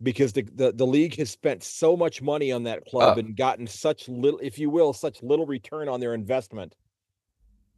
[0.01, 3.19] Because the, the the league has spent so much money on that club Oh.
[3.19, 6.75] and gotten such little, if you will, such little return on their investment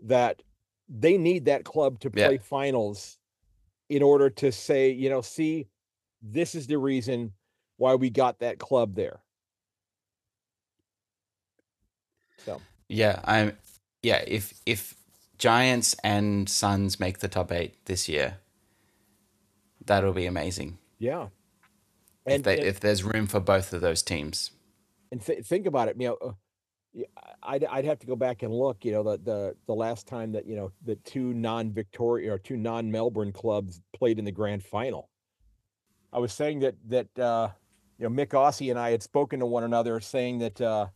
[0.04, 0.42] that
[0.90, 2.28] they need that club to Yeah.
[2.28, 3.18] play finals
[3.90, 5.68] in order to say, you know, see,
[6.22, 7.34] this is the reason
[7.78, 9.22] why we got that club there.
[12.46, 13.58] So Yeah, I'm.
[14.02, 14.96] Yeah, if if
[15.38, 18.38] Giants and Suns make the top eight this year,
[19.86, 20.78] that'll be amazing.
[21.00, 21.28] yeah,
[22.28, 24.52] If and they and, if there's room for both of those teams.
[25.12, 25.96] and th- think about it.
[26.00, 26.32] You know, uh,
[27.44, 28.84] I'd I'd have to go back and look.
[28.84, 32.58] You know, the the the last time that you know the two non-Victoria or two
[32.58, 35.10] non-Melbourne clubs played in the grand final.
[36.12, 37.50] I was saying that that uh,
[37.98, 40.88] you know Mick Aussie and I had spoken to one another, saying that uh,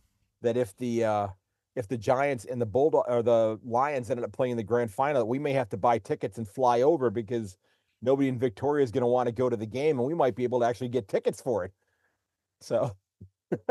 [0.42, 1.28] that if the uh,
[1.76, 4.90] if the Giants and the Bulldog or the Lions ended up playing in the grand
[4.90, 7.56] final, we may have to buy tickets and fly over because
[8.02, 10.34] nobody in Victoria is going to want to go to the game, and we might
[10.34, 11.72] be able to actually get tickets for it.
[12.60, 12.96] So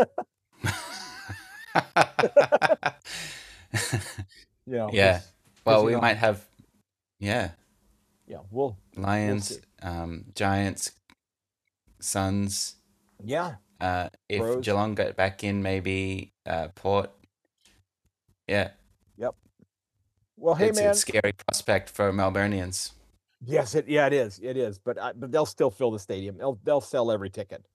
[4.66, 5.18] you know, Yeah.
[5.18, 5.32] it's-
[5.66, 6.46] well, you we know- might have.
[7.20, 7.52] Yeah,
[8.28, 9.62] yeah, we'll Lions, see.
[9.82, 10.92] um, Giants,
[12.00, 12.76] Suns.
[13.24, 14.66] yeah, Uh, if Crows.
[14.66, 17.12] Geelong get back in, maybe uh, Port.
[18.48, 18.72] Yeah,
[19.18, 19.36] Yep.
[20.38, 22.92] well, hey it's man, a scary prospect for Melburnians.
[23.42, 26.38] yes, it yeah it is, it is, but I, but they'll still fill the stadium.
[26.38, 27.66] They'll they'll sell every ticket.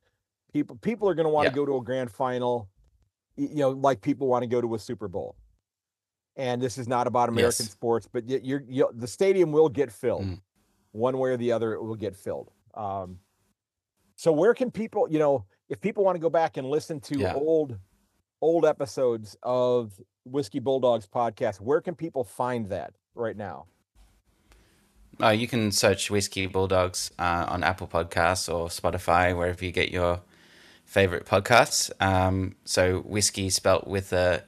[0.52, 1.56] People people are going to want to Yeah.
[1.56, 2.68] go to a grand final,
[3.38, 5.36] you know, like people want to go to a Super Bowl.
[6.36, 7.72] And this is not about American Yes.
[7.72, 10.40] sports, but you're, you the stadium will get filled, Mm.
[10.92, 11.72] one way or the other.
[11.74, 12.50] It will get filled.
[12.74, 13.18] Um,
[14.16, 17.18] so where can people, you know, if people want to go back and listen to
[17.18, 17.34] Yeah.
[17.34, 17.78] old
[18.40, 23.66] old episodes of Whisky Bulldogs podcast, where can people find that right now?
[25.20, 29.90] Oh, you can search Whisky Bulldogs uh, on Apple Podcasts or Spotify, wherever you get
[29.90, 30.20] your
[30.88, 31.90] favorite podcasts.
[32.00, 34.42] Um, so whiskey spelt with a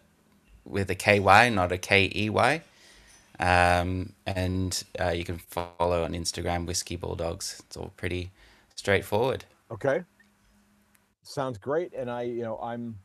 [0.64, 2.62] with a K Y, not a K E Y.
[3.38, 7.62] Um, and uh, you can follow on Instagram Whisky Bulldogs.
[7.66, 8.30] It's all pretty
[8.74, 9.44] straightforward.
[9.70, 10.02] Okay.
[11.22, 11.92] Sounds great.
[11.94, 12.96] And I, you know, I'm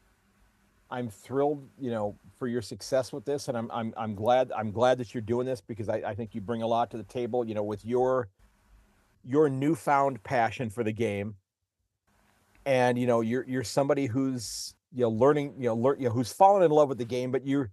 [0.90, 3.50] I'm thrilled, you know, for your success with this.
[3.50, 6.36] And I'm I'm I'm glad I'm glad that you're doing this because I, I think
[6.36, 8.30] you bring a lot to the table, you know, with your
[9.26, 11.36] your newfound passion for the game.
[12.66, 16.14] And you know, you're you're somebody who's you know learning, you know, learn, you know,
[16.14, 17.70] who's fallen in love with the game, but you're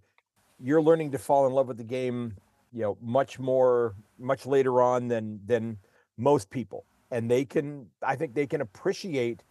[0.59, 2.33] you're learning to fall in love with the game
[2.73, 5.77] you know much more much later on than than
[6.17, 6.83] most people.
[7.11, 9.43] And they can i think they can appreciate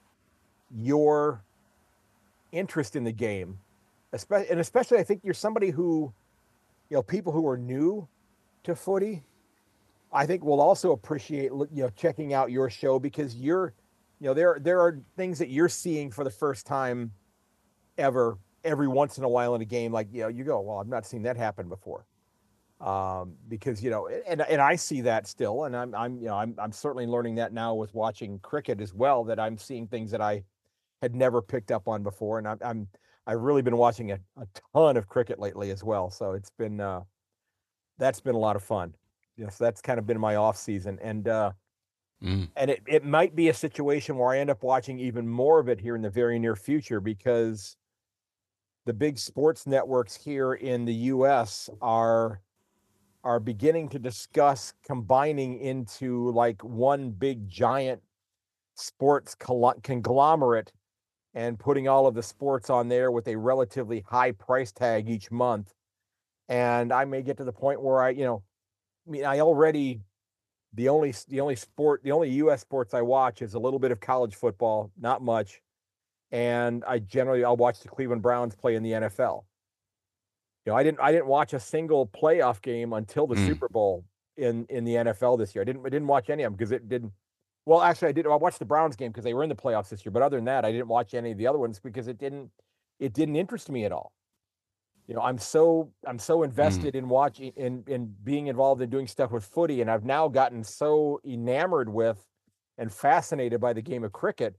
[0.74, 1.44] your
[2.50, 3.58] interest in the game
[4.12, 6.12] especially and especially i think you're somebody who
[6.90, 8.08] you know people who are new
[8.64, 9.22] to footy
[10.12, 13.74] i think will also appreciate you know checking out your show because you're
[14.22, 17.10] you know there there are things that you're seeing for the first time
[17.98, 20.78] ever every once in a while in a game like you know you go well
[20.78, 22.06] i've not seen that happen before
[22.82, 26.34] um, because you know, and and I see that still, and I'm I'm you know
[26.34, 29.22] I'm I'm certainly learning that now with watching cricket as well.
[29.22, 30.42] That I'm seeing things that I
[31.00, 32.88] had never picked up on before, and I'm I'm
[33.24, 36.10] I've really been watching a, a ton of cricket lately as well.
[36.10, 37.02] So it's been uh,
[37.98, 38.94] that's been a lot of fun.
[39.36, 41.52] Yes, that's kind of been my off season, and uh,
[42.22, 42.48] Mm.
[42.56, 45.68] and it it might be a situation where I end up watching even more of
[45.68, 47.76] it here in the very near future because
[48.86, 51.68] the big sports networks here in the U.S.
[51.80, 52.40] are
[53.24, 58.02] are beginning to discuss combining into like one big giant
[58.74, 60.72] sports conglomerate
[61.34, 65.30] and putting all of the sports on there with a relatively high price tag each
[65.30, 65.72] month.
[66.48, 68.42] And I may get to the point where I, you know,
[69.06, 70.00] I mean, I already
[70.72, 72.60] the only the only sport the only U.S.
[72.62, 75.62] sports I watch is a little bit of college football, not much,
[76.30, 79.44] and I generally I'll watch the Cleveland Browns play in the NFL
[80.64, 83.46] you know, I didn't I didn't watch a single playoff game until the Mm.
[83.46, 84.04] Super Bowl
[84.36, 85.62] in in the NFL this year.
[85.62, 87.12] I didn't I didn't watch any of them because it didn't.
[87.66, 88.26] Well, actually, I did.
[88.26, 90.10] I watched the Browns game because they were in the playoffs this year.
[90.12, 92.50] But other than that, I didn't watch any of the other ones because it didn't
[92.98, 94.12] it didn't interest me at all.
[95.08, 99.06] You know, I'm so I'm so invested in watching in in being involved in doing
[99.06, 102.26] stuff with footy, and I've now gotten so enamored with
[102.78, 104.56] and fascinated by the game of cricket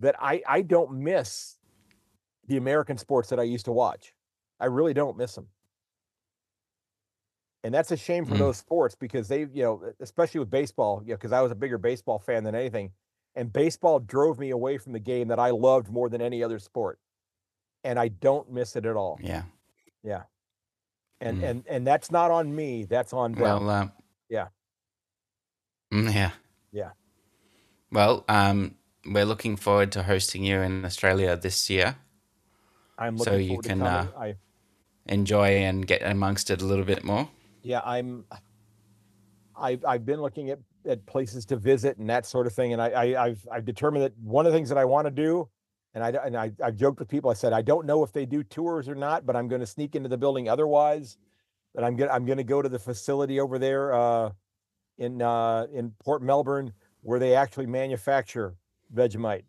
[0.00, 1.58] that I I don't miss
[2.46, 4.14] the American sports that I used to watch.
[4.60, 5.50] I really don't miss them.
[7.64, 8.38] And that's a shame for Mm.
[8.38, 11.56] those sports because they, you know, especially with baseball, you know, because I was a
[11.56, 12.92] bigger baseball fan than anything.
[13.34, 16.58] And baseball drove me away from the game that I loved more than any other
[16.58, 16.98] sport.
[17.84, 19.18] And I don't miss it at all.
[19.22, 19.42] Yeah.
[20.02, 20.22] Yeah.
[21.20, 21.48] And Mm.
[21.50, 22.84] and and that's not on me.
[22.84, 23.42] That's on them.
[23.42, 23.88] Well, uh,
[24.28, 24.48] Yeah.
[25.92, 26.32] mm, yeah.
[26.72, 26.90] Yeah.
[27.90, 31.96] Well, um, we're looking forward to hosting you in Australia this year.
[32.98, 34.36] I'm so you can, to uh, I
[35.06, 37.28] Enjoy and get amongst it a little bit more.
[37.62, 38.24] yeah, I'm
[39.56, 42.72] I've I've been looking at at places to visit and that sort of thing.
[42.72, 45.10] And I, I I've I've determined that one of the things that I want to
[45.10, 45.48] do,
[45.94, 47.30] and I and I I've joked with people.
[47.30, 49.66] I said I don't know if they do tours or not, but I'm going to
[49.66, 51.16] sneak into the building otherwise.
[51.74, 54.30] That I'm gonna I'm going to go to the facility over there uh,
[54.98, 58.54] in uh, in Port Melbourne where they actually manufacture
[58.94, 59.44] Vegemite.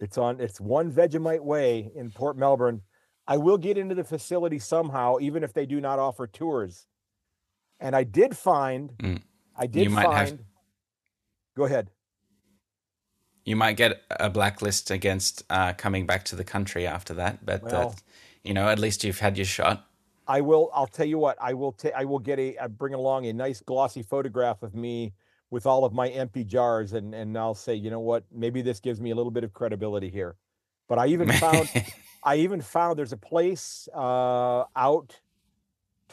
[0.00, 2.82] It's on it's one Vegemite way in Port Melbourne.
[3.28, 6.88] I will get into the facility somehow, even if they do not offer tours.
[7.78, 9.22] And I did find, Mm.
[9.56, 10.44] I did might have- find.
[11.56, 11.90] Go ahead.
[13.44, 17.62] You might get a blacklist against uh, coming back to the country after that, but
[17.62, 17.92] Well- uh,
[18.44, 19.86] you know, at least you've had your shot.
[20.26, 20.70] I will.
[20.74, 21.36] I'll tell you what.
[21.40, 21.72] I will.
[21.72, 22.56] ta- I will get a.
[22.58, 25.12] I bring along a nice glossy photograph of me
[25.50, 28.24] with all of my empty jars, and and I'll say, you know what?
[28.32, 30.36] Maybe this gives me a little bit of credibility here.
[30.88, 31.68] But I even found.
[32.24, 35.20] I even found there's a place uh, out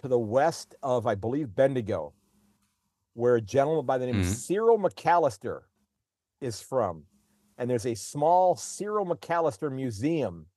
[0.02, 2.14] to the west of, I believe, Bendigo,
[3.14, 4.34] where a gentleman by the name of Mhm.
[4.34, 5.62] Cyril McAllister
[6.42, 7.06] is from.
[7.60, 10.48] And there's a small Cyril McAllister museum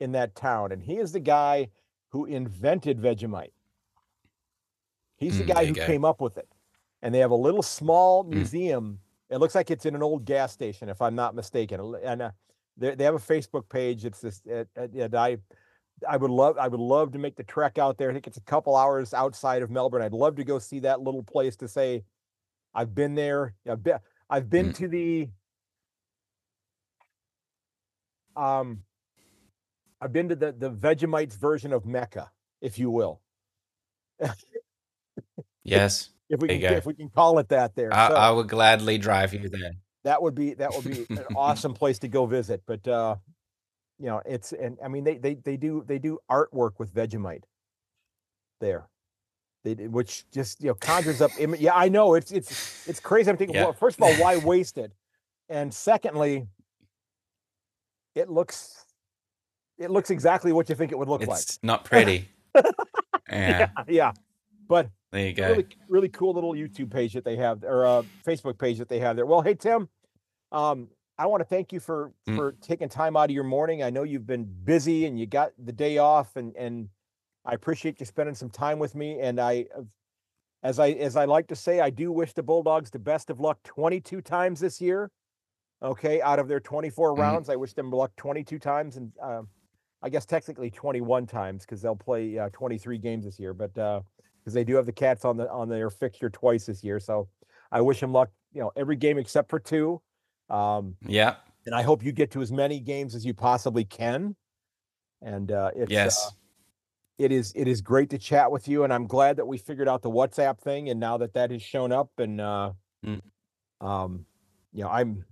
[0.00, 0.72] in that town.
[0.72, 1.68] And he is the guy
[2.08, 3.52] who invented Vegemite.
[5.16, 5.86] He's the Mm, guy who go.
[5.86, 6.48] came up with it.
[7.02, 8.30] And they have a little small Mm.
[8.30, 8.98] museum.
[9.30, 11.94] It looks like it's in an old gas station, if I'm not mistaken.
[12.02, 12.30] And uh,
[12.76, 14.04] they, they have a Facebook page.
[14.04, 14.68] It's this, it,
[15.14, 15.38] I,
[16.08, 18.10] I would love, I would love to make the trek out there.
[18.10, 20.02] I think it's a couple hours outside of Melbourne.
[20.02, 22.02] I'd love to go see that little place to say,
[22.74, 23.54] I've been there.
[23.68, 23.98] I've been,
[24.28, 24.76] I've been Mm.
[24.78, 25.28] to the,
[28.40, 28.82] um,
[30.00, 32.30] I've been to the the Vegemites version of Mecca,
[32.60, 33.20] if you will,
[35.64, 37.74] yes, if we can, if we can call it that.
[37.74, 39.72] There, I, So- I will gladly drive you there.
[40.04, 42.62] that would be that would be an awesome place to go visit.
[42.66, 43.16] But uh,
[43.98, 47.44] you know, it's and I mean they they they do they do artwork with Vegemite
[48.60, 48.88] there.
[49.64, 51.60] They did- which just you know conjures up image.
[51.60, 53.30] Yeah, I know it's it's it's crazy.
[53.30, 53.64] I'm thinking, Yeah.
[53.64, 54.92] well, first of all, why waste it?
[55.50, 56.46] And secondly,
[58.14, 58.84] it looks
[59.78, 61.40] it looks exactly what you think it would look like.
[61.40, 62.28] It's not pretty.
[63.30, 64.12] yeah, yeah.
[64.68, 65.48] But there you go.
[65.48, 68.98] really really cool little YouTube page that they have or uh Facebook page that they
[69.00, 69.26] have there.
[69.26, 69.88] Well, hey Tim,
[70.52, 70.88] um
[71.18, 72.36] I want to thank you for Mm.
[72.36, 73.82] for taking time out of your morning.
[73.82, 76.88] I know you've been busy and you got the day off and and
[77.44, 79.66] I appreciate you spending some time with me and I
[80.62, 83.40] as I as I like to say, I do wish the Bulldogs the best of
[83.40, 85.10] luck 22 times this year.
[85.82, 87.14] Okay, out of their 24 Mhm.
[87.14, 89.48] rounds, I wish them luck 22 times and um
[90.02, 94.02] I guess technically 21 times because they'll play uh, 23 games this year, but uh
[94.44, 97.00] because they do have the Cats on the on their fixture twice this year.
[97.00, 97.28] So
[97.72, 100.02] I wish them luck, you know, every game except for two.
[100.50, 101.36] Um, Yeah.
[101.66, 104.36] and I hope you get to as many games as you possibly can.
[105.22, 106.06] And uh, it's Yes.
[106.06, 106.30] uh,
[107.18, 109.88] it is it is great to chat with you, and I'm glad that we figured
[109.88, 113.20] out the WhatsApp thing, and now that that has shown up, and uh, Mm.
[113.80, 114.26] um,
[114.72, 115.24] you know, I'm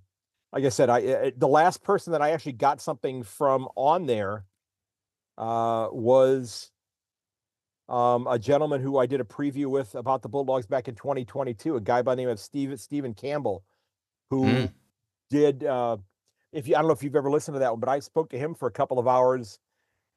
[0.52, 4.06] like I said, I uh, the last person that I actually got something from on
[4.06, 4.44] there
[5.36, 6.70] uh, was
[7.88, 11.76] um, a gentleman who I did a preview with about the Bulldogs back in 2022,
[11.76, 13.64] a guy by the name of Steve Stephen Campbell,
[14.30, 14.72] who Mm.
[15.30, 15.96] did uh
[16.52, 18.30] if you I don't know if you've ever listened to that one, but I spoke
[18.30, 19.58] to him for a couple of hours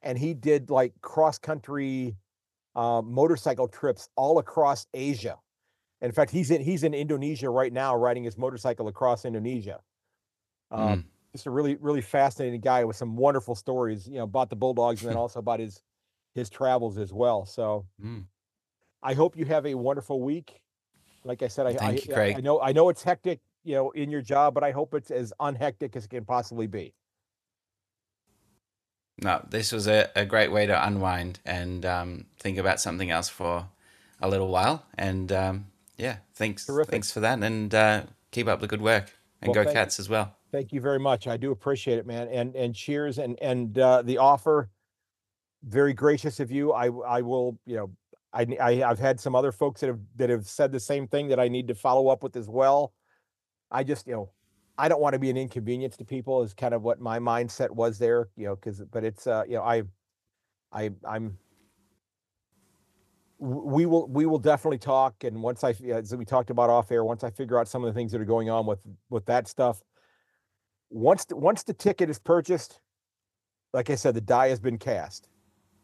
[0.02, 2.16] and he did like cross country
[2.76, 5.38] uh, motorcycle trips all across Asia.
[6.02, 9.80] In fact, he's in he's in Indonesia right now riding his motorcycle across Indonesia.
[10.72, 11.04] Um, Mm.
[11.34, 15.02] just a really really fascinating guy with some wonderful stories, you know, about the Bulldogs
[15.02, 15.82] and then also about his
[16.36, 17.46] his travels as well.
[17.46, 18.26] So Mm.
[19.04, 20.62] I hope you have a wonderful week.
[21.24, 22.38] Like I said, I, I, Thank you, I- Craig.
[22.38, 25.12] I know I know it's hectic, you know, in your job, but I hope it's
[25.12, 26.94] as unhectic as it can possibly be.
[29.22, 33.30] No, this was a, a great way to unwind and um, think about something else
[33.30, 33.68] for
[34.20, 34.84] a little while.
[34.98, 35.68] And um,
[35.98, 36.92] yeah, thanks, Terrific.
[36.92, 39.12] thanks for that, and uh, keep up the good work,
[39.42, 40.36] and Well, go Cats as well.
[40.52, 41.28] Thank you very much.
[41.28, 42.28] I do appreciate it, man.
[42.28, 44.70] And and cheers and and uh, the offer,
[45.64, 46.74] very gracious of you.
[46.74, 47.92] I I will, you know,
[48.34, 51.30] I I I've had some other folks that have that have said the same thing
[51.30, 52.94] that I need to follow up with as well.
[53.72, 54.30] I just, you know,
[54.78, 57.70] I don't want to be an inconvenience to people is kind of what my mindset
[57.70, 59.84] was there, you know, because but it's uh, you know, I
[60.74, 61.38] I I'm
[63.40, 67.06] we will we will definitely talk and once I as we talked about off air,
[67.06, 69.48] once I figure out some of the things that are going on with with that
[69.48, 69.82] stuff,
[70.92, 72.80] once the, once the ticket is purchased,
[73.74, 75.30] like I said, the die has been cast,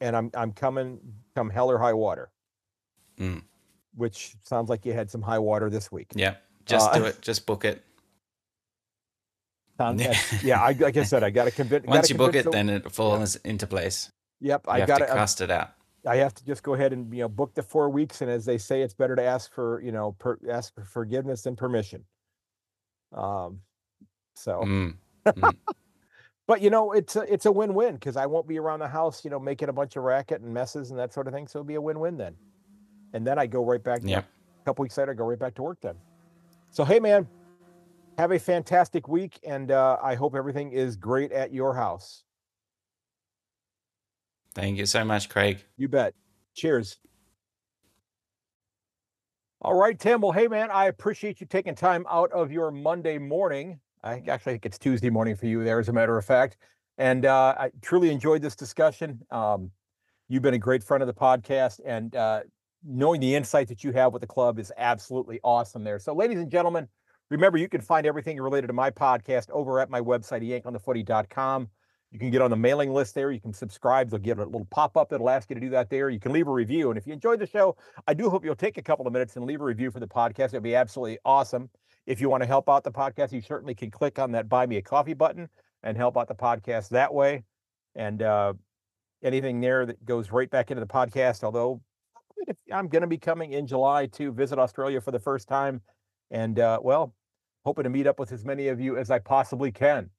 [0.01, 0.99] and I'm I'm coming
[1.35, 2.29] come hell or high water,
[3.17, 3.41] Mm.
[3.95, 6.11] which sounds like you had some high water this week.
[6.15, 6.35] Yeah,
[6.65, 7.21] just Uh, do it.
[7.21, 7.83] Just book it.
[9.77, 10.01] Sound-
[10.43, 10.61] Yeah.
[10.61, 11.85] I, like I said, I got to convince.
[11.85, 14.11] Once you book it, then it falls into place.
[14.39, 15.13] yep, You I got to to.
[15.13, 15.71] cast it out.
[16.05, 18.45] I have to just go ahead and you know book the four weeks, and as
[18.45, 22.05] they say, it's better to ask for you know per, ask for forgiveness than permission.
[23.13, 23.61] Um,
[24.37, 24.63] so.
[25.27, 25.53] Mm.
[26.47, 29.25] but you know it's a it's a win-win because i won't be around the house
[29.25, 31.59] you know making a bunch of racket and messes and that sort of thing so
[31.59, 32.33] it'll be a win-win then
[33.13, 34.23] and then i go right back Yep.
[34.23, 35.95] a couple weeks later I go right back to work then
[36.71, 37.27] so hey man
[38.17, 42.23] have a fantastic week and uh, i hope everything is great at your house
[44.55, 45.59] Thank you so much, Craig.
[45.75, 46.13] you bet
[46.55, 46.97] cheers
[49.61, 53.17] all right tim well hey man i appreciate you taking time out of your monday
[53.17, 56.57] morning i actually think it's tuesday morning for you there as a matter of fact
[56.97, 59.71] and uh, i truly enjoyed this discussion um,
[60.27, 62.41] you've been a great friend of the podcast and uh,
[62.83, 66.37] knowing the insight that you have with the club is absolutely awesome there so ladies
[66.37, 66.87] and gentlemen
[67.29, 71.69] remember you can find everything related to my podcast over at my website yankonthefooty.com
[72.11, 73.31] you can get on the mailing list there.
[73.31, 74.09] You can subscribe.
[74.09, 76.09] They'll get a little pop up that'll ask you to do that there.
[76.09, 76.89] You can leave a review.
[76.89, 77.75] And if you enjoyed the show,
[78.07, 80.07] I do hope you'll take a couple of minutes and leave a review for the
[80.07, 80.45] podcast.
[80.45, 81.69] It'd be absolutely awesome.
[82.07, 84.65] If you want to help out the podcast, you certainly can click on that buy
[84.65, 85.49] me a coffee button
[85.83, 87.43] and help out the podcast that way.
[87.95, 88.53] And uh,
[89.21, 91.43] anything there that goes right back into the podcast.
[91.43, 91.81] Although
[92.73, 95.81] I'm going to be coming in July to visit Australia for the first time.
[96.31, 97.13] And uh, well,
[97.65, 100.09] hoping to meet up with as many of you as I possibly can.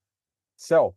[0.56, 0.94] So,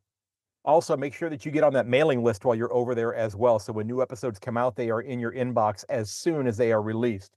[0.63, 3.35] also, make sure that you get on that mailing list while you're over there as
[3.35, 3.57] well.
[3.57, 6.71] So when new episodes come out, they are in your inbox as soon as they
[6.71, 7.31] are released.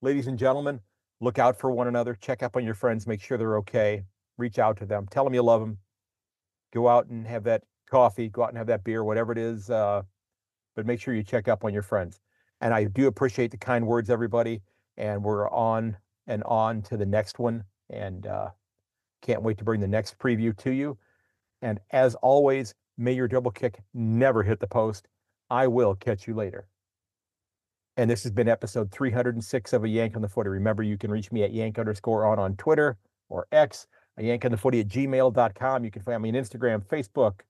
[0.00, 0.80] Ladies and gentlemen,
[1.22, 2.16] look out for one another.
[2.16, 3.06] Check up on your friends.
[3.08, 4.04] Make sure they're okay.
[4.38, 5.08] Reach out to them.
[5.10, 5.78] Tell them you love them.
[6.74, 8.28] Go out and have that coffee.
[8.30, 9.70] Go out and have that beer, whatever it is.
[9.70, 10.02] Uh,
[10.76, 12.20] but make sure you check up on your friends.
[12.60, 14.62] And I do appreciate the kind words, everybody.
[14.98, 17.64] And we're on and on to the next one.
[17.90, 18.50] And uh,
[19.22, 20.98] Can't wait to bring the next preview to you.
[21.62, 25.08] And as always, may your double kick never hit the post.
[25.50, 26.68] I will catch you later.
[27.96, 30.48] And this has been episode 306 of A Yank on the Footy.
[30.48, 32.96] Remember, you can reach me at yank underscore on on Twitter
[33.28, 33.86] or X,
[34.16, 35.84] a yank on the footy at gmail.com.
[35.84, 37.40] You can find me on Instagram, Facebook,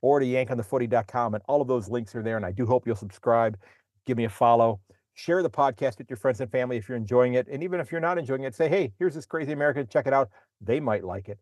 [0.00, 1.34] or to yankonthefooty.com.
[1.34, 2.36] And all of those links are there.
[2.36, 3.58] And I do hope you'll subscribe,
[4.06, 4.80] give me a follow,
[5.14, 7.46] share the podcast with your friends and family if you're enjoying it.
[7.48, 10.12] And even if you're not enjoying it, say, hey, here's this crazy American, check it
[10.12, 10.30] out.
[10.62, 11.38] They might like it.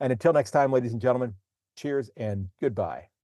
[0.00, 1.34] And until next time, ladies and gentlemen,
[1.76, 3.19] cheers and goodbye.